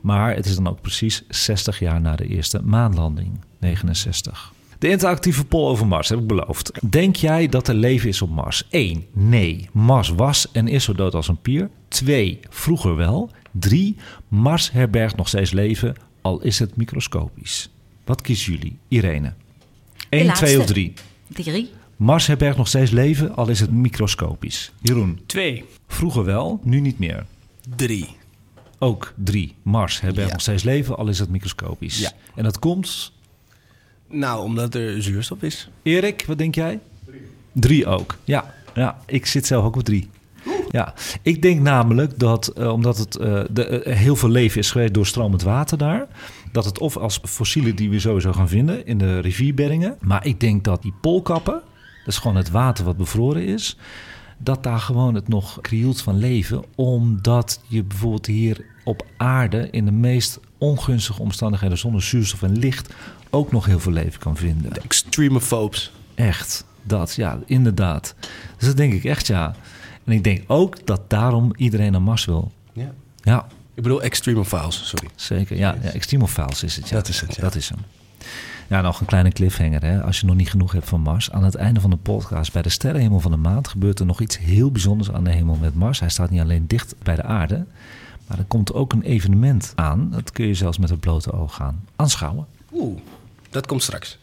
Maar 0.00 0.34
het 0.34 0.46
is 0.46 0.54
dan 0.54 0.68
ook 0.68 0.80
precies 0.80 1.24
60 1.28 1.78
jaar 1.78 2.00
na 2.00 2.16
de 2.16 2.26
eerste 2.26 2.62
maanlanding, 2.62 3.40
69. 3.58 4.52
De 4.78 4.88
interactieve 4.88 5.44
poll 5.44 5.68
over 5.68 5.86
Mars 5.86 6.08
heb 6.08 6.18
ik 6.18 6.26
beloofd. 6.26 6.72
Denk 6.90 7.16
jij 7.16 7.46
dat 7.46 7.68
er 7.68 7.74
leven 7.74 8.08
is 8.08 8.22
op 8.22 8.30
Mars? 8.30 8.66
1. 8.70 9.06
Nee. 9.12 9.68
Mars 9.72 10.08
was 10.08 10.50
en 10.52 10.68
is 10.68 10.84
zo 10.84 10.92
dood 10.92 11.14
als 11.14 11.28
een 11.28 11.40
pier. 11.40 11.70
2. 11.88 12.40
Vroeger 12.48 12.96
wel. 12.96 13.30
3. 13.52 13.96
Mars 14.28 14.70
herbergt 14.70 15.16
nog 15.16 15.28
steeds 15.28 15.50
leven, 15.50 15.94
al 16.20 16.40
is 16.42 16.58
het 16.58 16.76
microscopisch. 16.76 17.70
Wat 18.04 18.20
kiezen 18.20 18.52
jullie? 18.52 18.76
Irene. 18.88 19.32
1, 20.08 20.26
laatste. 20.26 20.44
2 20.44 20.58
of 20.60 20.66
3? 20.66 20.92
Drie. 21.28 21.70
Mars 21.96 22.26
herbergt 22.26 22.56
nog 22.56 22.68
steeds 22.68 22.90
leven, 22.90 23.36
al 23.36 23.48
is 23.48 23.60
het 23.60 23.70
microscopisch. 23.70 24.72
Jeroen. 24.82 25.20
Twee. 25.26 25.64
Vroeger 25.86 26.24
wel, 26.24 26.60
nu 26.64 26.80
niet 26.80 26.98
meer. 26.98 27.26
Drie. 27.76 28.08
Ook 28.78 29.12
3. 29.16 29.54
Mars 29.62 30.00
herbergt 30.00 30.26
Ja. 30.26 30.32
nog 30.32 30.42
steeds 30.42 30.62
leven, 30.62 30.96
al 30.96 31.08
is 31.08 31.18
het 31.18 31.28
microscopisch. 31.28 31.98
Ja. 31.98 32.12
En 32.34 32.44
dat 32.44 32.58
komt 32.58 33.12
Nou, 34.08 34.42
omdat 34.44 34.74
er 34.74 35.02
zuurstof 35.02 35.42
is. 35.42 35.68
Erik, 35.82 36.24
wat 36.26 36.38
denk 36.38 36.54
jij? 36.54 36.80
Drie 37.52 37.86
ook. 37.86 38.16
Ja, 38.24 38.54
ja 38.74 38.98
ik 39.06 39.26
zit 39.26 39.46
zelf 39.46 39.64
ook 39.64 39.76
op 39.76 39.84
drie. 39.84 40.08
Ja, 40.70 40.94
ik 41.22 41.42
denk 41.42 41.60
namelijk 41.60 42.18
dat 42.18 42.48
eh, 42.48 42.72
omdat 42.72 42.98
het 42.98 43.16
eh, 43.16 43.40
de, 43.50 43.64
eh, 43.64 43.96
heel 43.96 44.16
veel 44.16 44.28
leven 44.28 44.60
is 44.60 44.70
geweest 44.70 44.94
door 44.94 45.06
stromend 45.06 45.42
water 45.42 45.78
daar, 45.78 46.06
dat 46.52 46.64
het 46.64 46.78
of 46.78 46.96
als 46.96 47.20
fossielen 47.24 47.76
die 47.76 47.90
we 47.90 48.00
sowieso 48.00 48.32
gaan 48.32 48.48
vinden 48.48 48.86
in 48.86 48.98
de 48.98 49.18
rivierbeddingen, 49.18 49.96
maar 50.00 50.26
ik 50.26 50.40
denk 50.40 50.64
dat 50.64 50.82
die 50.82 50.94
poolkappen, 51.00 51.60
dat 51.98 52.14
is 52.14 52.18
gewoon 52.18 52.36
het 52.36 52.50
water 52.50 52.84
wat 52.84 52.96
bevroren 52.96 53.46
is, 53.46 53.76
dat 54.38 54.62
daar 54.62 54.78
gewoon 54.78 55.14
het 55.14 55.28
nog 55.28 55.60
krioelt 55.60 56.00
van 56.00 56.18
leven, 56.18 56.64
omdat 56.74 57.60
je 57.66 57.84
bijvoorbeeld 57.84 58.26
hier 58.26 58.64
op 58.84 59.06
aarde 59.16 59.68
in 59.70 59.84
de 59.84 59.92
meest 59.92 60.40
ongunstige 60.58 61.20
omstandigheden 61.20 61.78
zonder 61.78 62.02
zuurstof 62.02 62.42
en 62.42 62.58
licht 62.58 62.94
ook 63.30 63.52
nog 63.52 63.66
heel 63.66 63.80
veel 63.80 63.92
leven 63.92 64.20
kan 64.20 64.36
vinden. 64.36 64.72
Extremophobes. 64.82 65.92
Echt, 66.14 66.64
dat, 66.82 67.14
ja, 67.14 67.38
inderdaad. 67.46 68.14
Dus 68.56 68.66
dat 68.66 68.76
denk 68.76 68.92
ik 68.92 69.04
echt, 69.04 69.26
ja. 69.26 69.54
En 70.04 70.12
ik 70.12 70.24
denk 70.24 70.42
ook 70.46 70.86
dat 70.86 71.10
daarom 71.10 71.52
iedereen 71.56 71.92
naar 71.92 72.02
Mars 72.02 72.24
wil. 72.24 72.52
Ja. 72.72 72.92
Ja, 73.22 73.46
Ik 73.74 73.82
bedoel 73.82 74.02
extremophiles, 74.02 74.88
sorry. 74.88 75.08
zeker. 75.14 75.56
Ja, 75.56 75.76
ja 75.82 75.90
Extremophiles 75.90 76.62
is 76.62 76.76
het, 76.76 76.88
ja. 76.88 76.94
Dat 76.96 77.08
is 77.08 77.20
het, 77.20 77.34
ja. 77.34 77.42
Dat 77.42 77.54
is 77.54 77.68
hem. 77.68 77.78
Ja, 78.66 78.80
nog 78.80 79.00
een 79.00 79.06
kleine 79.06 79.30
cliffhanger, 79.30 79.84
hè. 79.84 80.02
Als 80.02 80.20
je 80.20 80.26
nog 80.26 80.36
niet 80.36 80.50
genoeg 80.50 80.72
hebt 80.72 80.88
van 80.88 81.00
Mars. 81.00 81.30
Aan 81.30 81.44
het 81.44 81.54
einde 81.54 81.80
van 81.80 81.90
de 81.90 81.96
podcast, 81.96 82.52
bij 82.52 82.62
de 82.62 82.68
sterrenhemel 82.68 83.20
van 83.20 83.30
de 83.30 83.36
maand... 83.36 83.68
gebeurt 83.68 83.98
er 83.98 84.06
nog 84.06 84.20
iets 84.20 84.38
heel 84.38 84.70
bijzonders 84.70 85.10
aan 85.12 85.24
de 85.24 85.30
hemel 85.30 85.56
met 85.60 85.74
Mars. 85.74 86.00
Hij 86.00 86.08
staat 86.08 86.30
niet 86.30 86.40
alleen 86.40 86.66
dicht 86.66 86.94
bij 87.02 87.16
de 87.16 87.22
aarde... 87.22 87.64
maar 88.26 88.38
er 88.38 88.44
komt 88.44 88.72
ook 88.74 88.92
een 88.92 89.02
evenement 89.02 89.72
aan. 89.74 90.10
Dat 90.10 90.32
kun 90.32 90.46
je 90.46 90.54
zelfs 90.54 90.78
met 90.78 90.90
het 90.90 91.00
blote 91.00 91.32
oog 91.32 91.54
gaan 91.54 91.84
aanschouwen. 91.96 92.46
Oeh, 92.72 92.98
dat 93.50 93.66
komt 93.66 93.82
straks. 93.82 94.18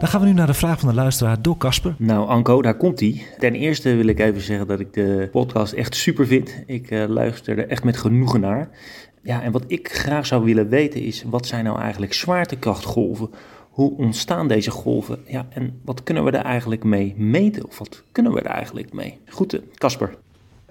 Dan 0.00 0.08
gaan 0.08 0.20
we 0.20 0.26
nu 0.26 0.32
naar 0.32 0.46
de 0.46 0.54
vraag 0.54 0.80
van 0.80 0.88
de 0.88 0.94
luisteraar 0.94 1.42
door 1.42 1.56
Casper. 1.56 1.94
Nou, 1.98 2.28
Anko, 2.28 2.62
daar 2.62 2.76
komt 2.76 3.00
hij. 3.00 3.22
Ten 3.38 3.54
eerste 3.54 3.94
wil 3.94 4.06
ik 4.06 4.18
even 4.18 4.40
zeggen 4.40 4.66
dat 4.66 4.80
ik 4.80 4.92
de 4.92 5.28
podcast 5.32 5.72
echt 5.72 5.94
super 5.94 6.26
vind. 6.26 6.62
Ik 6.66 6.90
eh, 6.90 7.08
luister 7.08 7.58
er 7.58 7.68
echt 7.68 7.84
met 7.84 7.96
genoegen 7.96 8.40
naar. 8.40 8.68
Ja, 9.22 9.42
en 9.42 9.52
wat 9.52 9.64
ik 9.66 9.88
graag 9.92 10.26
zou 10.26 10.44
willen 10.44 10.68
weten 10.68 11.02
is, 11.02 11.24
wat 11.26 11.46
zijn 11.46 11.64
nou 11.64 11.80
eigenlijk 11.80 12.12
zwaartekrachtgolven? 12.12 13.30
Hoe 13.70 13.96
ontstaan 13.96 14.48
deze 14.48 14.70
golven? 14.70 15.18
Ja, 15.26 15.46
en 15.50 15.80
wat 15.84 16.02
kunnen 16.02 16.24
we 16.24 16.30
daar 16.30 16.44
eigenlijk 16.44 16.84
mee 16.84 17.14
meten? 17.16 17.66
Of 17.66 17.78
wat 17.78 18.02
kunnen 18.12 18.32
we 18.32 18.42
daar 18.42 18.54
eigenlijk 18.54 18.92
mee? 18.92 19.18
Goed, 19.28 19.60
Casper. 19.74 20.14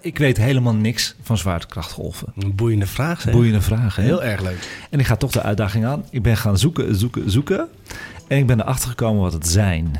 Ik 0.02 0.18
weet 0.18 0.38
helemaal 0.38 0.76
niks 0.76 1.16
van 1.22 1.38
zwaartekrachtgolven. 1.38 2.34
Een 2.38 2.56
boeiende 2.56 2.86
vraag, 2.86 3.22
zeg. 3.22 3.34
Boeiende 3.34 3.62
vraag, 3.62 3.96
hè? 3.96 4.04
Heel 4.04 4.24
erg 4.24 4.42
leuk. 4.42 4.88
En 4.90 5.00
ik 5.00 5.06
ga 5.06 5.16
toch 5.16 5.32
de 5.32 5.42
uitdaging 5.42 5.86
aan. 5.86 6.06
Ik 6.10 6.22
ben 6.22 6.38
gaan 6.38 6.58
zoeken, 6.58 6.96
zoeken, 6.96 7.32
zoeken. 7.32 7.68
En 8.30 8.38
ik 8.38 8.48
ben 8.48 8.60
erachter 8.60 8.90
gekomen 8.90 9.22
wat 9.22 9.34
het 9.34 9.48
zijn. 9.48 9.92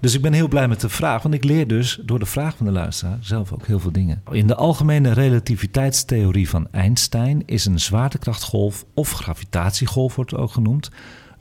Dus 0.00 0.14
ik 0.14 0.22
ben 0.22 0.32
heel 0.32 0.48
blij 0.48 0.68
met 0.68 0.80
de 0.80 0.88
vraag, 0.88 1.22
want 1.22 1.34
ik 1.34 1.44
leer 1.44 1.66
dus 1.66 2.00
door 2.04 2.18
de 2.18 2.26
vraag 2.26 2.56
van 2.56 2.66
de 2.66 2.72
luisteraar 2.72 3.18
zelf 3.20 3.52
ook 3.52 3.66
heel 3.66 3.78
veel 3.78 3.92
dingen. 3.92 4.22
In 4.30 4.46
de 4.46 4.54
algemene 4.54 5.12
relativiteitstheorie 5.12 6.48
van 6.48 6.68
Einstein 6.70 7.42
is 7.46 7.64
een 7.64 7.80
zwaartekrachtgolf 7.80 8.84
of 8.94 9.12
gravitatiegolf 9.12 10.16
wordt 10.16 10.34
ook 10.34 10.50
genoemd, 10.50 10.90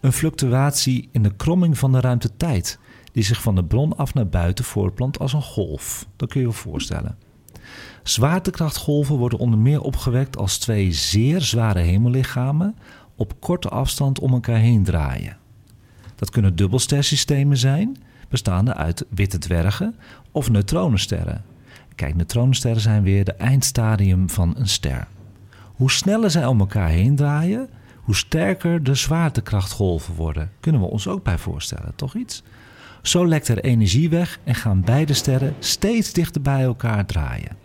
een 0.01 0.13
fluctuatie 0.13 1.09
in 1.11 1.23
de 1.23 1.35
kromming 1.35 1.77
van 1.77 1.91
de 1.91 1.99
ruimte-tijd, 1.99 2.79
die 3.11 3.23
zich 3.23 3.41
van 3.41 3.55
de 3.55 3.63
bron 3.63 3.97
af 3.97 4.13
naar 4.13 4.29
buiten 4.29 4.65
voortplant 4.65 5.19
als 5.19 5.33
een 5.33 5.41
golf. 5.41 6.07
Dat 6.15 6.29
kun 6.29 6.41
je 6.41 6.47
je 6.47 6.53
voorstellen. 6.53 7.17
Zwaartekrachtgolven 8.03 9.15
worden 9.15 9.39
onder 9.39 9.59
meer 9.59 9.81
opgewekt 9.81 10.37
als 10.37 10.57
twee 10.57 10.91
zeer 10.91 11.41
zware 11.41 11.79
hemellichamen 11.79 12.75
op 13.15 13.33
korte 13.39 13.69
afstand 13.69 14.19
om 14.19 14.33
elkaar 14.33 14.59
heen 14.59 14.83
draaien. 14.83 15.37
Dat 16.19 16.29
kunnen 16.29 16.55
dubbelstersystemen 16.55 17.57
zijn, 17.57 17.97
bestaande 18.29 18.73
uit 18.73 19.05
witte 19.09 19.37
dwergen 19.37 19.95
of 20.31 20.49
neutronensterren. 20.49 21.43
Kijk, 21.95 22.15
neutronensterren 22.15 22.81
zijn 22.81 23.03
weer 23.03 23.25
de 23.25 23.33
eindstadium 23.33 24.29
van 24.29 24.53
een 24.57 24.67
ster. 24.67 25.07
Hoe 25.63 25.91
sneller 25.91 26.31
zij 26.31 26.45
om 26.45 26.59
elkaar 26.59 26.89
heen 26.89 27.15
draaien, 27.15 27.69
hoe 27.95 28.15
sterker 28.15 28.83
de 28.83 28.95
zwaartekrachtgolven 28.95 30.15
worden. 30.15 30.51
Kunnen 30.59 30.81
we 30.81 30.87
ons 30.87 31.07
ook 31.07 31.23
bij 31.23 31.37
voorstellen, 31.37 31.95
toch 31.95 32.15
iets? 32.15 32.43
Zo 33.01 33.27
lekt 33.27 33.47
er 33.47 33.59
energie 33.59 34.09
weg 34.09 34.39
en 34.43 34.55
gaan 34.55 34.81
beide 34.81 35.13
sterren 35.13 35.55
steeds 35.59 36.13
dichter 36.13 36.41
bij 36.41 36.61
elkaar 36.61 37.05
draaien. 37.05 37.57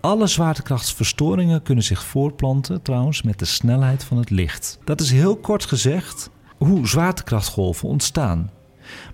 Alle 0.00 0.26
zwaartekrachtsverstoringen 0.26 1.62
kunnen 1.62 1.84
zich 1.84 2.04
voortplanten 2.04 2.82
trouwens 2.82 3.22
met 3.22 3.38
de 3.38 3.44
snelheid 3.44 4.04
van 4.04 4.16
het 4.16 4.30
licht. 4.30 4.78
Dat 4.84 5.00
is 5.00 5.10
heel 5.10 5.36
kort 5.36 5.64
gezegd 5.64 6.30
hoe 6.64 6.88
zwaartekrachtgolven 6.88 7.88
ontstaan. 7.88 8.50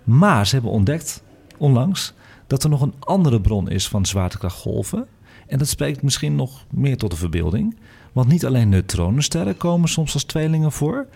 Maar 0.04 0.46
ze 0.46 0.54
hebben 0.54 0.72
ontdekt, 0.72 1.22
onlangs, 1.56 2.12
dat 2.46 2.62
er 2.64 2.70
nog 2.70 2.80
een 2.80 2.94
andere 2.98 3.40
bron 3.40 3.70
is 3.70 3.88
van 3.88 4.06
zwaartekrachtgolven. 4.06 5.06
En 5.46 5.58
dat 5.58 5.68
spreekt 5.68 6.02
misschien 6.02 6.36
nog 6.36 6.64
meer 6.70 6.96
tot 6.96 7.10
de 7.10 7.16
verbeelding. 7.16 7.76
Want 8.12 8.28
niet 8.28 8.46
alleen 8.46 8.68
neutronensterren 8.68 9.56
komen 9.56 9.88
soms 9.88 10.14
als 10.14 10.24
tweelingen 10.24 10.72
voor, 10.72 11.06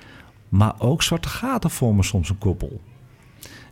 maar 0.49 0.75
ook 0.79 1.03
zwarte 1.03 1.29
gaten 1.29 1.71
vormen 1.71 2.05
soms 2.05 2.29
een 2.29 2.39
koppel. 2.39 2.81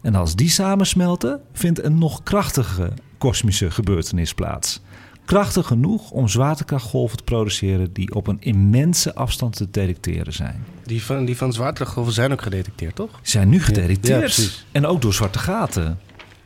En 0.03 0.14
als 0.14 0.35
die 0.35 0.51
samensmelten, 0.51 1.40
vindt 1.53 1.83
een 1.83 1.99
nog 1.99 2.23
krachtigere 2.23 2.92
kosmische 3.18 3.71
gebeurtenis 3.71 4.35
plaats. 4.35 4.81
Krachtig 5.28 5.66
genoeg 5.66 6.10
om 6.10 6.28
zwaartekrachtgolven 6.28 7.16
te 7.16 7.22
produceren 7.24 7.92
die 7.92 8.14
op 8.14 8.26
een 8.26 8.36
immense 8.40 9.14
afstand 9.14 9.56
te 9.56 9.70
detecteren 9.70 10.32
zijn. 10.32 10.64
Die 10.84 11.02
van, 11.02 11.24
die 11.24 11.36
van 11.36 11.52
zwaartekrachtgolven 11.52 12.12
zijn 12.12 12.32
ook 12.32 12.42
gedetecteerd, 12.42 12.94
toch? 12.94 13.10
Zijn 13.22 13.48
nu 13.48 13.56
Ja, 13.56 13.62
gedetecteerd. 13.62 14.64
en 14.72 14.86
ook 14.86 15.02
door 15.02 15.14
zwarte 15.14 15.38
gaten. 15.38 15.98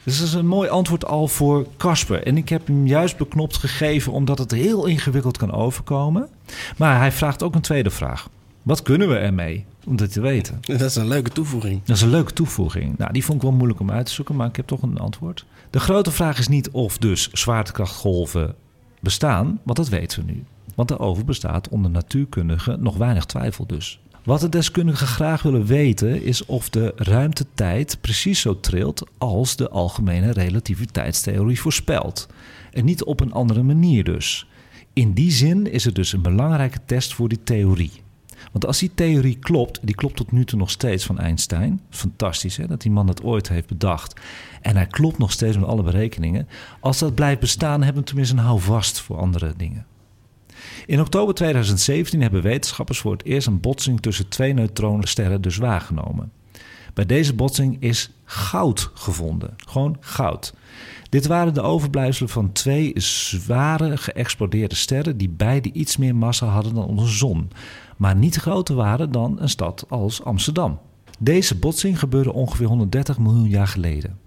Dus 0.02 0.18
dat 0.18 0.26
is 0.26 0.34
een 0.34 0.46
mooi 0.46 0.68
antwoord 0.68 1.04
al 1.04 1.28
voor 1.28 1.66
Casper. 1.76 2.22
En 2.26 2.36
ik 2.36 2.48
heb 2.48 2.66
hem 2.66 2.86
juist 2.86 3.16
beknopt 3.16 3.56
gegeven 3.56 4.12
omdat 4.12 4.38
het 4.38 4.50
heel 4.50 4.86
ingewikkeld 4.86 5.36
kan 5.36 5.52
overkomen. 5.52 6.28
Maar 6.76 6.98
hij 6.98 7.12
vraagt 7.12 7.42
ook 7.42 7.54
een 7.54 7.60
tweede 7.60 7.90
vraag. 7.90 8.28
Wat 8.62 8.82
kunnen 8.82 9.08
we 9.08 9.16
ermee? 9.16 9.64
Om 9.86 9.96
dit 9.96 10.12
te 10.12 10.20
weten. 10.20 10.58
Dat 10.60 10.80
is 10.80 10.96
een 10.96 11.08
leuke 11.08 11.30
toevoeging. 11.30 11.80
Dat 11.84 11.96
is 11.96 12.02
een 12.02 12.10
leuke 12.10 12.32
toevoeging. 12.32 12.98
Nou, 12.98 13.12
die 13.12 13.24
vond 13.24 13.36
ik 13.36 13.42
wel 13.42 13.52
moeilijk 13.56 13.80
om 13.80 13.90
uit 13.90 14.06
te 14.06 14.12
zoeken, 14.12 14.36
maar 14.36 14.48
ik 14.48 14.56
heb 14.56 14.66
toch 14.66 14.82
een 14.82 14.98
antwoord. 14.98 15.44
De 15.70 15.80
grote 15.80 16.10
vraag 16.10 16.38
is 16.38 16.48
niet 16.48 16.70
of 16.70 16.98
dus 16.98 17.30
zwaartekrachtgolven 17.32 18.54
bestaan, 19.02 19.60
want 19.62 19.76
dat 19.76 19.88
weten 19.88 20.26
we 20.26 20.32
nu. 20.32 20.44
Want 20.74 20.88
daarover 20.88 21.24
bestaat 21.24 21.68
onder 21.68 21.90
natuurkundigen 21.90 22.82
nog 22.82 22.96
weinig 22.96 23.24
twijfel 23.24 23.66
dus. 23.66 24.00
Wat 24.24 24.40
de 24.40 24.48
deskundigen 24.48 25.06
graag 25.06 25.42
willen 25.42 25.64
weten 25.64 26.22
is 26.22 26.44
of 26.44 26.68
de 26.68 26.92
ruimtetijd 26.96 27.98
precies 28.00 28.40
zo 28.40 28.60
trilt 28.60 29.06
als 29.18 29.56
de 29.56 29.68
algemene 29.68 30.32
relativiteitstheorie 30.32 31.60
voorspelt. 31.60 32.28
En 32.70 32.84
niet 32.84 33.04
op 33.04 33.20
een 33.20 33.32
andere 33.32 33.62
manier 33.62 34.04
dus. 34.04 34.46
In 34.92 35.12
die 35.12 35.30
zin 35.30 35.72
is 35.72 35.84
het 35.84 35.94
dus 35.94 36.12
een 36.12 36.22
belangrijke 36.22 36.78
test 36.84 37.14
voor 37.14 37.28
die 37.28 37.42
theorie. 37.44 37.92
Want 38.52 38.66
als 38.66 38.78
die 38.78 38.90
theorie 38.94 39.38
klopt, 39.38 39.78
die 39.82 39.94
klopt 39.94 40.16
tot 40.16 40.32
nu 40.32 40.44
toe 40.44 40.58
nog 40.58 40.70
steeds 40.70 41.04
van 41.04 41.18
Einstein. 41.18 41.80
Fantastisch 41.90 42.56
hè, 42.56 42.66
dat 42.66 42.80
die 42.80 42.90
man 42.90 43.06
dat 43.06 43.22
ooit 43.22 43.48
heeft 43.48 43.66
bedacht. 43.66 44.20
En 44.60 44.76
hij 44.76 44.86
klopt 44.86 45.18
nog 45.18 45.32
steeds 45.32 45.56
met 45.56 45.68
alle 45.68 45.82
berekeningen. 45.82 46.48
Als 46.80 46.98
dat 46.98 47.14
blijft 47.14 47.40
bestaan, 47.40 47.82
hebben 47.82 48.02
we 48.02 48.08
tenminste 48.08 48.36
een 48.36 48.42
houvast 48.42 49.00
voor 49.00 49.16
andere 49.16 49.54
dingen. 49.56 49.86
In 50.86 51.00
oktober 51.00 51.34
2017 51.34 52.22
hebben 52.22 52.42
wetenschappers 52.42 52.98
voor 52.98 53.12
het 53.12 53.24
eerst 53.24 53.46
een 53.46 53.60
botsing 53.60 54.00
tussen 54.00 54.28
twee 54.28 54.52
neutronensterren 54.52 55.42
dus 55.42 55.56
waargenomen. 55.56 56.32
Bij 56.94 57.06
deze 57.06 57.34
botsing 57.34 57.76
is 57.80 58.10
goud 58.24 58.90
gevonden. 58.94 59.54
Gewoon 59.56 59.96
goud. 60.00 60.54
Dit 61.08 61.26
waren 61.26 61.54
de 61.54 61.62
overblijfselen 61.62 62.30
van 62.30 62.52
twee 62.52 62.92
zware 63.00 63.96
geëxplodeerde 63.96 64.74
sterren 64.74 65.16
die 65.16 65.28
beide 65.28 65.72
iets 65.72 65.96
meer 65.96 66.16
massa 66.16 66.46
hadden 66.46 66.74
dan 66.74 66.84
onze 66.84 67.12
zon, 67.12 67.50
maar 67.96 68.16
niet 68.16 68.36
groter 68.36 68.74
waren 68.74 69.12
dan 69.12 69.40
een 69.40 69.48
stad 69.48 69.84
als 69.88 70.24
Amsterdam. 70.24 70.78
Deze 71.18 71.54
botsing 71.58 71.98
gebeurde 71.98 72.32
ongeveer 72.32 72.66
130 72.66 73.18
miljoen 73.18 73.48
jaar 73.48 73.66
geleden. 73.66 74.18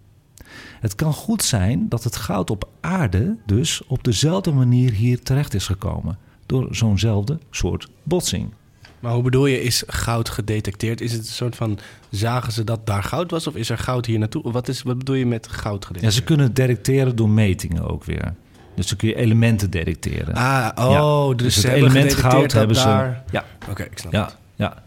Het 0.79 0.95
kan 0.95 1.13
goed 1.13 1.43
zijn 1.43 1.89
dat 1.89 2.03
het 2.03 2.15
goud 2.15 2.49
op 2.49 2.69
aarde 2.81 3.37
dus 3.45 3.81
op 3.87 4.03
dezelfde 4.03 4.51
manier 4.51 4.91
hier 4.91 5.21
terecht 5.23 5.53
is 5.53 5.65
gekomen, 5.65 6.17
door 6.45 6.67
zo'nzelfde 6.75 7.39
soort 7.49 7.89
botsing. 8.03 8.53
Maar 8.99 9.13
hoe 9.13 9.23
bedoel 9.23 9.45
je, 9.45 9.61
is 9.61 9.83
goud 9.87 10.29
gedetecteerd? 10.29 11.01
Is 11.01 11.11
het 11.11 11.21
een 11.21 11.33
soort 11.33 11.55
van, 11.55 11.79
zagen 12.09 12.53
ze 12.53 12.63
dat 12.63 12.85
daar 12.85 13.03
goud 13.03 13.31
was? 13.31 13.47
Of 13.47 13.55
is 13.55 13.69
er 13.69 13.77
goud 13.77 14.05
hier 14.05 14.19
naartoe? 14.19 14.51
Wat, 14.51 14.67
is, 14.67 14.81
wat 14.81 14.97
bedoel 14.97 15.15
je 15.15 15.25
met 15.25 15.47
goud 15.47 15.81
Ja, 15.81 15.87
gedetecteerd? 15.87 16.13
ze 16.13 16.23
kunnen 16.23 16.45
het 16.45 16.55
detecteren 16.55 17.15
door 17.15 17.29
metingen 17.29 17.89
ook 17.89 18.03
weer. 18.03 18.35
Dus 18.75 18.87
dan 18.87 18.97
kun 18.97 19.07
je 19.07 19.15
elementen 19.15 19.69
detecteren. 19.69 20.33
Ah, 20.35 20.69
oh, 20.75 21.29
Ja. 21.29 21.35
dus, 21.35 21.55
het 21.55 21.63
ze 21.63 21.71
element 21.71 22.13
goud 22.13 22.51
hebben 22.51 22.75
daar... 22.75 23.23
ze. 23.27 23.31
Ja, 23.31 23.43
Oké, 23.69 23.83
ik 23.83 23.97
snap 23.97 24.11
ja, 24.11 24.23
het. 24.23 24.35
ja. 24.55 24.83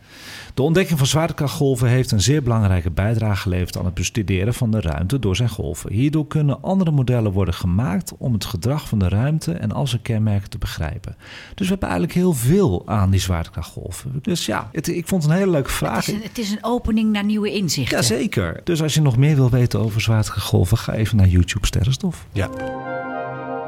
De 0.55 0.65
ontdekking 0.65 0.99
van 0.99 1.07
zwaartekrachtgolven 1.07 1.89
heeft 1.89 2.11
een 2.11 2.21
zeer 2.21 2.43
belangrijke 2.43 2.91
bijdrage 2.91 3.41
geleverd 3.41 3.79
aan 3.79 3.85
het 3.85 3.95
bestuderen 3.95 4.55
van 4.55 4.71
de 4.71 4.81
ruimte 4.81 5.19
door 5.19 5.37
zijn 5.37 5.49
golven. 5.49 5.93
Hierdoor 5.93 6.27
kunnen 6.27 6.63
andere 6.63 6.91
modellen 6.91 7.33
worden 7.33 7.55
gemaakt 7.55 8.13
om 8.17 8.33
het 8.33 8.45
gedrag 8.45 8.89
van 8.89 8.99
de 8.99 9.09
ruimte 9.09 9.53
en 9.53 9.73
al 9.73 9.87
zijn 9.87 10.03
kenmerken 10.03 10.51
te 10.51 10.59
begrijpen. 10.59 11.17
Dus 11.55 11.67
we 11.67 11.71
hebben 11.73 11.89
eigenlijk 11.89 12.19
heel 12.19 12.33
veel 12.33 12.83
aan 12.87 13.11
die 13.11 13.21
zwaartekrachtgolven. 13.21 14.19
Dus 14.23 14.47
ja, 14.47 14.69
het, 14.73 14.89
ik 14.89 15.07
vond 15.07 15.23
het 15.23 15.33
een 15.33 15.39
hele 15.39 15.51
leuke 15.51 15.71
vraag. 15.71 16.07
Het 16.07 16.09
is, 16.09 16.15
een, 16.15 16.23
het 16.29 16.39
is 16.39 16.51
een 16.51 16.65
opening 16.65 17.13
naar 17.13 17.25
nieuwe 17.25 17.53
inzichten. 17.53 17.97
Jazeker. 17.97 18.61
Dus 18.65 18.83
als 18.83 18.95
je 18.95 19.01
nog 19.03 19.17
meer 19.17 19.35
wil 19.35 19.51
weten 19.51 19.81
over 19.81 20.01
zwaartekrachtgolven, 20.01 20.79
ga 20.79 20.93
even 20.93 21.17
naar 21.17 21.29
YouTube 21.29 21.67
Sterrenstof. 21.67 22.27
Ja. 22.33 22.49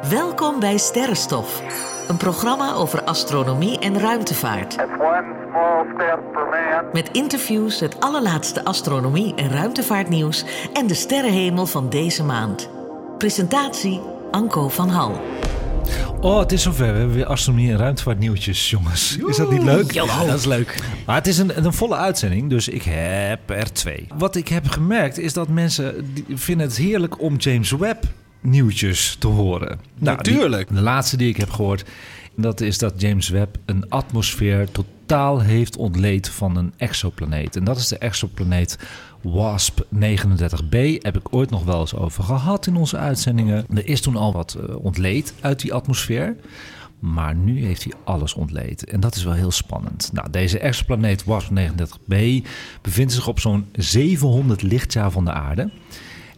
Welkom 0.08 0.60
bij 0.60 0.78
Sterrenstof, 0.78 1.62
een 2.08 2.16
programma 2.16 2.72
over 2.74 3.02
astronomie 3.02 3.78
en 3.78 3.98
ruimtevaart. 3.98 4.76
Met 6.92 7.08
interviews, 7.12 7.80
het 7.80 8.00
allerlaatste 8.00 8.64
astronomie- 8.64 9.34
en 9.34 9.50
ruimtevaartnieuws 9.50 10.44
en 10.72 10.86
de 10.86 10.94
sterrenhemel 10.94 11.66
van 11.66 11.90
deze 11.90 12.24
maand. 12.24 12.70
Presentatie 13.18 14.00
Anko 14.30 14.68
van 14.68 14.88
Hal. 14.88 15.20
Oh, 16.20 16.38
het 16.38 16.52
is 16.52 16.62
zover. 16.62 16.92
We 16.92 16.98
hebben 16.98 17.16
weer 17.16 17.26
astronomie 17.26 17.70
en 17.70 17.76
ruimtevaartnieuwtjes, 17.76 18.70
jongens. 18.70 19.16
Is 19.16 19.36
dat 19.36 19.50
niet 19.50 19.62
leuk? 19.62 19.92
Ja, 19.92 20.24
dat 20.24 20.38
is 20.38 20.44
leuk. 20.44 20.82
Maar 21.06 21.16
het 21.16 21.26
is 21.26 21.38
een, 21.38 21.64
een 21.64 21.72
volle 21.72 21.96
uitzending, 21.96 22.50
dus 22.50 22.68
ik 22.68 22.82
heb 22.82 23.50
er 23.50 23.72
twee. 23.72 24.06
Wat 24.18 24.36
ik 24.36 24.48
heb 24.48 24.68
gemerkt 24.68 25.18
is 25.18 25.32
dat 25.32 25.48
mensen 25.48 26.14
die 26.14 26.24
vinden 26.28 26.66
het 26.66 26.76
heerlijk 26.76 27.20
om 27.20 27.36
James 27.36 27.70
Webb 27.70 28.04
nieuwtjes 28.40 29.16
te 29.18 29.26
horen. 29.26 29.68
Nou, 29.68 30.22
die- 30.22 30.32
Natuurlijk. 30.32 30.68
de 30.68 30.80
laatste 30.80 31.16
die 31.16 31.28
ik 31.28 31.36
heb 31.36 31.50
gehoord, 31.50 31.84
dat 32.36 32.60
is 32.60 32.78
dat 32.78 33.00
James 33.00 33.28
Webb 33.28 33.56
een 33.64 33.88
atmosfeer 33.90 34.68
totaal 34.70 35.40
heeft 35.40 35.76
ontleed 35.76 36.28
van 36.28 36.56
een 36.56 36.72
exoplaneet. 36.76 37.56
En 37.56 37.64
dat 37.64 37.76
is 37.78 37.88
de 37.88 37.98
exoplaneet 37.98 38.78
WASP 39.22 39.86
39b. 39.88 40.98
Heb 41.02 41.16
ik 41.16 41.34
ooit 41.34 41.50
nog 41.50 41.64
wel 41.64 41.80
eens 41.80 41.94
over 41.94 42.24
gehad 42.24 42.66
in 42.66 42.76
onze 42.76 42.96
uitzendingen. 42.96 43.66
Er 43.74 43.86
is 43.88 44.00
toen 44.00 44.16
al 44.16 44.32
wat 44.32 44.54
eh, 44.68 44.76
ontleed 44.84 45.34
uit 45.40 45.60
die 45.60 45.74
atmosfeer. 45.74 46.36
Maar 46.98 47.34
nu 47.34 47.64
heeft 47.66 47.84
hij 47.84 47.92
alles 48.04 48.34
ontleed. 48.34 48.84
En 48.84 49.00
dat 49.00 49.14
is 49.16 49.24
wel 49.24 49.32
heel 49.32 49.50
spannend. 49.50 50.10
Nou, 50.12 50.30
deze 50.30 50.58
exoplaneet 50.58 51.24
WASP 51.24 51.50
39b 51.50 52.14
bevindt 52.82 53.12
zich 53.12 53.26
op 53.28 53.40
zo'n 53.40 53.66
700 53.72 54.62
lichtjaar 54.62 55.10
van 55.10 55.24
de 55.24 55.32
aarde. 55.32 55.70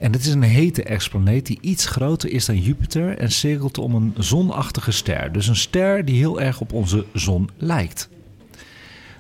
En 0.03 0.13
het 0.13 0.21
is 0.21 0.33
een 0.33 0.43
hete 0.43 0.83
exoplaneet 0.83 1.47
die 1.47 1.59
iets 1.61 1.87
groter 1.87 2.31
is 2.31 2.45
dan 2.45 2.59
Jupiter 2.59 3.19
en 3.19 3.33
cirkelt 3.33 3.79
om 3.79 3.95
een 3.95 4.15
zonachtige 4.17 4.93
ster. 4.93 5.33
Dus 5.33 5.49
een 5.49 5.57
ster 5.57 6.05
die 6.05 6.17
heel 6.17 6.41
erg 6.41 6.61
op 6.61 6.73
onze 6.73 7.05
zon 7.13 7.51
lijkt. 7.57 8.09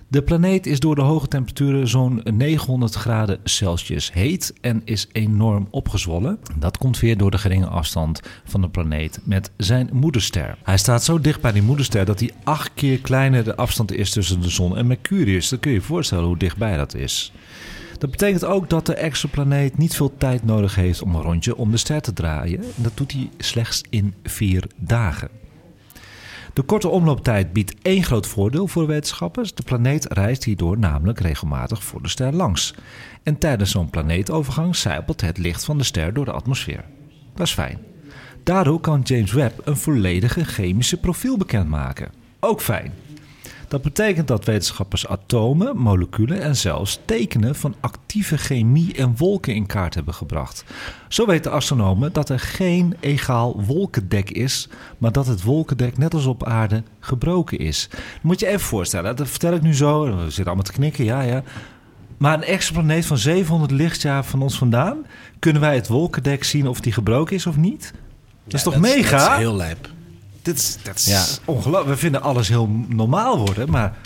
De 0.09 0.22
planeet 0.22 0.66
is 0.66 0.80
door 0.80 0.95
de 0.95 1.01
hoge 1.03 1.28
temperaturen 1.28 1.89
zo'n 1.89 2.20
900 2.24 2.95
graden 2.95 3.39
Celsius 3.45 4.12
heet 4.12 4.53
en 4.61 4.83
is 4.85 5.09
enorm 5.12 5.68
opgezwollen. 5.70 6.39
Dat 6.59 6.78
komt 6.78 7.01
weer 7.01 7.16
door 7.16 7.30
de 7.30 7.39
geringe 7.39 7.66
afstand 7.66 8.20
van 8.45 8.61
de 8.61 8.68
planeet 8.68 9.20
met 9.24 9.51
zijn 9.57 9.89
moederster. 9.93 10.59
Hij 10.62 10.78
staat 10.78 11.05
zo 11.05 11.20
dicht 11.20 11.41
bij 11.41 11.53
die 11.53 11.62
moederster 11.62 12.05
dat 12.05 12.20
hij 12.20 12.30
acht 12.45 12.70
keer 12.74 12.99
kleiner 12.99 13.45
de 13.45 13.57
afstand 13.57 13.93
is 13.93 14.11
tussen 14.11 14.41
de 14.41 14.51
zon 14.51 14.76
en 14.76 14.87
Mercurius. 14.87 15.49
Dan 15.49 15.61
kun 15.61 15.70
je 15.70 15.76
je 15.76 15.83
voorstellen 15.83 16.24
hoe 16.24 16.39
dichtbij 16.39 16.76
dat 16.76 16.95
is. 16.95 17.33
Dat 18.03 18.11
betekent 18.11 18.44
ook 18.44 18.70
dat 18.70 18.86
de 18.86 18.94
exoplaneet 18.94 19.78
niet 19.78 19.94
veel 19.94 20.16
tijd 20.16 20.44
nodig 20.44 20.74
heeft 20.74 21.03
om 21.03 21.14
een 21.14 21.22
rondje 21.22 21.57
om 21.57 21.70
de 21.70 21.76
ster 21.76 22.00
te 22.00 22.12
draaien. 22.12 22.59
En 22.59 22.82
dat 22.82 22.96
doet 22.96 23.12
hij 23.12 23.30
slechts 23.38 23.82
in 23.90 24.14
vier 24.22 24.64
dagen. 24.76 25.28
De 26.53 26.62
korte 26.62 26.88
omlooptijd 26.88 27.53
biedt 27.53 27.74
één 27.82 28.03
groot 28.03 28.26
voordeel 28.26 28.68
voor 28.68 28.86
wetenschappers. 28.86 29.55
De 29.55 29.62
planeet 29.62 30.12
reist 30.12 30.44
hierdoor 30.44 30.78
namelijk 30.78 31.20
regelmatig 31.20 31.84
voor 31.84 32.03
de 32.03 32.09
ster 32.09 32.32
langs. 32.32 32.74
En 33.22 33.38
tijdens 33.38 33.70
zo'n 33.70 33.90
planeetovergang 33.90 34.76
zijpelt 34.76 35.20
het 35.20 35.38
licht 35.38 35.64
van 35.64 35.78
de 35.78 35.84
ster 35.84 36.12
door 36.12 36.24
de 36.24 36.32
atmosfeer. 36.32 36.84
Dat 37.34 37.46
is 37.46 37.53
fijn. 37.53 37.78
Daardoor 38.42 38.80
kan 38.80 39.00
James 39.00 39.32
Webb 39.32 39.66
een 39.66 39.76
volledige 39.76 40.44
chemische 40.44 40.96
profiel 40.96 41.36
bekendmaken. 41.36 42.11
Ook 42.40 42.61
fijn. 42.61 42.92
Dat 43.73 43.83
betekent 43.83 44.29
dat 44.29 44.45
wetenschappers 44.45 45.07
atomen, 45.07 45.77
moleculen 45.77 46.43
en 46.43 46.57
zelfs 46.57 46.99
tekenen 47.05 47.55
van 47.55 47.75
actieve 47.81 48.39
chemie 48.39 48.95
en 48.95 49.16
wolken 49.16 49.55
in 49.55 49.66
kaart 49.66 49.95
hebben 49.95 50.14
gebracht. 50.14 50.64
Zo 51.09 51.27
weten 51.27 51.53
astronomen 51.53 52.12
dat 52.12 52.29
er 52.29 52.41
geen 52.41 52.97
egaal 53.01 53.62
wolkendek 53.64 54.31
is, 54.31 54.68
maar 54.99 55.12
dat 55.12 55.27
het 55.27 55.43
wolkendek 55.43 55.99
net 55.99 56.14
als 56.14 56.27
op 56.27 56.45
aarde 56.45 56.83
gebroken 57.01 57.59
is. 57.59 57.89
moet 58.23 58.41
je 58.41 58.47
even 58.47 58.61
voorstellen, 58.61 59.16
dat 59.16 59.29
vertel 59.29 59.53
ik 59.53 59.62
nu 59.62 59.75
zo, 59.75 60.05
we 60.05 60.25
zitten 60.25 60.45
allemaal 60.45 60.64
te 60.64 60.73
knikken, 60.73 61.05
ja 61.05 61.20
ja. 61.23 61.43
Maar 62.16 62.35
een 62.35 62.45
exoplaneet 62.45 63.07
van 63.07 63.18
700 63.18 63.70
lichtjaar 63.70 64.25
van 64.25 64.43
ons 64.43 64.59
vandaan, 64.59 65.07
kunnen 65.39 65.62
wij 65.62 65.75
het 65.75 65.89
wolkendek 65.89 66.45
zien 66.45 66.68
of 66.68 66.81
die 66.81 66.93
gebroken 66.93 67.37
is 67.37 67.47
of 67.47 67.57
niet? 67.57 67.93
Dat 68.45 68.55
is 68.55 68.62
toch 68.62 68.79
mega? 68.79 69.18
Dat 69.18 69.31
is 69.31 69.37
heel 69.37 69.57
lijp. 69.57 69.91
Dit 70.43 70.59
is, 70.59 70.78
dat 70.82 70.97
is 70.97 71.07
Ja. 71.07 71.24
ongelooflijk. 71.45 71.88
We 71.88 71.97
vinden 71.97 72.22
alles 72.22 72.49
heel 72.49 72.68
normaal 72.88 73.38
worden, 73.38 73.70
maar 73.70 73.97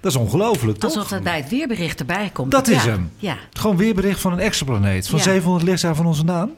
dat 0.00 0.12
is 0.12 0.18
ongelooflijk, 0.18 0.78
toch? 0.78 0.94
Alsof 0.94 1.08
dat 1.08 1.22
bij 1.22 1.36
het 1.36 1.48
weerbericht 1.48 2.00
erbij 2.00 2.30
komt. 2.32 2.50
Dat 2.50 2.68
is 2.68 2.84
Ja, 2.84 2.90
hem. 2.90 3.10
Ja. 3.16 3.36
Gewoon 3.52 3.76
weerbericht 3.76 4.20
van 4.20 4.32
een 4.32 4.38
exoplaneet 4.38 5.08
van 5.08 5.18
Ja. 5.18 5.24
700 5.24 5.64
lichtjaar 5.64 5.94
van 5.94 6.06
ons 6.06 6.16
vandaan. 6.16 6.50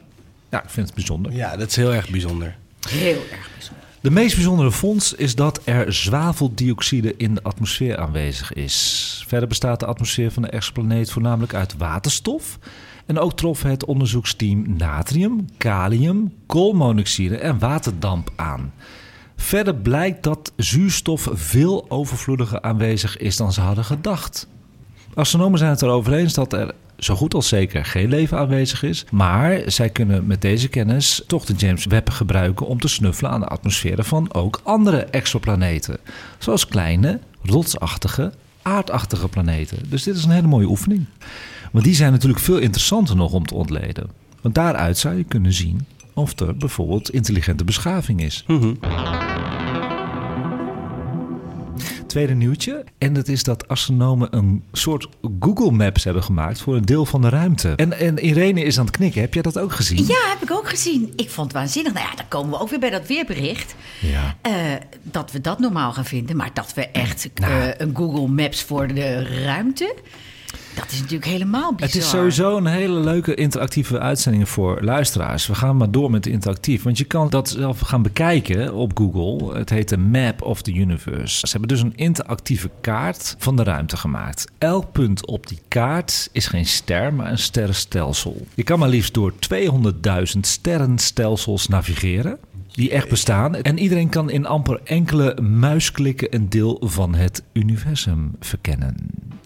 Ja, 0.49 0.63
ik 0.63 0.69
vind 0.69 0.85
het 0.85 0.95
bijzonder. 0.95 1.31
Ja, 1.33 1.57
dat 1.57 1.69
is 1.69 1.75
heel 1.75 1.93
erg 1.93 2.09
bijzonder. 2.09 2.55
Heel 2.89 3.23
erg 3.31 3.49
bijzonder. 3.53 3.83
De 4.01 4.11
meest 4.11 4.35
bijzondere 4.35 4.71
vondst 4.71 5.13
is 5.17 5.35
dat 5.35 5.61
er 5.63 5.93
zwaveldioxide 5.93 7.13
in 7.17 7.33
de 7.33 7.43
atmosfeer 7.43 7.97
aanwezig 7.97 8.53
is. 8.53 9.23
Verder 9.27 9.47
bestaat 9.49 9.79
de 9.79 9.85
atmosfeer 9.85 10.31
van 10.31 10.41
de 10.43 10.49
exoplaneet 10.49 11.11
voornamelijk 11.11 11.53
uit 11.53 11.77
waterstof. 11.77 12.59
En 13.05 13.19
ook 13.19 13.33
trof 13.37 13.61
het 13.63 13.85
onderzoeksteam 13.85 14.65
natrium, 14.77 15.45
kalium, 15.57 16.33
koolmonoxide 16.45 17.37
en 17.37 17.59
waterdamp 17.59 18.31
aan. 18.35 18.73
Verder 19.39 19.75
blijkt 19.75 20.23
dat 20.23 20.51
zuurstof 20.55 21.29
veel 21.33 21.85
overvloediger 21.89 22.61
aanwezig 22.61 23.17
is 23.17 23.37
dan 23.37 23.53
ze 23.53 23.61
hadden 23.61 23.85
gedacht. 23.85 24.47
Astronomen 25.13 25.59
zijn 25.59 25.71
het 25.71 25.81
erover 25.81 26.13
eens 26.13 26.33
dat 26.33 26.53
er 26.53 26.73
zo 26.97 27.15
goed 27.15 27.33
als 27.33 27.47
zeker 27.47 27.85
geen 27.85 28.09
leven 28.09 28.37
aanwezig 28.37 28.83
is. 28.83 29.05
Maar 29.11 29.61
zij 29.65 29.89
kunnen 29.89 30.27
met 30.27 30.41
deze 30.41 30.67
kennis 30.67 31.23
toch 31.27 31.45
de 31.45 31.53
James 31.53 31.85
Webb 31.85 32.09
gebruiken 32.09 32.65
om 32.65 32.79
te 32.79 32.87
snuffelen 32.87 33.31
aan 33.31 33.39
de 33.39 33.47
atmosferen 33.47 34.05
van 34.05 34.33
ook 34.33 34.61
andere 34.63 35.03
exoplaneten. 35.03 35.97
Zoals 36.37 36.67
kleine, 36.67 37.19
rotsachtige, 37.43 38.33
aardachtige 38.61 39.27
planeten. 39.27 39.77
Dus 39.89 40.03
dit 40.03 40.15
is 40.15 40.23
een 40.23 40.31
hele 40.31 40.47
mooie 40.47 40.69
oefening. 40.69 41.05
Want 41.71 41.85
die 41.85 41.95
zijn 41.95 42.11
natuurlijk 42.11 42.41
veel 42.41 42.57
interessanter 42.57 43.15
nog 43.15 43.31
om 43.31 43.45
te 43.45 43.55
ontleden. 43.55 44.09
Want 44.41 44.55
daaruit 44.55 44.97
zou 44.97 45.15
je 45.15 45.23
kunnen 45.23 45.53
zien 45.53 45.85
of 46.19 46.39
er 46.39 46.57
bijvoorbeeld 46.57 47.09
intelligente 47.09 47.63
beschaving 47.63 48.21
is. 48.21 48.45
tweede 52.07 52.33
nieuwtje. 52.33 52.83
En 52.97 53.13
dat 53.13 53.27
is 53.27 53.43
dat 53.43 53.67
astronomen 53.67 54.27
een 54.35 54.63
soort 54.71 55.07
Google 55.39 55.71
Maps 55.71 56.03
hebben 56.03 56.23
gemaakt 56.23 56.61
voor 56.61 56.75
een 56.75 56.85
deel 56.85 57.05
van 57.05 57.21
de 57.21 57.29
ruimte. 57.29 57.73
En, 57.75 57.93
en 57.99 58.17
Irene 58.19 58.63
is 58.63 58.79
aan 58.79 58.85
het 58.85 58.95
knikken. 58.97 59.21
Heb 59.21 59.33
jij 59.33 59.41
dat 59.43 59.59
ook 59.59 59.71
gezien? 59.71 60.05
Ja, 60.05 60.29
heb 60.29 60.41
ik 60.41 60.51
ook 60.51 60.69
gezien. 60.69 61.13
Ik 61.15 61.29
vond 61.29 61.47
het 61.47 61.55
waanzinnig. 61.55 61.93
Nou 61.93 62.05
ja, 62.09 62.15
dan 62.15 62.27
komen 62.27 62.49
we 62.49 62.59
ook 62.59 62.69
weer 62.69 62.79
bij 62.79 62.89
dat 62.89 63.07
weerbericht. 63.07 63.75
Ja. 64.01 64.35
Eh, 64.41 64.53
dat 65.03 65.31
we 65.31 65.41
dat 65.41 65.59
normaal 65.59 65.93
gaan 65.93 66.05
vinden. 66.05 66.35
Maar 66.35 66.49
dat 66.53 66.73
we 66.73 66.87
echt 66.87 67.29
Nou. 67.35 67.53
eh, 67.61 67.67
een 67.77 67.95
Google 67.95 68.27
Maps 68.27 68.63
voor 68.63 68.87
de 68.87 69.43
ruimte... 69.43 69.95
dat 70.75 70.91
is 70.91 70.99
natuurlijk 70.99 71.31
helemaal 71.31 71.73
bizar. 71.73 71.87
Het 71.87 71.95
is 71.95 72.09
sowieso 72.09 72.57
een 72.57 72.65
hele 72.65 72.99
leuke 72.99 73.35
interactieve 73.35 73.99
uitzending 73.99 74.49
voor 74.49 74.81
luisteraars. 74.81 75.47
We 75.47 75.55
gaan 75.55 75.77
maar 75.77 75.91
door 75.91 76.11
met 76.11 76.25
interactief. 76.25 76.83
Want 76.83 76.97
je 76.97 77.03
kan 77.03 77.29
dat 77.29 77.49
zelf 77.49 77.79
gaan 77.79 78.01
bekijken 78.01 78.73
op 78.73 78.97
Google. 78.97 79.57
Het 79.57 79.69
heet 79.69 79.89
de 79.89 79.97
Map 79.97 80.41
of 80.41 80.61
the 80.61 80.73
Universe. 80.73 81.37
Ze 81.39 81.51
hebben 81.51 81.67
dus 81.69 81.81
een 81.81 81.95
interactieve 81.95 82.69
kaart 82.81 83.35
van 83.37 83.55
de 83.55 83.63
ruimte 83.63 83.97
gemaakt. 83.97 84.47
Elk 84.57 84.91
punt 84.91 85.25
op 85.25 85.47
die 85.47 85.59
kaart 85.67 86.29
is 86.31 86.47
geen 86.47 86.65
ster, 86.65 87.13
maar 87.13 87.31
een 87.31 87.37
sterrenstelsel. 87.37 88.45
Je 88.53 88.63
kan 88.63 88.79
maar 88.79 88.89
liefst 88.89 89.13
door 89.13 89.33
200.000 90.33 90.39
sterrenstelsels 90.39 91.67
navigeren. 91.67 92.39
Die 92.79 92.91
echt 92.91 93.09
bestaan. 93.09 93.55
En 93.55 93.77
iedereen 93.77 94.09
kan 94.09 94.29
in 94.29 94.45
amper 94.45 94.79
enkele 94.83 95.41
muisklikken 95.41 96.35
een 96.35 96.49
deel 96.49 96.81
van 96.85 97.15
het 97.15 97.43
universum 97.53 98.35
verkennen. 98.39 98.95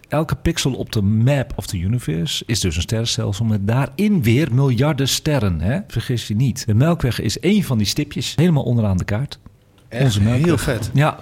Elke 0.08 0.36
pixel 0.36 0.74
op 0.74 0.92
de 0.92 1.02
map 1.02 1.54
of 1.56 1.66
the 1.66 1.80
universe 1.80 2.44
is 2.46 2.60
dus 2.60 2.76
een 2.76 2.82
sterrenstelsel 2.82 3.46
met 3.46 3.68
daarin 3.68 4.24
weer 4.24 4.54
miljarden 4.54 5.08
sterren. 5.08 5.62
Hè? 5.62 5.80
Vergis 5.88 6.28
je 6.28 6.36
niet. 6.36 6.66
De 6.66 6.74
Melkweg 6.74 7.20
is 7.20 7.40
één 7.40 7.64
van 7.64 7.78
die 7.78 7.88
stipjes, 7.88 8.34
helemaal 8.36 8.64
onderaan 8.64 8.98
de 8.98 9.04
kaart. 9.04 9.40
Echt 9.88 10.20
heel 10.20 10.58
vet. 10.58 10.90
Ja, 10.94 11.20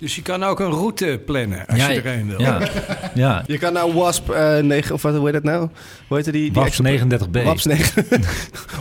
Dus 0.00 0.14
je 0.16 0.22
kan 0.22 0.42
ook 0.42 0.60
een 0.60 0.70
route 0.70 1.20
plannen 1.26 1.66
als 1.66 1.78
ja, 1.78 1.88
je 1.88 2.00
erheen 2.00 2.26
wil. 2.28 2.40
Ja, 2.40 2.68
ja. 3.14 3.42
Je 3.46 3.58
kan 3.58 3.72
nou 3.72 3.94
WASP 3.94 4.30
eh 4.30 4.58
9, 4.58 4.94
of 4.94 5.02
wat 5.02 5.14
hoe 5.14 5.24
heet 5.24 5.32
dat 5.32 5.42
nou? 5.42 5.68
Hoe 6.08 6.16
heet 6.16 6.24
die? 6.24 6.32
die 6.32 6.52
WASP 6.52 6.84
extra- 6.84 7.18
39B. 7.18 7.44
WASP 7.44 7.66
9. 7.66 8.06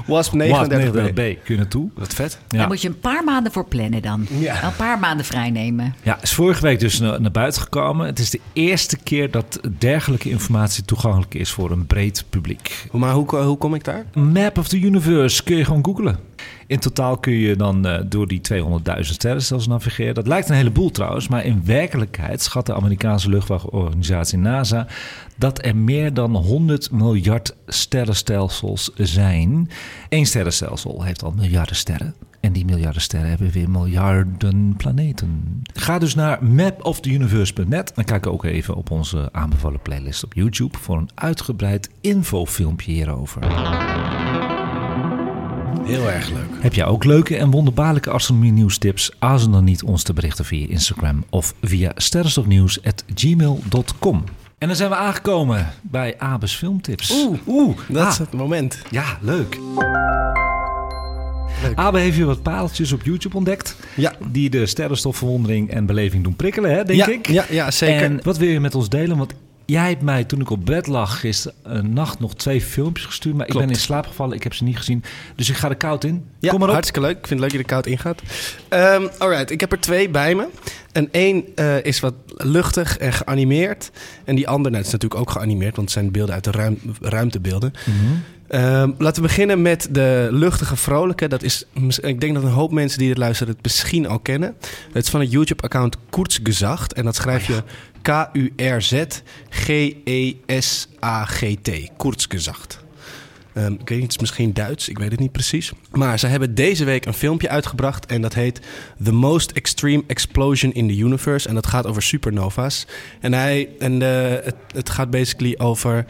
WASP 0.05 0.33
WASP 0.33 0.33
39B. 0.33 0.73
39B. 0.73 1.13
Kun 1.13 1.39
je 1.45 1.55
naartoe? 1.55 1.89
Wat 1.95 2.13
vet. 2.13 2.39
Ja. 2.47 2.57
Daar 2.57 2.67
moet 2.67 2.81
je 2.81 2.87
een 2.87 2.99
paar 2.99 3.23
maanden 3.23 3.51
voor 3.51 3.65
plannen 3.65 4.01
dan. 4.01 4.27
Ja. 4.39 4.63
Een 4.63 4.75
paar 4.75 4.99
maanden 4.99 5.25
vrijnemen. 5.25 5.95
Ja, 6.03 6.17
is 6.21 6.33
vorige 6.33 6.61
week 6.61 6.79
dus 6.79 6.99
naar, 6.99 7.21
naar 7.21 7.31
buiten 7.31 7.61
gekomen. 7.61 8.05
Het 8.05 8.19
is 8.19 8.29
de 8.29 8.39
eerste 8.53 8.97
keer 9.03 9.31
dat 9.31 9.59
dergelijke 9.77 10.29
informatie 10.29 10.85
toegankelijk 10.85 11.33
is 11.35 11.51
voor 11.51 11.71
een 11.71 11.85
breed 11.85 12.25
publiek. 12.29 12.85
Maar 12.91 13.13
hoe, 13.13 13.35
hoe 13.35 13.57
kom 13.57 13.75
ik 13.75 13.83
daar? 13.83 14.05
Map 14.13 14.57
of 14.57 14.67
the 14.67 14.79
Universe 14.79 15.43
kun 15.43 15.57
je 15.57 15.65
gewoon 15.65 15.85
googlen. 15.85 16.28
In 16.67 16.79
totaal 16.79 17.17
kun 17.17 17.33
je 17.33 17.55
dan 17.55 17.87
eh, 17.87 17.99
door 18.05 18.27
die 18.27 18.41
200.000 18.53 18.59
sterrenstelsels 18.99 19.67
navigeren. 19.67 20.13
Dat 20.13 20.27
lijkt 20.27 20.49
een 20.49 20.55
heleboel 20.55 20.91
trouwens, 20.91 21.27
maar 21.27 21.45
in 21.45 21.65
werkelijkheid 21.65 22.41
schat 22.41 22.65
de 22.65 22.73
Amerikaanse 22.73 23.29
luchtvaartorganisatie 23.29 24.37
NASA 24.37 24.87
dat 25.37 25.65
er 25.65 25.75
meer 25.75 26.13
dan 26.13 26.35
100 26.35 26.91
miljard 26.91 27.55
sterrenstelsels 27.67 28.91
zijn. 28.95 29.69
Eén 30.09 30.25
sterrenstelsel 30.25 31.03
heeft 31.03 31.23
al 31.23 31.33
miljarden 31.35 31.75
sterren. 31.75 32.15
En 32.39 32.53
die 32.53 32.65
miljarden 32.65 33.01
sterren 33.01 33.29
hebben 33.29 33.49
weer 33.51 33.69
miljarden 33.69 34.73
planeten. 34.77 35.61
Ga 35.73 35.99
dus 35.99 36.15
naar 36.15 36.43
mapoftheuniverse.net. 36.45 37.93
En 37.93 38.03
kijk 38.03 38.27
ook 38.27 38.43
even 38.43 38.75
op 38.75 38.91
onze 38.91 39.29
aanbevolen 39.31 39.81
playlist 39.81 40.23
op 40.23 40.33
YouTube 40.33 40.77
voor 40.77 40.97
een 40.97 41.09
uitgebreid 41.15 41.89
infofilmpje 42.01 42.91
hierover. 42.91 43.41
Heel 45.83 46.09
erg 46.09 46.29
leuk. 46.29 46.47
Heb 46.59 46.73
jij 46.73 46.85
ook 46.85 47.03
leuke 47.03 47.37
en 47.37 47.51
wonderbaarlijke 47.51 48.09
astronomie 48.09 48.51
nieuwstips? 48.51 49.11
Aarzel 49.19 49.51
dan 49.51 49.63
niet 49.63 49.83
ons 49.83 50.03
te 50.03 50.13
berichten 50.13 50.45
via 50.45 50.67
Instagram 50.67 51.23
of 51.29 51.53
via 51.61 51.91
sterrenstofnieuws.gmail.com. 51.95 54.23
En 54.57 54.67
dan 54.67 54.77
zijn 54.77 54.89
we 54.89 54.95
aangekomen 54.95 55.67
bij 55.81 56.15
Abes 56.17 56.55
Filmtips. 56.55 57.11
Oeh, 57.11 57.39
Oeh 57.47 57.77
Dat 57.87 58.03
ah, 58.03 58.09
is 58.09 58.17
het 58.17 58.33
moment. 58.33 58.81
Ja, 58.89 59.17
leuk. 59.21 59.57
Leuk. 61.61 61.77
Abe 61.77 61.99
heeft 61.99 62.17
weer 62.17 62.25
wat 62.25 62.41
paaltjes 62.41 62.91
op 62.91 63.03
YouTube 63.03 63.35
ontdekt. 63.35 63.75
Ja. 63.95 64.13
Die 64.31 64.49
de 64.49 64.65
sterrenstofverwondering 64.65 65.69
en 65.69 65.85
beleving 65.85 66.23
doen 66.23 66.35
prikkelen, 66.35 66.71
hè, 66.71 66.83
denk 66.83 66.99
ja, 66.99 67.07
ik. 67.07 67.27
Ja, 67.27 67.45
ja, 67.49 67.71
zeker. 67.71 68.01
En 68.01 68.19
wat 68.23 68.37
wil 68.37 68.49
je 68.49 68.59
met 68.59 68.75
ons 68.75 68.89
delen? 68.89 69.17
Want 69.17 69.33
jij 69.69 69.89
hebt 69.89 70.01
mij, 70.01 70.23
toen 70.23 70.39
ik 70.41 70.49
op 70.49 70.65
bed 70.65 70.87
lag 70.87 71.19
gisteren 71.19 71.57
een 71.63 71.93
nacht 71.93 72.19
nog 72.19 72.35
twee 72.35 72.61
filmpjes 72.61 73.05
gestuurd. 73.05 73.35
Maar 73.35 73.45
Klopt. 73.45 73.61
ik 73.61 73.67
ben 73.67 73.75
in 73.75 73.81
slaap 73.81 74.07
gevallen. 74.07 74.35
Ik 74.35 74.43
heb 74.43 74.53
ze 74.53 74.63
niet 74.63 74.77
gezien. 74.77 75.03
Dus 75.35 75.49
ik 75.49 75.55
ga 75.55 75.69
er 75.69 75.75
koud 75.75 76.03
in. 76.03 76.25
Ja, 76.39 76.49
Kom 76.49 76.59
maar 76.59 76.67
op. 76.67 76.73
hartstikke 76.73 77.07
leuk. 77.07 77.17
Ik 77.17 77.27
vind 77.27 77.39
het 77.41 77.51
leuk 77.51 77.65
dat 77.65 77.67
je 77.67 77.75
er 77.75 77.81
koud 77.83 77.85
ingaat. 77.85 78.21
Ehm 78.69 79.07
alright, 79.17 79.51
ik 79.51 79.59
heb 79.59 79.71
er 79.71 79.79
twee 79.79 80.09
bij 80.09 80.35
me. 80.35 80.47
En 80.91 81.07
één 81.11 81.45
eh, 81.55 81.83
is 81.83 81.99
wat 81.99 82.13
luchtig 82.35 82.97
en 82.97 83.13
geanimeerd. 83.13 83.91
En 84.23 84.35
die 84.35 84.47
andere, 84.47 84.69
nou, 84.69 84.75
het 84.77 84.85
is 84.85 84.91
natuurlijk 84.91 85.21
ook 85.21 85.31
geanimeerd, 85.31 85.75
want 85.75 85.89
het 85.89 85.99
zijn 85.99 86.11
beelden 86.11 86.35
uit 86.35 86.43
de 86.43 86.51
ruim, 86.51 86.79
ruimtebeelden. 87.01 87.71
Mhm. 87.85 87.95
Ehm, 88.49 88.91
laten 88.97 89.21
we 89.21 89.27
beginnen 89.27 89.61
met 89.61 89.87
de 89.91 90.27
luchtige, 90.31 90.75
vrolijke. 90.75 91.27
Dat 91.27 91.43
is, 91.43 91.65
ik 92.01 92.21
denk 92.21 92.33
dat 92.33 92.43
een 92.43 92.49
hoop 92.49 92.71
mensen 92.71 92.99
die 92.99 93.07
dit 93.07 93.17
luisteren 93.17 93.53
het 93.53 93.63
misschien 93.63 94.07
al 94.07 94.19
kennen. 94.19 94.55
Het 94.91 95.03
is 95.03 95.09
van 95.09 95.19
het 95.19 95.31
YouTube-account 95.31 95.97
Kurzgesagt. 96.09 96.93
En 96.93 97.03
dat 97.03 97.15
schrijf 97.15 97.47
je 97.47 97.63
K-U-R-Z-G-E-S-A-G-T. 98.01 98.91
Kurzgesagt. 101.97 102.79
Ehm, 103.53 103.73
ik 103.73 103.89
weet 103.89 103.97
niet, 103.97 104.01
het 104.01 104.11
is 104.11 104.17
misschien 104.17 104.53
Duits, 104.53 104.89
ik 104.89 104.97
weet 104.97 105.11
het 105.11 105.19
niet 105.19 105.31
precies. 105.31 105.71
Maar 105.91 106.19
ze 106.19 106.27
hebben 106.27 106.55
deze 106.55 106.85
week 106.85 107.05
een 107.05 107.13
filmpje 107.13 107.49
uitgebracht 107.49 108.05
en 108.05 108.21
dat 108.21 108.33
heet 108.33 108.61
The 109.03 109.11
Most 109.11 109.51
Extreme 109.51 110.03
Explosion 110.07 110.73
in 110.73 110.87
the 110.87 110.97
Universe. 110.97 111.47
En 111.47 111.55
dat 111.55 111.67
gaat 111.67 111.87
over 111.87 112.01
supernova's. 112.01 112.87
En, 113.19 113.33
hij, 113.33 113.69
en 113.79 114.01
eh, 114.01 114.45
het, 114.45 114.55
het 114.73 114.89
gaat 114.89 115.09
basically 115.09 115.55
over 115.57 116.05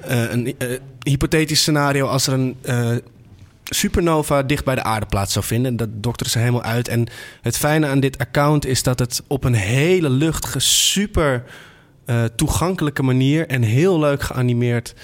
eh, 0.00 0.30
een 0.30 0.58
eh, 0.58 0.78
hypothetisch 1.02 1.60
scenario 1.60 2.06
als 2.06 2.26
er 2.26 2.32
een 2.32 2.56
supernova 3.74 4.42
dicht 4.42 4.64
bij 4.64 4.74
de 4.74 4.82
aarde 4.82 5.06
plaats 5.06 5.32
zou 5.32 5.44
vinden. 5.44 5.76
Dat 5.76 5.88
dokteren 5.92 6.32
ze 6.32 6.38
helemaal 6.38 6.62
uit. 6.62 6.88
En 6.88 7.06
het 7.40 7.56
fijne 7.56 7.86
aan 7.86 8.00
dit 8.00 8.18
account 8.18 8.66
is 8.66 8.82
dat 8.82 8.98
het 8.98 9.22
op 9.26 9.44
een 9.44 9.54
hele 9.54 10.10
luchtige, 10.10 10.58
super 10.58 11.44
eh, 12.04 12.24
toegankelijke 12.24 13.02
manier 13.02 13.46
en 13.48 13.62
heel 13.62 13.98
leuk 13.98 14.22
geanimeerd 14.22 14.94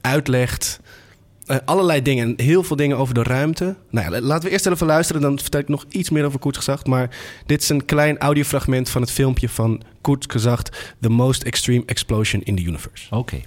uitlegt. 0.00 0.80
eh, 1.46 1.56
allerlei 1.64 2.02
dingen. 2.02 2.36
En 2.38 2.44
heel 2.44 2.62
veel 2.62 2.76
dingen 2.76 2.96
over 2.96 3.14
de 3.14 3.22
ruimte. 3.22 3.76
Nou 3.90 4.12
ja, 4.14 4.20
laten 4.20 4.44
we 4.44 4.50
eerst 4.50 4.66
even 4.66 4.86
luisteren. 4.86 5.22
Dan 5.22 5.38
vertel 5.38 5.60
ik 5.60 5.68
nog 5.68 5.84
iets 5.88 6.10
meer 6.10 6.24
over 6.24 6.38
Koetsgezagd. 6.38 6.86
Maar 6.86 7.16
dit 7.46 7.62
is 7.62 7.68
een 7.68 7.84
klein 7.84 8.18
audiofragment 8.18 8.88
van 8.90 9.00
het 9.02 9.10
filmpje 9.10 9.48
van 9.48 9.82
Koetsgezagd. 10.00 10.94
The 11.00 11.08
Most 11.08 11.42
Extreme 11.42 11.82
Explosion 11.86 12.42
in 12.42 12.56
the 12.56 12.62
Universe. 12.62 13.14
Oké. 13.14 13.40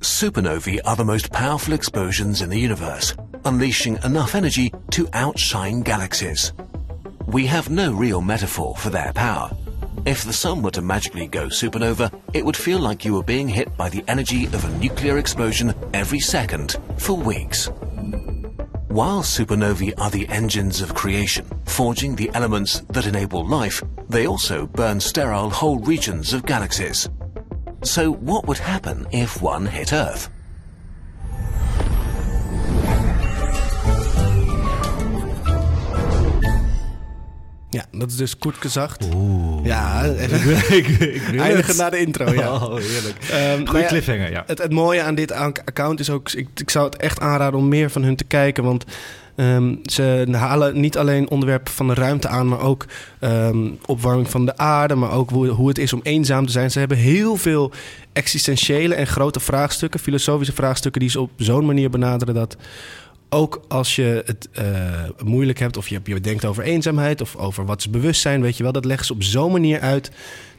Supernovae 0.00 0.80
are 0.86 0.96
the 0.96 1.04
most 1.04 1.30
powerful 1.30 1.74
explosions 1.74 2.40
in 2.40 2.48
the 2.48 2.58
universe, 2.58 3.14
unleashing 3.44 3.98
enough 4.02 4.34
energy 4.34 4.72
to 4.92 5.06
outshine 5.12 5.82
galaxies. 5.82 6.54
We 7.26 7.44
have 7.46 7.68
no 7.68 7.92
real 7.92 8.22
metaphor 8.22 8.74
for 8.76 8.88
their 8.88 9.12
power. 9.12 9.50
If 10.06 10.24
the 10.24 10.32
sun 10.32 10.62
were 10.62 10.70
to 10.70 10.80
magically 10.80 11.26
go 11.26 11.48
supernova, 11.48 12.10
it 12.32 12.42
would 12.42 12.56
feel 12.56 12.78
like 12.78 13.04
you 13.04 13.12
were 13.12 13.22
being 13.22 13.46
hit 13.46 13.76
by 13.76 13.90
the 13.90 14.02
energy 14.08 14.46
of 14.46 14.64
a 14.64 14.78
nuclear 14.78 15.18
explosion 15.18 15.74
every 15.92 16.20
second 16.20 16.78
for 16.96 17.14
weeks. 17.18 17.68
While 18.88 19.22
supernovae 19.22 20.00
are 20.00 20.10
the 20.10 20.26
engines 20.28 20.80
of 20.80 20.94
creation, 20.94 21.46
forging 21.66 22.16
the 22.16 22.30
elements 22.32 22.80
that 22.88 23.06
enable 23.06 23.46
life, 23.46 23.82
they 24.08 24.26
also 24.26 24.66
burn 24.66 24.98
sterile 24.98 25.50
whole 25.50 25.78
regions 25.80 26.32
of 26.32 26.46
galaxies. 26.46 27.10
So, 27.82 28.12
what 28.12 28.44
would 28.46 28.58
happen 28.58 29.06
if 29.10 29.40
one 29.42 29.66
hit 29.66 29.92
Earth? 29.92 30.30
Ja, 37.70 37.84
dat 37.92 38.10
is 38.10 38.16
dus 38.16 38.38
Koetsgezagd. 38.38 39.06
Ja, 39.62 40.04
even 40.04 40.50
ik, 40.78 40.86
ik 40.88 41.22
wil 41.22 41.40
eindigen 41.40 41.66
het. 41.66 41.76
na 41.76 41.90
de 41.90 41.98
intro. 41.98 42.32
Ja. 42.32 42.52
Oh, 42.54 42.76
heerlijk. 42.76 43.16
Goeie 43.68 43.82
ja, 43.82 43.88
cliffhanger, 43.88 44.30
ja. 44.30 44.44
Het, 44.46 44.58
het 44.58 44.72
mooie 44.72 45.02
aan 45.02 45.14
dit 45.14 45.32
ac- 45.32 45.58
account 45.64 46.00
is 46.00 46.10
ook... 46.10 46.30
Ik, 46.32 46.48
ik 46.54 46.70
zou 46.70 46.84
het 46.86 46.96
echt 46.96 47.20
aanraden 47.20 47.58
om 47.58 47.68
meer 47.68 47.90
van 47.90 48.02
hun 48.02 48.16
te 48.16 48.24
kijken. 48.24 48.64
Want 48.64 48.84
ehm, 49.40 49.74
ze 49.84 50.26
halen 50.30 50.80
niet 50.80 50.98
alleen 50.98 51.30
onderwerpen 51.30 51.72
van 51.72 51.86
de 51.86 51.94
ruimte 51.94 52.28
aan... 52.28 52.48
maar 52.48 52.60
ook 52.60 52.86
ehm, 53.20 53.68
opwarming 53.86 54.30
van 54.30 54.46
de 54.46 54.56
aarde... 54.56 54.94
maar 54.94 55.12
ook 55.12 55.30
hoe, 55.30 55.48
hoe 55.48 55.68
het 55.68 55.78
is 55.78 55.92
om 55.92 56.00
eenzaam 56.02 56.46
te 56.46 56.52
zijn. 56.52 56.70
Ze 56.70 56.78
hebben 56.78 56.96
heel 56.96 57.36
veel 57.36 57.72
existentiële 58.12 58.94
en 58.94 59.06
grote 59.06 59.40
vraagstukken... 59.40 60.00
filosofische 60.00 60.54
vraagstukken 60.54 61.00
die 61.00 61.10
ze 61.10 61.20
op 61.20 61.30
zo'n 61.36 61.66
manier 61.66 61.90
benaderen... 61.90 62.34
dat 62.34 62.56
ook 63.28 63.60
als 63.68 63.96
je 63.96 64.22
het 64.26 64.48
eh, 64.52 64.64
moeilijk 65.24 65.58
hebt... 65.58 65.76
of 65.76 65.88
je, 65.88 66.00
je 66.04 66.20
denkt 66.20 66.44
over 66.44 66.62
eenzaamheid 66.62 67.20
of 67.20 67.36
over 67.36 67.64
wat 67.64 67.78
is 67.78 67.90
bewustzijn... 67.90 68.42
weet 68.42 68.56
je 68.56 68.62
wel, 68.62 68.72
dat 68.72 68.84
leggen 68.84 69.06
ze 69.06 69.12
op 69.12 69.22
zo'n 69.22 69.52
manier 69.52 69.80
uit... 69.80 70.10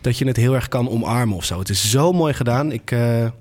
dat 0.01 0.17
je 0.17 0.25
het 0.27 0.37
heel 0.37 0.53
erg 0.55 0.67
kan 0.67 0.89
omarmen 0.89 1.35
of 1.37 1.45
zo. 1.45 1.59
Het 1.59 1.69
is 1.69 1.89
zo 1.89 2.11
mooi 2.13 2.33
gedaan. 2.33 2.71
Ik 2.71 2.91
eh, 2.91 2.99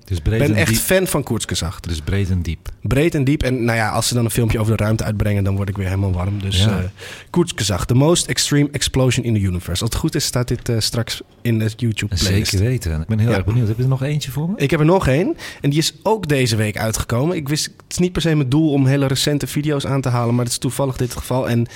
Het 0.09 0.23
ben 0.23 0.41
en 0.41 0.55
echt 0.55 0.69
diep. 0.73 0.79
fan 0.81 1.07
van 1.07 1.23
Koertsgezag. 1.23 1.75
Het 1.81 1.91
is 1.91 2.01
breed 2.01 2.31
en 2.31 2.43
diep. 2.43 2.69
Breed 2.83 3.15
en 3.15 3.25
diep. 3.25 3.43
En 3.43 3.65
nou 3.65 3.77
ja, 3.79 3.91
als 3.91 4.09
ze 4.09 4.15
dan 4.15 4.25
een 4.25 4.31
filmpje 4.31 4.59
over 4.59 4.77
de 4.77 4.83
ruimte 4.83 5.05
uitbrengen, 5.05 5.45
dan 5.45 5.57
word 5.57 5.69
ik 5.69 5.77
weer 5.77 5.87
helemaal 5.87 6.13
warm. 6.13 6.41
Dus 6.41 6.65
Ja. 6.65 6.91
Koertsgezag, 7.31 7.87
the 7.87 7.95
most 7.95 8.27
extreme 8.27 8.69
explosion 8.73 9.25
in 9.25 9.35
the 9.35 9.41
universe. 9.41 9.71
Als 9.83 9.91
het 9.91 9.95
goed 9.95 10.15
is, 10.15 10.25
staat 10.25 10.49
dit 10.49 10.69
eh, 10.69 10.77
straks 10.79 11.21
in 11.43 11.59
de 11.59 11.71
YouTube 11.77 12.15
playlist. 12.15 12.51
Zeker 12.51 12.67
weten. 12.67 13.01
Ik 13.01 13.07
ben 13.07 13.19
heel 13.19 13.31
Ja. 13.31 13.37
erg 13.37 13.45
benieuwd. 13.45 13.69
Heb 13.69 13.77
je 13.77 13.83
er 13.83 13.89
nog 13.89 14.03
eentje 14.03 14.31
voor 14.31 14.49
me? 14.49 14.55
Ik 14.57 14.71
heb 14.71 14.81
er 14.81 14.87
nog 14.87 15.09
één. 15.09 15.37
En 15.61 15.71
die 15.71 15.79
is 15.79 15.95
ook 16.03 16.29
deze 16.29 16.57
week 16.57 16.79
uitgekomen. 16.79 17.37
Ik 17.37 17.49
wist, 17.49 17.65
het 17.67 17.75
is 17.89 17.99
niet 17.99 18.13
per 18.13 18.23
se 18.23 18.35
mijn 18.35 18.49
doel 18.49 18.73
om 18.73 18.87
hele 18.87 19.07
recente 19.07 19.47
video's 19.47 19.87
aan 19.87 20.01
te 20.01 20.09
halen, 20.09 20.35
maar 20.35 20.45
het 20.45 20.53
is 20.53 20.59
toevallig 20.59 20.97
dit 20.97 21.13
geval. 21.17 21.49
En 21.49 21.67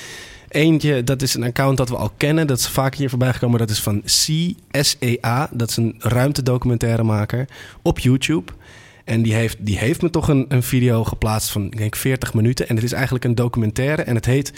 eentje, 0.54 1.04
dat 1.04 1.22
is 1.22 1.34
een 1.34 1.42
account 1.44 1.76
dat 1.76 1.88
we 1.88 1.96
al 1.96 2.12
kennen. 2.16 2.46
Dat 2.46 2.58
is 2.58 2.68
vaak 2.68 2.94
hier 2.94 3.08
voorbij 3.08 3.32
gekomen. 3.32 3.58
Dat 3.58 3.70
is 3.70 3.80
van 3.80 4.02
CSEA. 4.04 5.48
Dat 5.52 5.70
is 5.70 5.76
een 5.76 5.94
ruimtedocumentairemaker 5.98 7.48
op 7.82 7.98
YouTube. 7.98 8.52
En 9.04 9.22
die 9.22 9.34
heeft, 9.34 9.56
die 9.60 9.78
heeft 9.78 10.02
me 10.02 10.10
toch 10.10 10.28
een, 10.28 10.44
een 10.48 10.62
video 10.62 11.04
geplaatst 11.04 11.50
van, 11.50 11.64
ik 11.64 11.76
denk, 11.76 11.96
40 11.96 12.34
minuten. 12.34 12.68
En 12.68 12.74
het 12.74 12.84
is 12.84 12.92
eigenlijk 12.92 13.24
een 13.24 13.34
documentaire. 13.34 14.02
En 14.02 14.14
het 14.14 14.24
heet 14.24 14.52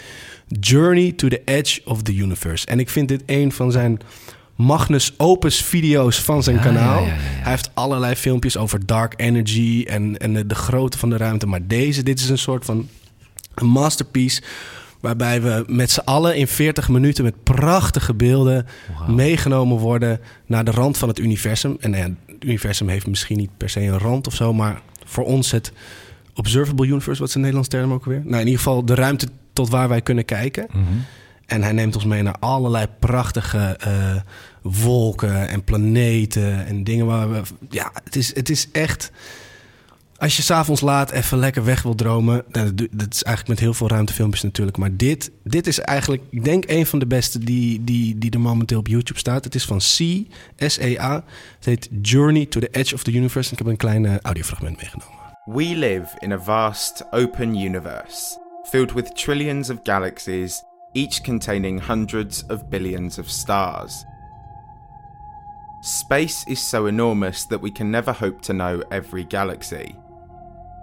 Journey 0.59 1.11
to 1.11 1.27
the 1.27 1.41
Edge 1.45 1.81
of 1.85 2.01
the 2.01 2.15
Universe. 2.15 2.65
En 2.65 2.79
ik 2.79 2.89
vind 2.89 3.07
dit 3.07 3.23
een 3.25 3.51
van 3.51 3.71
zijn 3.71 3.99
Magnus 4.55 5.13
Opus 5.17 5.61
video's 5.61 6.19
van 6.19 6.43
zijn 6.43 6.55
Ja, 6.55 6.61
kanaal. 6.61 7.01
ja, 7.01 7.07
ja. 7.07 7.15
Hij 7.19 7.51
heeft 7.51 7.71
allerlei 7.73 8.15
filmpjes 8.15 8.57
over 8.57 8.85
dark 8.85 9.13
energy 9.17 9.85
en, 9.87 10.17
en 10.17 10.33
de, 10.33 10.47
de 10.47 10.55
grootte 10.55 10.97
van 10.97 11.09
de 11.09 11.17
ruimte. 11.17 11.47
Maar 11.47 11.67
deze, 11.67 12.03
dit 12.03 12.19
is 12.19 12.29
een 12.29 12.37
soort 12.37 12.65
van 12.65 12.87
een 13.55 13.67
masterpiece. 13.67 14.41
Waarbij 15.07 15.41
we 15.41 15.63
met 15.67 15.91
z'n 15.91 15.99
allen 15.99 16.35
in 16.35 16.47
40 16.47 16.89
minuten 16.89 17.23
met 17.23 17.43
prachtige 17.43 18.13
beelden 18.13 18.65
meegenomen 19.07 19.77
worden 19.77 20.19
naar 20.45 20.63
de 20.63 20.71
rand 20.71 20.97
van 20.97 21.07
het 21.07 21.19
universum. 21.19 21.77
En 21.79 21.91
nou 21.91 22.03
ja, 22.03 22.33
het 22.33 22.43
universum 22.43 22.87
heeft 22.87 23.07
misschien 23.07 23.37
niet 23.37 23.49
per 23.57 23.69
se 23.69 23.81
een 23.81 23.97
rand 23.97 24.27
of 24.27 24.35
zo, 24.35 24.53
maar 24.53 24.81
voor 25.05 25.25
ons 25.25 25.51
het 25.51 25.71
observable 26.33 26.87
universe, 26.87 27.19
wat 27.19 27.29
is 27.29 27.35
een 27.35 27.41
Nederlands 27.41 27.69
term 27.69 27.93
ook 27.93 28.05
weer? 28.05 28.21
Nou, 28.23 28.33
in 28.33 28.45
ieder 28.45 28.57
geval 28.57 28.85
de 28.85 28.95
ruimte 28.95 29.27
tot 29.53 29.69
waar 29.69 29.89
wij 29.89 30.01
kunnen 30.01 30.25
kijken. 30.25 30.67
Mhm. 30.69 30.83
En 31.45 31.63
hij 31.63 31.71
neemt 31.71 31.95
ons 31.95 32.05
mee 32.05 32.21
naar 32.21 32.37
allerlei 32.39 32.87
prachtige 32.99 33.77
eh, 33.79 34.15
wolken 34.61 35.47
en 35.47 35.63
planeten 35.63 36.65
en 36.65 36.83
dingen 36.83 37.05
waar 37.05 37.31
we. 37.31 37.41
Ja, 37.69 37.91
het 38.03 38.15
is, 38.15 38.35
het 38.35 38.49
is 38.49 38.71
echt. 38.71 39.11
Als 40.17 40.35
je 40.35 40.41
s'avonds 40.41 40.81
laat 40.81 41.11
even 41.11 41.37
lekker 41.37 41.63
weg 41.63 41.81
wil 41.81 41.95
dromen. 41.95 42.43
nou, 42.51 42.73
Dat, 42.73 43.13
is 43.13 43.23
eigenlijk 43.23 43.47
met 43.47 43.59
heel 43.59 43.73
veel 43.73 43.87
ruimtefilmpjes 43.87 44.43
natuurlijk. 44.43 44.77
Maar 44.77 44.95
dit, 44.95 45.31
dit 45.43 45.67
is 45.67 45.79
eigenlijk, 45.79 46.23
ik 46.29 46.43
denk, 46.43 46.63
een 46.67 46.85
van 46.85 46.99
de 46.99 47.07
beste 47.07 47.39
die, 47.39 47.83
die, 47.83 48.17
die 48.17 48.31
er 48.31 48.39
momenteel 48.39 48.79
op 48.79 48.87
YouTube 48.87 49.19
staat. 49.19 49.43
Het 49.43 49.55
is 49.55 49.65
van 49.65 49.77
C, 49.77 50.25
S-E-A. 50.57 51.23
Het 51.55 51.65
heet 51.65 51.89
Journey 52.01 52.45
to 52.45 52.59
the 52.59 52.69
Edge 52.71 52.93
of 52.93 53.03
the 53.03 53.11
Universe. 53.11 53.47
En 53.47 53.51
ik 53.51 53.57
heb 53.57 53.67
een 53.67 53.77
klein 53.77 54.05
eh, 54.05 54.17
audiofragment 54.21 54.77
meegenomen. 54.77 55.15
We 55.45 55.63
live 55.63 56.07
in 56.19 56.31
a 56.31 56.39
vast, 56.39 57.05
open 57.11 57.55
universe, 57.55 58.39
filled 58.69 58.93
with 58.93 59.15
trillions 59.15 59.69
of 59.69 59.77
galaxies, 59.83 60.63
each 60.93 61.21
containing 61.21 61.85
hundreds 61.87 62.43
of 62.47 62.67
billions 62.69 63.17
of 63.17 63.29
stars. 63.29 64.05
Space 65.79 66.49
is 66.49 66.69
so 66.69 66.85
enormous 66.85 67.45
that 67.45 67.61
we 67.61 67.71
can 67.71 67.89
never 67.89 68.13
hope 68.13 68.41
to 68.41 68.53
know 68.53 68.81
every 68.89 69.25
galaxy. 69.29 69.95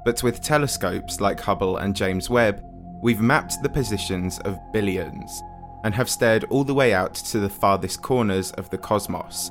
But 0.05 0.23
with 0.23 0.43
telescopes 0.43 1.21
like 1.21 1.41
Hubble 1.41 1.79
and 1.79 1.97
James 1.97 2.29
Webb, 2.29 2.63
we've 3.03 3.21
mapped 3.21 3.63
the 3.63 3.69
positions 3.69 4.39
of 4.41 4.59
billions 4.73 5.43
and 5.85 5.95
have 5.95 6.11
stared 6.11 6.45
all 6.45 6.65
the 6.65 6.75
way 6.75 6.95
out 6.95 7.15
to 7.15 7.39
the 7.39 7.49
farthest 7.49 8.03
corners 8.03 8.53
of 8.53 8.69
the 8.71 8.79
cosmos. 8.79 9.51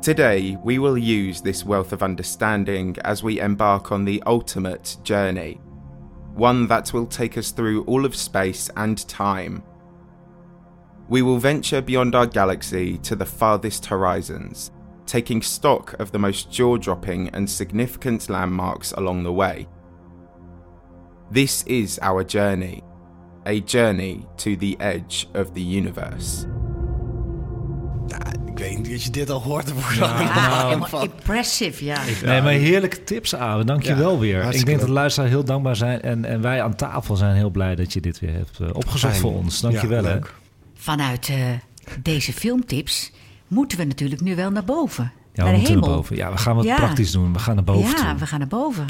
Today, 0.00 0.58
we 0.62 0.78
will 0.78 0.98
use 0.98 1.40
this 1.40 1.64
wealth 1.64 1.92
of 1.94 2.02
understanding 2.02 2.94
as 3.04 3.22
we 3.22 3.40
embark 3.40 3.90
on 3.90 4.04
the 4.04 4.22
ultimate 4.26 4.98
journey, 5.02 5.60
one 6.34 6.66
that 6.66 6.92
will 6.92 7.06
take 7.06 7.38
us 7.38 7.52
through 7.52 7.84
all 7.84 8.04
of 8.04 8.14
space 8.14 8.68
and 8.76 9.06
time. 9.08 9.62
We 11.08 11.22
will 11.22 11.38
venture 11.38 11.80
beyond 11.80 12.14
our 12.14 12.26
galaxy 12.26 12.98
to 12.98 13.16
the 13.16 13.24
farthest 13.24 13.86
horizons, 13.86 14.70
taking 15.04 15.42
stock 15.44 15.94
of 15.98 16.10
the 16.10 16.18
most 16.18 16.56
jaw 16.56 16.78
dropping 16.78 17.34
and 17.34 17.50
significant 17.50 18.28
landmarks 18.28 18.94
along 18.94 19.22
the 19.24 19.32
way. 19.32 19.66
This 21.32 21.62
is 21.62 21.98
our 22.00 22.24
journey, 22.24 22.82
a 23.46 23.60
journey 23.64 24.24
to 24.36 24.56
the 24.56 24.76
edge 24.78 25.26
of 25.34 25.52
the 25.52 25.76
universe. 25.76 26.46
Ja, 28.06 28.18
ik 28.46 28.58
weet 28.58 28.78
niet 28.78 28.92
als 28.92 29.04
je 29.04 29.10
dit 29.10 29.30
al 29.30 29.42
hoort. 29.42 29.72
Ja, 29.94 30.20
Ja, 30.20 31.00
impressive, 31.02 31.84
ja. 31.84 31.98
Nee, 32.24 32.42
maar 32.42 32.52
heerlijke 32.52 33.04
tips, 33.04 33.34
Awe. 33.34 33.64
Dank 33.64 33.82
je 33.82 33.88
Ja, 33.88 33.96
wel 33.96 34.18
weer. 34.18 34.54
Ik 34.54 34.66
denk 34.66 34.78
dat 34.78 34.86
de 34.86 34.92
luisteraars 34.92 35.30
heel 35.30 35.44
dankbaar 35.44 35.76
zijn. 35.76 36.02
En, 36.02 36.24
en 36.24 36.40
wij 36.40 36.62
aan 36.62 36.74
tafel 36.74 37.16
zijn 37.16 37.36
heel 37.36 37.50
blij 37.50 37.74
dat 37.74 37.92
je 37.92 38.00
dit 38.00 38.20
weer 38.20 38.32
hebt 38.32 38.60
eh, 38.60 38.68
opgezocht 38.72 39.12
Fijn. 39.12 39.22
voor 39.22 39.34
ons. 39.34 39.60
Dank 39.60 39.80
je 39.80 39.86
wel. 39.86 40.18
Vanuit 40.74 41.28
eh, 41.28 41.36
deze 42.02 42.32
filmtips 42.32 43.12
moeten 43.54 43.78
we 43.78 43.84
natuurlijk 43.84 44.20
nu 44.20 44.36
wel 44.36 44.50
naar 44.50 44.64
boven. 44.64 45.12
Ja, 45.32 45.42
naar 45.42 45.44
we 45.44 45.50
de 45.50 45.56
moeten 45.58 45.74
hemel. 45.74 45.88
naar 45.88 45.96
boven. 45.96 46.16
Ja, 46.16 46.30
we 46.30 46.36
gaan 46.38 46.56
wat 46.56 46.64
Ja. 46.64 46.76
praktisch 46.76 47.10
doen. 47.10 47.32
We 47.32 47.38
gaan 47.38 47.54
naar 47.54 47.64
boven 47.64 47.90
ja, 47.90 47.94
toe. 48.10 48.18
we 48.18 48.26
gaan 48.26 48.38
naar 48.38 48.48
boven. 48.48 48.84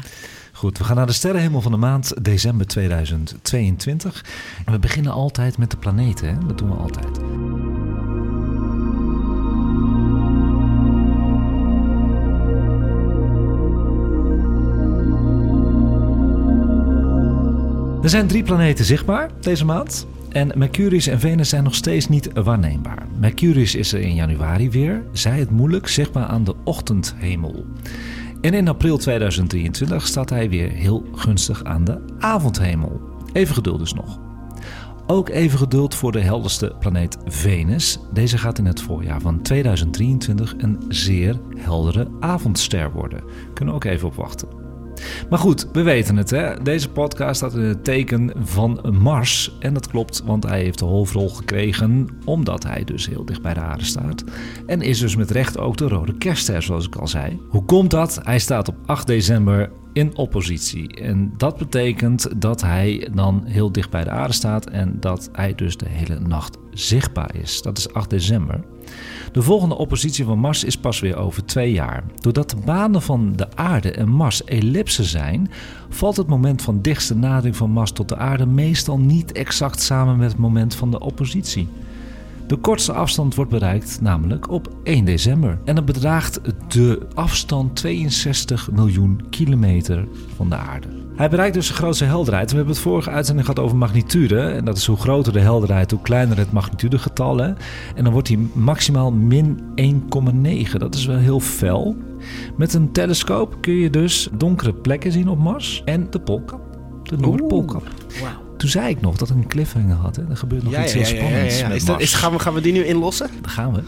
Goed, 0.53 0.77
we 0.77 0.83
gaan 0.83 0.95
naar 0.95 1.05
de 1.05 1.13
sterrenhemel 1.13 1.61
van 1.61 1.71
de 1.71 1.77
maand 1.77 2.13
december 2.25 2.67
2022. 2.67 4.25
En 4.65 4.71
we 4.73 4.79
beginnen 4.79 5.11
altijd 5.11 5.57
met 5.57 5.71
de 5.71 5.77
planeten. 5.77 6.27
Hè? 6.27 6.47
Dat 6.47 6.57
doen 6.57 6.69
we 6.69 6.75
altijd. 6.75 7.19
Er 18.03 18.09
zijn 18.11 18.27
drie 18.27 18.43
planeten 18.43 18.85
zichtbaar 18.85 19.29
deze 19.41 19.65
maand. 19.65 20.07
En 20.35 20.51
Mercurius 20.55 21.07
en 21.07 21.19
Venus 21.19 21.49
zijn 21.49 21.63
nog 21.63 21.75
steeds 21.75 22.07
niet 22.07 22.29
waarneembaar. 22.33 23.07
Mercurius 23.19 23.75
is 23.75 23.93
er 23.93 23.99
in 23.99 24.15
januari 24.15 24.69
weer, 24.69 25.03
zij 25.11 25.39
het 25.39 25.49
moeilijk 25.49 25.87
zichtbaar 25.87 26.25
aan 26.25 26.43
de 26.43 26.55
ochtendhemel. 26.63 27.65
En 28.41 28.53
in 28.53 28.67
april 28.67 28.97
2023 28.97 30.07
staat 30.07 30.29
hij 30.29 30.49
weer 30.49 30.69
heel 30.69 31.05
gunstig 31.15 31.63
aan 31.63 31.83
de 31.83 32.01
avondhemel. 32.19 33.01
Even 33.33 33.55
geduld 33.55 33.79
dus 33.79 33.93
nog. 33.93 34.19
Ook 35.07 35.29
even 35.29 35.57
geduld 35.57 35.95
voor 35.95 36.11
de 36.11 36.21
helderste 36.21 36.75
planeet 36.79 37.17
Venus. 37.25 37.99
Deze 38.13 38.37
gaat 38.37 38.57
in 38.57 38.65
het 38.65 38.81
voorjaar 38.81 39.21
van 39.21 39.41
2023 39.41 40.53
een 40.57 40.83
zeer 40.87 41.39
heldere 41.57 42.07
avondster 42.19 42.91
worden. 42.91 43.23
Kunnen 43.53 43.73
we 43.73 43.79
ook 43.79 43.91
even 43.93 44.07
op 44.07 44.15
wachten. 44.15 44.64
Maar 45.29 45.39
goed, 45.39 45.67
we 45.73 45.81
weten 45.81 46.17
het. 46.17 46.29
Hè? 46.29 46.61
Deze 46.63 46.89
podcast 46.89 47.35
staat 47.35 47.53
in 47.53 47.61
het 47.61 47.83
teken 47.83 48.31
van 48.43 48.95
Mars. 49.01 49.55
En 49.59 49.73
dat 49.73 49.87
klopt, 49.87 50.23
want 50.25 50.43
hij 50.43 50.61
heeft 50.61 50.79
de 50.79 50.85
hoofdrol 50.85 51.29
gekregen 51.29 52.07
omdat 52.25 52.63
hij 52.63 52.83
dus 52.83 53.07
heel 53.07 53.25
dicht 53.25 53.41
bij 53.41 53.53
de 53.53 53.59
aarde 53.59 53.83
staat. 53.85 54.23
En 54.65 54.81
is 54.81 54.99
dus 54.99 55.15
met 55.15 55.31
recht 55.31 55.57
ook 55.57 55.77
de 55.77 55.87
rode 55.87 56.17
kerstster, 56.17 56.63
zoals 56.63 56.85
ik 56.85 56.95
al 56.95 57.07
zei. 57.07 57.41
Hoe 57.49 57.65
komt 57.65 57.91
dat? 57.91 58.19
Hij 58.23 58.39
staat 58.39 58.67
op 58.67 58.75
8 58.85 59.07
december 59.07 59.71
in 59.93 60.17
oppositie. 60.17 60.95
En 60.95 61.33
dat 61.37 61.57
betekent 61.57 62.41
dat 62.41 62.61
hij 62.61 63.07
dan 63.13 63.43
heel 63.45 63.71
dicht 63.71 63.89
bij 63.89 64.03
de 64.03 64.09
aarde 64.09 64.33
staat 64.33 64.69
en 64.69 64.97
dat 64.99 65.29
hij 65.31 65.55
dus 65.55 65.77
de 65.77 65.89
hele 65.89 66.19
nacht 66.19 66.57
zichtbaar 66.71 67.35
is. 67.35 67.61
Dat 67.61 67.77
is 67.77 67.93
8 67.93 68.09
december. 68.09 68.63
De 69.31 69.41
volgende 69.41 69.77
oppositie 69.77 70.25
van 70.25 70.39
Mars 70.39 70.63
is 70.63 70.77
pas 70.77 70.99
weer 70.99 71.17
over 71.17 71.45
twee 71.45 71.71
jaar. 71.71 72.03
Doordat 72.19 72.49
de 72.49 72.57
banen 72.65 73.01
van 73.01 73.33
de 73.35 73.55
aarde 73.55 73.91
en 73.91 74.09
Mars 74.09 74.43
ellipsen 74.43 75.05
zijn, 75.05 75.51
valt 75.89 76.17
het 76.17 76.27
moment 76.27 76.61
van 76.61 76.81
dichtste 76.81 77.15
nadering 77.15 77.55
van 77.55 77.71
Mars 77.71 77.91
tot 77.91 78.09
de 78.09 78.17
aarde 78.17 78.45
meestal 78.45 78.99
niet 78.99 79.31
exact 79.31 79.81
samen 79.81 80.17
met 80.17 80.31
het 80.31 80.39
moment 80.39 80.75
van 80.75 80.91
de 80.91 80.99
oppositie. 80.99 81.67
De 82.47 82.55
kortste 82.55 82.93
afstand 82.93 83.35
wordt 83.35 83.51
bereikt 83.51 84.01
namelijk 84.01 84.49
op 84.49 84.69
1 84.83 85.05
december. 85.05 85.59
En 85.65 85.75
dat 85.75 85.85
bedraagt 85.85 86.39
de 86.67 87.07
afstand 87.13 87.75
62 87.75 88.71
miljoen 88.71 89.21
kilometer 89.29 90.07
van 90.35 90.49
de 90.49 90.55
aarde. 90.55 90.94
Hij 91.15 91.29
bereikt 91.29 91.53
dus 91.53 91.67
de 91.67 91.73
grootste 91.73 92.05
helderheid. 92.05 92.49
We 92.49 92.55
hebben 92.55 92.73
het 92.73 92.83
vorige 92.83 93.09
uitzending 93.09 93.47
gehad 93.47 93.63
over 93.63 93.77
magnitude. 93.77 94.39
En 94.39 94.65
dat 94.65 94.77
is 94.77 94.85
hoe 94.85 94.97
groter 94.97 95.33
de 95.33 95.39
helderheid, 95.39 95.91
hoe 95.91 96.01
kleiner 96.01 96.37
het 96.37 96.51
magnitudegetal. 96.51 97.37
Hè? 97.37 97.53
En 97.95 98.03
dan 98.03 98.13
wordt 98.13 98.27
hij 98.27 98.37
maximaal 98.53 99.11
min 99.11 99.59
1,9. 100.65 100.71
Dat 100.77 100.95
is 100.95 101.05
wel 101.05 101.17
heel 101.17 101.39
fel. 101.39 101.95
Met 102.57 102.73
een 102.73 102.91
telescoop 102.91 103.57
kun 103.61 103.73
je 103.73 103.89
dus 103.89 104.29
donkere 104.37 104.73
plekken 104.73 105.11
zien 105.11 105.27
op 105.27 105.39
Mars. 105.39 105.81
En 105.85 106.07
de 106.09 106.19
poolkap. 106.19 106.61
De 107.03 107.17
Noordpoolkap. 107.17 107.87
Wauw. 108.21 108.43
Toen 108.57 108.69
zei 108.69 108.89
ik 108.89 109.01
nog 109.01 109.17
dat 109.17 109.29
ik 109.29 109.35
een 109.35 109.47
cliffhanger 109.47 109.95
had. 109.95 110.15
Hè? 110.15 110.23
Er 110.29 110.37
gebeurt 110.37 110.63
nog 110.63 110.83
iets 110.83 110.93
heel 110.93 111.05
spannends 111.05 111.63
met 111.63 111.71
Is 111.71 111.85
dat, 111.85 112.01
is, 112.01 112.13
gaan, 112.13 112.31
we, 112.31 112.39
gaan 112.39 112.53
we 112.53 112.61
die 112.61 112.73
nu 112.73 112.85
inlossen? 112.85 113.29
Daar 113.41 113.51
gaan 113.51 113.73
we. 113.73 113.81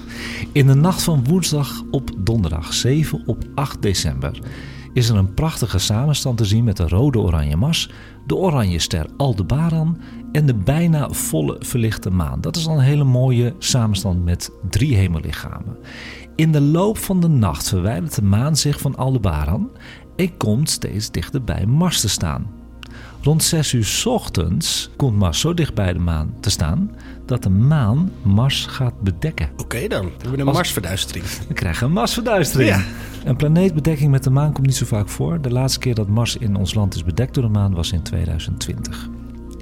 In 0.51 0.67
de 0.67 0.73
nacht 0.73 1.03
van 1.03 1.23
woensdag 1.23 1.83
op 1.91 2.11
donderdag 2.17 2.73
7 2.73 3.23
op 3.25 3.43
8 3.55 3.81
december 3.81 4.39
is 4.97 5.09
er 5.09 5.15
een 5.15 5.33
prachtige 5.33 5.79
samenstand 5.79 6.37
te 6.37 6.45
zien 6.45 6.63
met 6.63 6.77
de 6.77 6.87
rode 6.87 7.19
oranje 7.19 7.55
Mars, 7.55 7.89
de 8.25 8.35
oranje 8.35 8.79
ster 8.79 9.05
Aldebaran 9.17 9.97
en 10.31 10.45
de 10.45 10.53
bijna 10.53 11.09
volle 11.09 11.55
verlichte 11.59 12.09
maan. 12.09 12.41
Dat 12.41 12.55
is 12.55 12.63
dan 12.63 12.77
een 12.77 12.83
hele 12.83 13.03
mooie 13.03 13.55
samenstand 13.57 14.23
met 14.23 14.51
drie 14.69 14.95
hemellichamen. 14.95 15.77
In 16.35 16.51
de 16.51 16.61
loop 16.61 16.97
van 16.97 17.19
de 17.19 17.27
nacht 17.27 17.69
verwijdert 17.69 18.15
de 18.15 18.23
maan 18.23 18.55
zich 18.55 18.79
van 18.79 18.95
Aldebaran 18.95 19.69
en 20.15 20.37
komt 20.37 20.69
steeds 20.69 21.11
dichter 21.11 21.43
bij 21.43 21.65
Mars 21.65 22.01
te 22.01 22.09
staan. 22.09 22.56
Rond 23.27 23.43
6 23.43 23.73
uur 23.73 23.85
's 23.85 24.05
ochtends 24.05 24.89
komt 24.95 25.17
Mars 25.17 25.39
zo 25.39 25.53
dicht 25.53 25.73
bij 25.73 25.93
de 25.93 25.99
maan 25.99 26.33
te 26.39 26.49
staan 26.49 26.91
dat 27.25 27.43
de 27.43 27.49
maan 27.49 28.11
Mars 28.21 28.65
gaat 28.65 29.01
bedekken. 29.01 29.49
Oké 29.57 29.87
dan. 29.87 30.05
We 30.05 30.11
hebben 30.21 30.39
een 30.39 30.47
Als- 30.47 30.55
Marsverduistering. 30.55 31.25
We 31.47 31.53
krijgen 31.53 31.87
een 31.87 31.93
Marsverduistering. 31.93 32.69
Ja. 32.69 32.81
Een 33.25 33.35
planeetbedekking 33.35 34.11
met 34.11 34.23
de 34.23 34.29
maan 34.29 34.53
komt 34.53 34.65
niet 34.65 34.75
zo 34.75 34.85
vaak 34.85 35.09
voor. 35.09 35.41
De 35.41 35.51
laatste 35.51 35.79
keer 35.79 35.95
dat 35.95 36.07
Mars 36.07 36.37
in 36.37 36.55
ons 36.55 36.73
land 36.73 36.95
is 36.95 37.03
bedekt 37.03 37.33
door 37.33 37.43
de 37.43 37.49
maan 37.49 37.73
was 37.73 37.91
in 37.91 38.01
2020. 38.01 39.09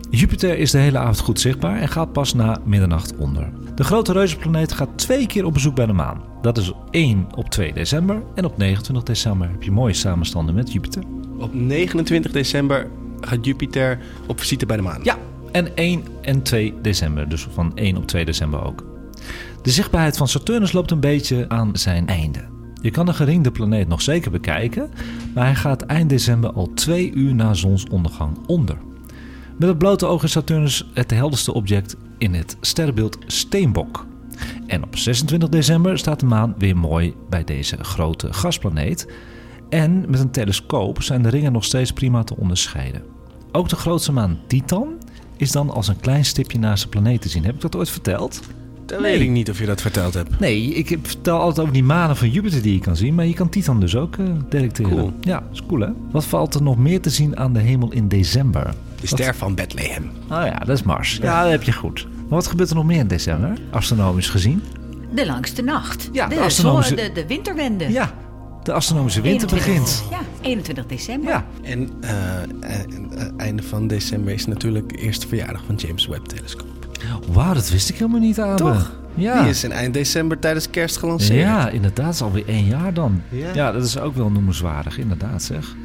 Jupiter 0.10 0.58
is 0.58 0.72
de 0.72 0.78
hele 0.78 0.98
avond 0.98 1.20
goed 1.20 1.40
zichtbaar 1.40 1.80
en 1.80 1.88
gaat 1.88 2.12
pas 2.12 2.34
na 2.34 2.58
middernacht 2.66 3.16
onder. 3.16 3.50
De 3.76 3.84
grote 3.84 4.12
reuzenplaneet 4.14 4.72
gaat 4.72 4.90
twee 4.96 5.28
keer 5.28 5.46
op 5.46 5.54
bezoek 5.54 5.76
bij 5.76 5.86
de 5.86 5.94
maan. 5.94 6.22
Dat 6.42 6.58
is 6.58 6.72
1 6.92 7.28
op 7.36 7.50
2 7.50 7.74
december 7.74 8.24
en 8.36 8.46
op 8.46 8.58
29 8.58 9.06
december 9.06 9.50
heb 9.50 9.64
je 9.64 9.72
mooie 9.72 9.94
samenstanden 9.94 10.56
met 10.56 10.72
Jupiter. 10.72 11.04
Op 11.38 11.54
29 11.54 12.32
december 12.32 12.88
gaat 13.28 13.46
Jupiter 13.46 14.00
op 14.28 14.40
visite 14.40 14.66
bij 14.66 14.78
de 14.78 14.84
maan. 14.84 15.04
Ja, 15.04 15.18
en 15.52 15.76
1 15.76 16.04
en 16.22 16.42
2 16.42 16.74
december, 16.82 17.30
dus 17.30 17.48
van 17.52 17.72
1 17.76 17.98
op 17.98 18.08
2 18.08 18.26
december 18.26 18.64
ook. 18.64 18.84
De 19.62 19.72
zichtbaarheid 19.72 20.18
van 20.18 20.28
Saturnus 20.28 20.72
loopt 20.72 20.92
een 20.92 21.00
beetje 21.00 21.50
aan 21.50 21.70
zijn 21.74 22.08
einde. 22.08 22.44
Je 22.82 22.92
kan 22.92 23.06
de 23.06 23.14
geringde 23.14 23.52
planeet 23.52 23.88
nog 23.88 24.02
zeker 24.02 24.32
bekijken, 24.32 24.90
maar 25.34 25.46
hij 25.46 25.56
gaat 25.56 25.82
eind 25.82 26.10
december 26.10 26.52
al 26.52 26.72
twee 26.74 27.12
uur 27.14 27.36
na 27.36 27.54
zonsondergang 27.54 28.38
onder. 28.48 28.78
Met 29.58 29.70
het 29.70 29.78
blote 29.78 30.06
oog 30.06 30.24
is 30.24 30.32
Saturnus 30.32 30.90
het 30.94 31.12
helderste 31.12 31.54
object 31.54 31.96
in 32.18 32.34
het 32.34 32.58
sterrenbeeld 32.62 33.18
Steenbok. 33.26 34.06
En 34.68 34.84
op 34.84 34.98
26 34.98 35.50
december 35.50 35.98
staat 35.98 36.20
de 36.20 36.26
maan 36.26 36.56
weer 36.58 36.78
mooi 36.78 37.16
bij 37.30 37.44
deze 37.44 37.84
grote 37.84 38.34
gasplaneet. 38.34 39.12
En 39.70 40.06
met 40.10 40.20
een 40.20 40.32
telescoop 40.32 41.02
zijn 41.02 41.22
de 41.22 41.30
ringen 41.30 41.52
nog 41.52 41.64
steeds 41.64 41.92
prima 41.92 42.24
te 42.24 42.36
onderscheiden. 42.36 43.15
Ook 43.56 43.70
de 43.70 43.76
grootste 43.76 44.12
maan 44.12 44.38
Titan 44.48 44.88
is 45.38 45.52
dan 45.52 45.70
als 45.70 45.88
een 45.88 46.00
klein 46.00 46.26
stipje 46.26 46.60
naast 46.60 46.84
de 46.84 46.90
planeet 46.90 47.22
te 47.22 47.30
zien. 47.30 47.46
Heb 47.46 47.56
ik 47.56 47.62
dat 47.62 47.76
ooit 47.76 47.90
verteld? 47.90 48.40
Dat 48.86 49.02
weet 49.02 49.22
ik 49.22 49.30
niet 49.30 49.50
of 49.50 49.60
je 49.60 49.66
dat 49.66 49.82
verteld 49.82 50.14
hebt. 50.14 50.40
Nee, 50.40 50.64
ik 50.74 50.90
heb- 50.90 51.08
vertel 51.08 51.40
altijd 51.40 51.60
over 51.60 51.74
die 51.74 51.84
manen 51.84 52.16
van 52.16 52.30
Jupiter 52.30 52.62
die 52.62 52.74
je 52.74 52.80
kan 52.80 52.96
zien, 52.96 53.16
maar 53.16 53.26
je 53.26 53.34
kan 53.34 53.50
Titan 53.50 53.80
dus 53.80 53.96
ook 53.96 54.16
eh, 54.18 54.26
detecteren. 54.50 54.92
Cool. 54.92 55.14
Ja, 55.22 55.44
is 55.54 55.62
cool 55.68 55.80
hè? 55.82 55.90
Wat 56.12 56.26
valt 56.26 56.54
er 56.56 56.62
nog 56.64 56.78
meer 56.78 57.02
te 57.02 57.10
zien 57.10 57.38
aan 57.38 57.54
de 57.54 57.60
hemel 57.60 57.92
in 57.92 58.08
december? 58.08 58.74
De 59.02 59.08
ster 59.08 59.36
van 59.36 59.56
Bethlehem. 59.56 60.04
Oh 60.24 60.30
ja, 60.46 60.58
dat 60.60 60.70
is 60.70 60.84
Mars. 60.84 61.18
Ja, 61.22 61.42
dat 61.42 61.52
heb 61.52 61.64
je 61.64 61.74
goed. 61.74 62.08
Maar 62.14 62.26
wat 62.30 62.48
gebeurt 62.48 62.70
er 62.70 62.76
nog 62.76 62.86
meer 62.86 63.00
in 63.00 63.08
december, 63.08 63.58
astronomisch 63.70 64.30
gezien? 64.30 64.64
De 65.14 65.26
langste 65.26 65.62
nacht. 65.62 66.10
Ja, 66.12 66.28
de 66.28 66.36
de, 66.36 66.42
astronomische- 66.42 66.96
de, 66.96 67.12
de 67.14 67.28
winterwende. 67.28 67.92
Ja, 67.92 68.14
de 68.66 68.74
astronomische 68.74 69.22
winter 69.22 69.50
21 69.50 69.76
begint. 69.86 70.04
Ja, 70.12 70.48
21 70.50 70.86
december. 70.86 71.30
Ja, 71.30 71.46
En 71.62 71.90
eh, 72.02 72.44
eh, 72.44 72.44
eh, 72.62 73.28
einde 73.38 73.64
van 73.64 73.88
december 73.88 74.34
is 74.34 74.46
natuurlijk 74.46 74.90
de 74.90 74.96
eerste 74.98 75.28
verjaardag 75.28 75.64
van 75.66 75.76
James 75.76 76.08
Webb 76.08 76.26
telescoop. 76.26 76.88
wauw, 77.32 77.54
dat 77.54 77.70
wist 77.70 77.90
ik 77.90 77.96
helemaal 77.96 78.20
niet, 78.20 78.40
Abe. 78.40 78.56
Toch? 78.56 78.92
Ja. 79.16 79.42
Die 79.42 79.50
is 79.50 79.64
in 79.64 79.72
eind 79.72 79.94
december 79.94 80.40
tijdens 80.40 80.70
kerst 80.70 80.98
gelanceerd. 80.98 81.40
Ja, 81.40 81.70
inderdaad. 81.70 82.14
Is 82.14 82.22
alweer 82.22 82.48
één 82.48 82.66
jaar 82.66 82.94
dan. 82.94 83.22
Ja. 83.30 83.54
Ja. 83.54 83.72
dat 83.72 83.84
is 83.84 84.00
ook 84.00 84.16
wel 84.16 84.32
noemenswaardig, 84.32 84.98
inderdaad 84.98 85.44
zeg. 85.44 85.76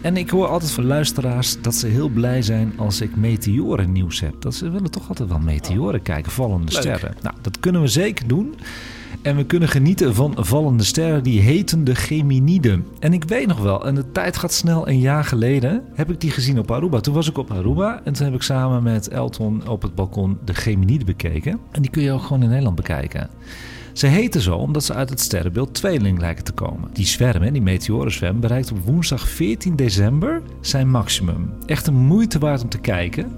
En 0.00 0.16
ik 0.16 0.30
hoor 0.30 0.46
altijd 0.46 0.70
van 0.70 0.84
luisteraars 0.84 1.60
dat 1.60 1.74
ze 1.74 1.86
heel 1.86 2.08
blij 2.08 2.42
zijn 2.42 2.72
als 2.76 3.00
ik 3.00 3.16
meteoren 3.16 3.92
nieuws 3.92 4.20
heb. 4.20 4.34
Dat 4.38 4.54
ze 4.54 4.70
willen 4.70 4.90
toch 4.90 5.08
altijd 5.08 5.28
wel 5.28 5.38
meteoren 5.38 6.02
kijken, 6.02 6.32
vallende 6.32 6.72
Leuk. 6.72 6.80
sterren. 6.80 7.14
Nou, 7.22 7.34
dat 7.40 7.60
kunnen 7.60 7.80
we 7.80 7.88
zeker 7.88 8.26
doen. 8.26 8.54
En 9.22 9.36
we 9.36 9.44
kunnen 9.44 9.68
genieten 9.68 10.14
van 10.14 10.34
vallende 10.38 10.82
sterren 10.82 11.22
die 11.22 11.40
heten 11.40 11.84
de 11.84 11.94
Geminiden. 11.94 12.86
En 12.98 13.12
ik 13.12 13.24
weet 13.24 13.46
nog 13.46 13.58
wel, 13.58 13.86
en 13.86 13.94
de 13.94 14.12
tijd 14.12 14.36
gaat 14.36 14.52
snel, 14.52 14.88
een 14.88 14.98
jaar 14.98 15.24
geleden 15.24 15.82
heb 15.94 16.10
ik 16.10 16.20
die 16.20 16.30
gezien 16.30 16.58
op 16.58 16.70
Aruba. 16.70 17.00
Toen 17.00 17.14
was 17.14 17.28
ik 17.28 17.38
op 17.38 17.50
Aruba 17.50 18.00
en 18.04 18.12
toen 18.12 18.24
heb 18.24 18.34
ik 18.34 18.42
samen 18.42 18.82
met 18.82 19.08
Elton 19.08 19.68
op 19.68 19.82
het 19.82 19.94
balkon 19.94 20.38
de 20.44 20.54
Geminiden 20.54 21.06
bekeken. 21.06 21.58
En 21.70 21.82
die 21.82 21.90
kun 21.90 22.02
je 22.02 22.12
ook 22.12 22.22
gewoon 22.22 22.42
in 22.42 22.48
Nederland 22.48 22.76
bekijken. 22.76 23.30
Ze 23.92 24.06
heten 24.06 24.40
zo 24.40 24.56
omdat 24.56 24.84
ze 24.84 24.94
uit 24.94 25.10
het 25.10 25.20
sterrenbeeld 25.20 25.74
tweeling 25.74 26.18
lijken 26.18 26.44
te 26.44 26.52
komen. 26.52 26.90
Die 26.92 27.06
zwerm, 27.06 27.52
die 27.52 27.62
meteorenzwerm, 27.62 28.40
bereikt 28.40 28.72
op 28.72 28.84
woensdag 28.84 29.28
14 29.28 29.76
december 29.76 30.42
zijn 30.60 30.90
maximum. 30.90 31.52
Echt 31.66 31.86
een 31.86 31.94
moeite 31.94 32.38
waard 32.38 32.62
om 32.62 32.68
te 32.68 32.78
kijken. 32.78 33.32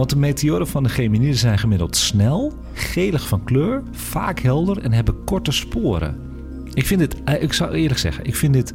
Want 0.00 0.12
de 0.12 0.18
meteoren 0.18 0.66
van 0.66 0.82
de 0.82 0.88
Geminiden 0.88 1.38
zijn 1.38 1.58
gemiddeld 1.58 1.96
snel, 1.96 2.52
gelig 2.72 3.28
van 3.28 3.44
kleur, 3.44 3.82
vaak 3.92 4.38
helder 4.40 4.78
en 4.82 4.92
hebben 4.92 5.24
korte 5.24 5.52
sporen. 5.52 6.20
Ik 6.74 6.86
vind 6.86 7.00
dit, 7.00 7.16
eh, 7.24 7.42
ik 7.42 7.52
zou 7.52 7.72
eerlijk 7.72 7.98
zeggen, 7.98 8.24
ik 8.24 8.36
vind 8.36 8.52
dit 8.52 8.72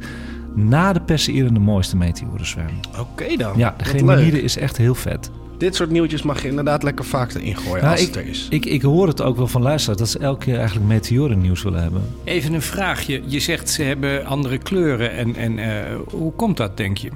na 0.54 0.92
de 0.92 1.00
Perseïden 1.00 1.54
de 1.54 1.60
mooiste 1.60 1.96
meteorenzwerm. 1.96 2.80
Oké 3.00 3.36
dan. 3.36 3.58
Ja, 3.58 3.74
de 3.78 3.84
Geminiden 3.84 4.42
is 4.42 4.56
echt 4.56 4.76
heel 4.76 4.94
vet. 4.94 5.30
Dit 5.58 5.74
soort 5.74 5.90
nieuwtjes 5.90 6.22
mag 6.22 6.42
je 6.42 6.48
inderdaad 6.48 6.82
lekker 6.82 7.04
vaak 7.04 7.34
erin 7.34 7.56
gooien 7.56 7.82
Nou, 7.82 7.92
als 7.92 8.00
ik, 8.00 8.06
het 8.06 8.16
er 8.16 8.26
is. 8.26 8.46
Ik, 8.50 8.66
ik 8.66 8.82
hoor 8.82 9.06
het 9.06 9.22
ook 9.22 9.36
wel 9.36 9.46
van 9.46 9.62
luisteraars 9.62 9.98
dat 9.98 10.08
ze 10.08 10.18
elke 10.18 10.44
keer 10.44 10.56
eigenlijk 10.56 10.86
meteorennieuws 10.86 11.62
willen 11.62 11.82
hebben. 11.82 12.02
Even 12.24 12.54
een 12.54 12.62
vraagje. 12.62 13.22
Je 13.24 13.40
zegt 13.40 13.70
ze 13.70 13.82
hebben 13.82 14.26
andere 14.26 14.58
kleuren. 14.58 15.12
En, 15.12 15.36
en 15.36 15.58
eh, 15.58 15.96
hoe 16.10 16.32
komt 16.32 16.56
dat, 16.56 16.76
denk 16.76 16.98
je? 16.98 17.10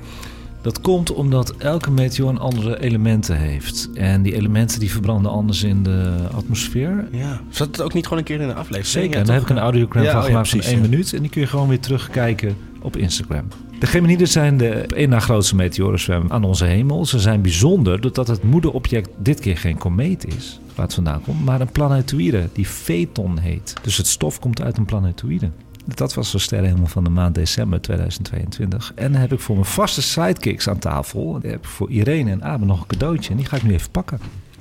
Dat 0.63 0.81
komt 0.81 1.13
omdat 1.13 1.55
elke 1.57 1.91
meteoor 1.91 2.39
andere 2.39 2.81
elementen 2.81 3.37
heeft. 3.37 3.91
En 3.95 4.23
die 4.23 4.35
elementen 4.35 4.81
die 4.81 4.91
verbranden 4.91 5.31
anders 5.31 5.63
in 5.63 5.83
de 5.83 6.15
atmosfeer. 6.35 7.09
Ja. 7.13 7.41
Zat 7.49 7.67
het 7.67 7.83
ook 7.83 7.95
niet 7.95 8.05
gewoon 8.05 8.19
een 8.19 8.25
keer 8.25 8.41
in 8.41 8.49
de 8.49 8.55
aflevering? 8.55 8.87
Zeker, 8.87 9.11
Ja, 9.11 9.19
en 9.19 9.25
daar 9.25 9.35
heb 9.35 9.45
ik 9.45 9.51
een 9.51 9.59
audiogram 9.59 10.03
Ja, 10.03 10.13
van 10.13 10.23
oh 10.23 10.29
ja, 10.29 10.45
van 10.45 10.61
één 10.61 10.81
minuut. 10.81 11.13
En 11.13 11.21
die 11.21 11.31
kun 11.31 11.41
je 11.41 11.47
gewoon 11.47 11.69
weer 11.69 11.81
terugkijken 11.81 12.57
op 12.83 12.97
Instagram. 12.97 13.49
De 13.79 13.87
Geminiden 13.87 14.29
zijn 14.29 14.57
de 14.57 14.71
één 14.71 15.09
na 15.09 15.21
grootste 15.21 15.55
meteorenzwerm 15.57 16.33
aan 16.33 16.45
onze 16.45 16.65
hemel. 16.65 17.07
Ze 17.07 17.19
zijn 17.19 17.43
bijzonder 17.43 18.01
doordat 18.01 18.29
het 18.29 18.43
moederobject 18.43 19.09
dit 19.19 19.41
keer 19.41 19.57
geen 19.57 19.79
komeet 19.79 20.27
is, 20.27 20.61
waar 20.75 20.85
het 20.85 20.95
vandaan 20.95 21.23
komt, 21.23 21.45
maar 21.45 21.61
een 21.61 21.73
planetoïde 21.73 22.49
die 22.53 22.67
Phaeton 22.67 23.39
heet. 23.39 23.75
Dus 23.83 23.97
het 23.97 24.07
stof 24.07 24.41
komt 24.41 24.63
uit 24.63 24.77
een 24.79 24.85
planetoïde. 24.85 25.51
Dat 25.95 26.15
was 26.15 26.33
de 26.33 26.39
sterrenhemel 26.39 26.87
van 26.87 27.05
de 27.05 27.11
maand 27.11 27.35
december 27.35 27.81
2022. 27.81 28.93
En 28.95 29.13
dan 29.13 29.21
heb 29.21 29.33
ik 29.33 29.41
voor 29.41 29.55
mijn 29.55 29.67
vaste 29.67 30.03
sidekicks 30.03 30.69
aan 30.69 30.79
tafel, 30.79 31.39
heb 31.43 31.45
ik 31.45 31.65
voor 31.65 31.91
Irene 31.91 32.31
en 32.31 32.45
Abe 32.45 32.65
nog 32.65 32.81
een 32.81 32.87
cadeautje. 32.87 33.31
En 33.31 33.37
die 33.37 33.47
ga 33.47 33.57
ik 33.57 33.63
nu 33.63 33.73
even 33.73 33.91
pakken. 33.91 34.19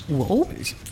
Wow. 0.09 0.45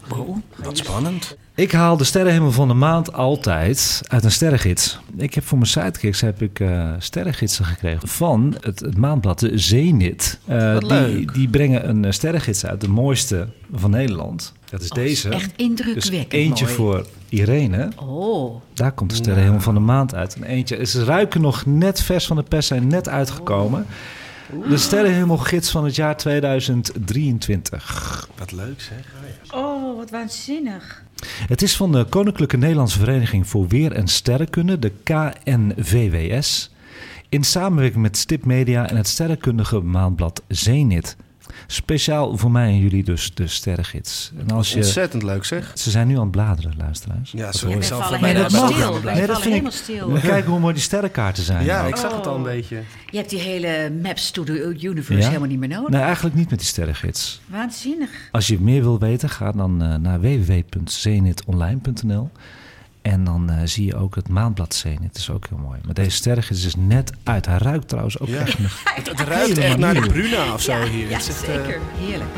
wow. 0.08 0.38
Wat 0.56 0.78
spannend. 0.78 1.38
Ik 1.56 1.72
haal 1.72 1.98
de 1.98 2.04
sterrenhemel 2.04 2.52
van 2.52 2.68
de 2.68 2.74
maand 2.74 3.14
altijd 3.14 4.02
uit 4.08 4.24
een 4.24 4.32
sterrengids. 4.32 5.00
Ik 5.18 5.34
heb 5.34 5.46
voor 5.46 5.58
mijn 5.58 5.70
sidekicks 5.70 6.22
heb 6.22 6.42
ik 6.42 6.60
eh 6.60 6.92
sterrengidsen 7.00 7.66
gekregen 7.66 8.08
van 8.08 8.56
het, 8.62 8.80
het 8.80 8.98
maandblad 8.98 9.40
de 9.40 9.58
Zenit. 9.58 10.40
Eh, 10.46 10.74
Wat 10.74 10.82
die, 10.82 10.90
leuk. 10.90 11.34
die 11.34 11.50
brengen 11.50 11.90
een 11.90 12.06
eh, 12.06 12.12
sterrengids 12.12 12.66
uit, 12.66 12.82
de 12.82 12.90
mooiste 12.90 13.48
van 13.74 13.90
Nederland. 13.90 14.54
Dat 14.70 14.82
is 14.82 14.90
deze. 14.90 15.28
Oh, 15.30 15.34
Echt 15.36 15.44
dus 15.58 15.66
indrukwekkend 15.66 16.34
eentje 16.34 16.64
mooi. 16.66 16.76
voor 16.78 17.06
Irene. 17.30 17.90
Oh, 17.96 18.62
Daar 18.74 18.92
komt 18.92 19.10
de 19.10 19.16
sterrenhemel 19.16 19.60
van 19.62 19.74
de 19.74 19.80
maand 19.80 20.16
uit. 20.16 20.36
En 20.36 20.44
eentje, 20.44 20.86
ze 20.86 21.04
ruiken 21.04 21.42
nog 21.42 21.66
net 21.66 22.02
vers 22.02 22.26
van 22.28 22.36
de 22.36 22.44
pers, 22.44 22.68
zijn 22.68 22.88
net 22.88 23.10
uitgekomen. 23.10 23.86
De 24.70 24.78
sterrenhemelgids 24.78 25.72
van 25.72 25.86
het 25.86 25.96
jaar 25.96 26.18
2023. 26.18 28.30
Wat 28.38 28.52
leuk 28.52 28.82
zeg. 28.82 29.14
oh 29.54 29.98
wat 29.98 30.10
waanzinnig. 30.10 31.04
Het 31.48 31.62
is 31.62 31.76
van 31.76 31.92
de 31.92 32.06
Koninklijke 32.10 32.58
Nederlandse 32.58 33.00
Vereniging 33.00 33.48
voor 33.48 33.68
Weer 33.68 33.92
en 33.92 34.08
Sterrenkunde, 34.08 34.80
de 34.80 34.92
KNVWS, 35.04 36.72
in 37.30 37.44
samenwerking 37.44 38.02
met 38.02 38.18
Stip 38.18 38.46
Media 38.46 38.90
en 38.90 38.98
het 38.98 39.08
sterrenkundige 39.08 39.80
maandblad 39.80 40.44
Zenit. 40.48 41.16
Speciaal 41.70 42.38
voor 42.38 42.52
mij 42.52 42.68
en 42.68 42.78
jullie 42.80 43.04
dus 43.04 43.32
de 43.34 43.48
sterrengids. 43.48 44.32
En 44.40 44.52
als 44.56 44.70
je, 44.70 44.76
Ontzettend 44.76 45.24
leuk 45.24 45.46
zeg. 45.46 45.72
ze 45.76 45.90
zijn 45.90 46.08
nu 46.08 46.16
aan 46.16 46.22
het 46.22 46.32
bladeren, 46.32 46.74
luisteraars. 46.78 47.32
Ja, 47.32 47.52
sorry. 47.52 47.78
We 47.80 48.18
bij 48.22 48.34
de 48.34 48.40
helemaal 48.40 48.72
stil. 48.72 49.02
We 49.02 49.10
het 49.10 49.28
dat 49.28 49.42
vind 49.42 49.66
ik- 49.66 49.72
stil. 49.72 50.14
Je 50.14 50.20
kijken 50.20 50.50
hoe 50.52 50.60
mooi 50.60 50.74
die 50.74 50.84
sterrenkaarten 50.84 51.44
zijn. 51.44 51.66
Ja, 51.66 51.84
ik 51.86 51.96
zag 51.96 52.16
het 52.16 52.28
al 52.28 52.34
een 52.34 52.40
Oh. 52.40 52.46
beetje. 52.46 52.82
Je 53.10 53.18
hebt 53.18 53.30
die 53.30 53.40
hele 53.40 53.92
Maps 54.02 54.32
to 54.32 54.44
the 54.44 54.76
Universe 54.82 55.22
Ja? 55.22 55.28
helemaal 55.28 55.48
niet 55.48 55.60
meer 55.60 55.70
nodig. 55.70 55.90
Nee, 55.90 56.02
eigenlijk 56.02 56.36
niet 56.36 56.50
met 56.50 56.60
die 56.60 56.68
sterrengids. 56.68 57.42
Waanzinnig. 57.46 58.10
Als 58.32 58.48
je 58.48 58.60
meer 58.60 58.82
wil 58.82 59.00
weten, 59.00 59.30
ga 59.30 59.52
dan 59.52 59.82
eh, 59.84 59.96
naar 59.96 60.20
www.zenitonline.nl. 60.22 62.30
En 63.08 63.24
dan 63.24 63.50
eh, 63.50 63.58
zie 63.64 63.86
je 63.86 63.96
ook 63.96 64.16
het 64.16 64.30
maandblad 64.30 64.74
Zenit. 64.76 65.02
Dat 65.02 65.16
is 65.18 65.30
ook 65.30 65.48
heel 65.50 65.58
mooi. 65.58 65.80
Maar 65.86 65.94
deze 65.94 66.10
sterrengids 66.10 66.66
is 66.66 66.76
net 66.76 67.12
uit. 67.24 67.46
Hij 67.46 67.58
ruikt 67.58 67.88
trouwens 67.88 68.20
ook 68.20 68.28
Ja. 68.28 68.40
echt 68.40 68.60
nog 68.60 68.82
Het, 68.96 69.10
het 69.10 69.20
ruikt 69.20 69.58
echt 69.58 69.78
naar 69.78 69.94
de 69.94 70.00
Bruna 70.00 70.54
of 70.54 70.62
zo 70.62 70.72
ja, 70.78 70.86
hier. 70.86 71.10
Ja, 71.10 71.18
Het 71.18 71.28
echt, 71.28 71.44
eh, 71.44 71.54
zeker. 71.56 71.80
Heerlijk. 71.98 72.30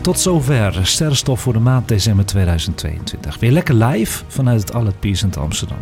Tot 0.00 0.20
zover 0.20 0.86
Sterrenstof 0.86 1.40
voor 1.40 1.52
de 1.52 1.58
maand 1.58 1.88
december 1.88 2.26
2022. 2.26 3.38
Weer 3.38 3.52
lekker 3.52 3.74
live 3.74 4.24
vanuit 4.28 4.60
het 4.60 4.74
Allet 4.74 5.04
in 5.04 5.34
Amsterdam. 5.36 5.78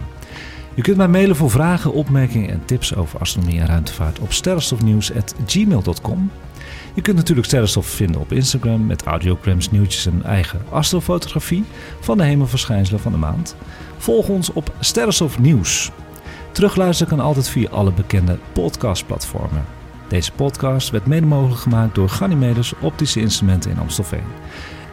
Je 0.77 0.83
kunt 0.83 0.97
mij 0.97 1.09
mailen 1.09 1.37
voor 1.37 1.51
vragen, 1.51 1.93
opmerkingen 1.93 2.51
en 2.51 2.65
tips 2.65 2.95
over 2.95 3.19
astronomie 3.19 3.61
en 3.61 3.67
ruimtevaart 3.67 4.19
op 4.19 4.33
sterrenstofnieuws.gmail.com. 4.33 6.31
Je 6.95 7.03
kunt 7.03 7.17
natuurlijk 7.17 7.47
Sterrenstof 7.47 7.87
vinden 7.87 8.21
op 8.21 8.33
Instagram 8.33 8.87
met 8.87 9.03
audiograms, 9.03 9.71
nieuwtjes 9.71 10.07
en 10.07 10.23
eigen 10.25 10.63
astrofotografie 10.71 11.65
van 12.01 12.17
de 12.19 12.25
hemelverschijnselen 12.25 13.01
van 13.01 13.13
de 13.13 13.19
maand. 13.19 13.57
Volg 13.97 14.29
ons 14.29 14.53
op 14.53 14.73
Sterrenstof 14.81 15.39
Nieuws. 15.39 15.91
Terugluisteren 16.53 17.17
kan 17.17 17.25
altijd 17.25 17.49
via 17.49 17.69
alle 17.71 17.93
bekende 17.93 18.39
podcastplatformen. 18.53 19.65
Deze 20.09 20.33
podcast 20.33 20.91
werd 20.91 21.07
mede 21.07 21.27
mogelijk 21.27 21.61
gemaakt 21.61 21.95
door 21.95 22.09
Ganymedes 22.09 22.73
Optische 22.81 23.21
Instrumenten 23.21 23.71
in 23.71 23.79
Amstelveen. 23.79 24.25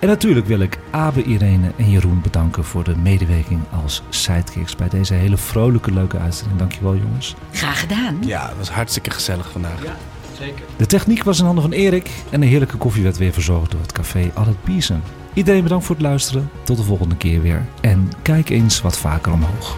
En 0.03 0.09
natuurlijk 0.09 0.45
wil 0.45 0.59
ik 0.59 0.79
Abe, 0.91 1.23
Irene 1.23 1.71
en 1.77 1.89
Jeroen 1.89 2.21
bedanken 2.21 2.63
voor 2.63 2.83
de 2.83 2.95
medewerking 2.97 3.59
als 3.83 4.03
sidekicks 4.09 4.75
bij 4.75 4.89
deze 4.89 5.13
hele 5.13 5.37
vrolijke, 5.37 5.91
leuke 5.91 6.17
uitzending. 6.17 6.59
Dankjewel 6.59 6.95
jongens. 6.95 7.35
Graag 7.51 7.79
gedaan. 7.79 8.17
Ja, 8.25 8.47
het 8.47 8.57
was 8.57 8.69
hartstikke 8.69 9.11
gezellig 9.11 9.51
vandaag. 9.51 9.83
Ja, 9.83 9.95
zeker. 10.39 10.65
De 10.77 10.85
techniek 10.85 11.23
was 11.23 11.39
in 11.39 11.45
handen 11.45 11.63
van 11.63 11.71
Erik 11.71 12.09
en 12.29 12.39
de 12.39 12.45
heerlijke 12.45 12.77
koffie 12.77 13.03
werd 13.03 13.17
weer 13.17 13.33
verzorgd 13.33 13.71
door 13.71 13.81
het 13.81 13.91
café 13.91 14.31
Allet 14.33 14.63
Pierson. 14.63 15.01
Iedereen 15.33 15.63
bedankt 15.63 15.85
voor 15.85 15.95
het 15.95 16.03
luisteren. 16.03 16.49
Tot 16.63 16.77
de 16.77 16.83
volgende 16.83 17.15
keer 17.15 17.41
weer. 17.41 17.65
En 17.81 18.11
kijk 18.21 18.49
eens 18.49 18.81
wat 18.81 18.97
vaker 18.97 19.33
omhoog. 19.33 19.77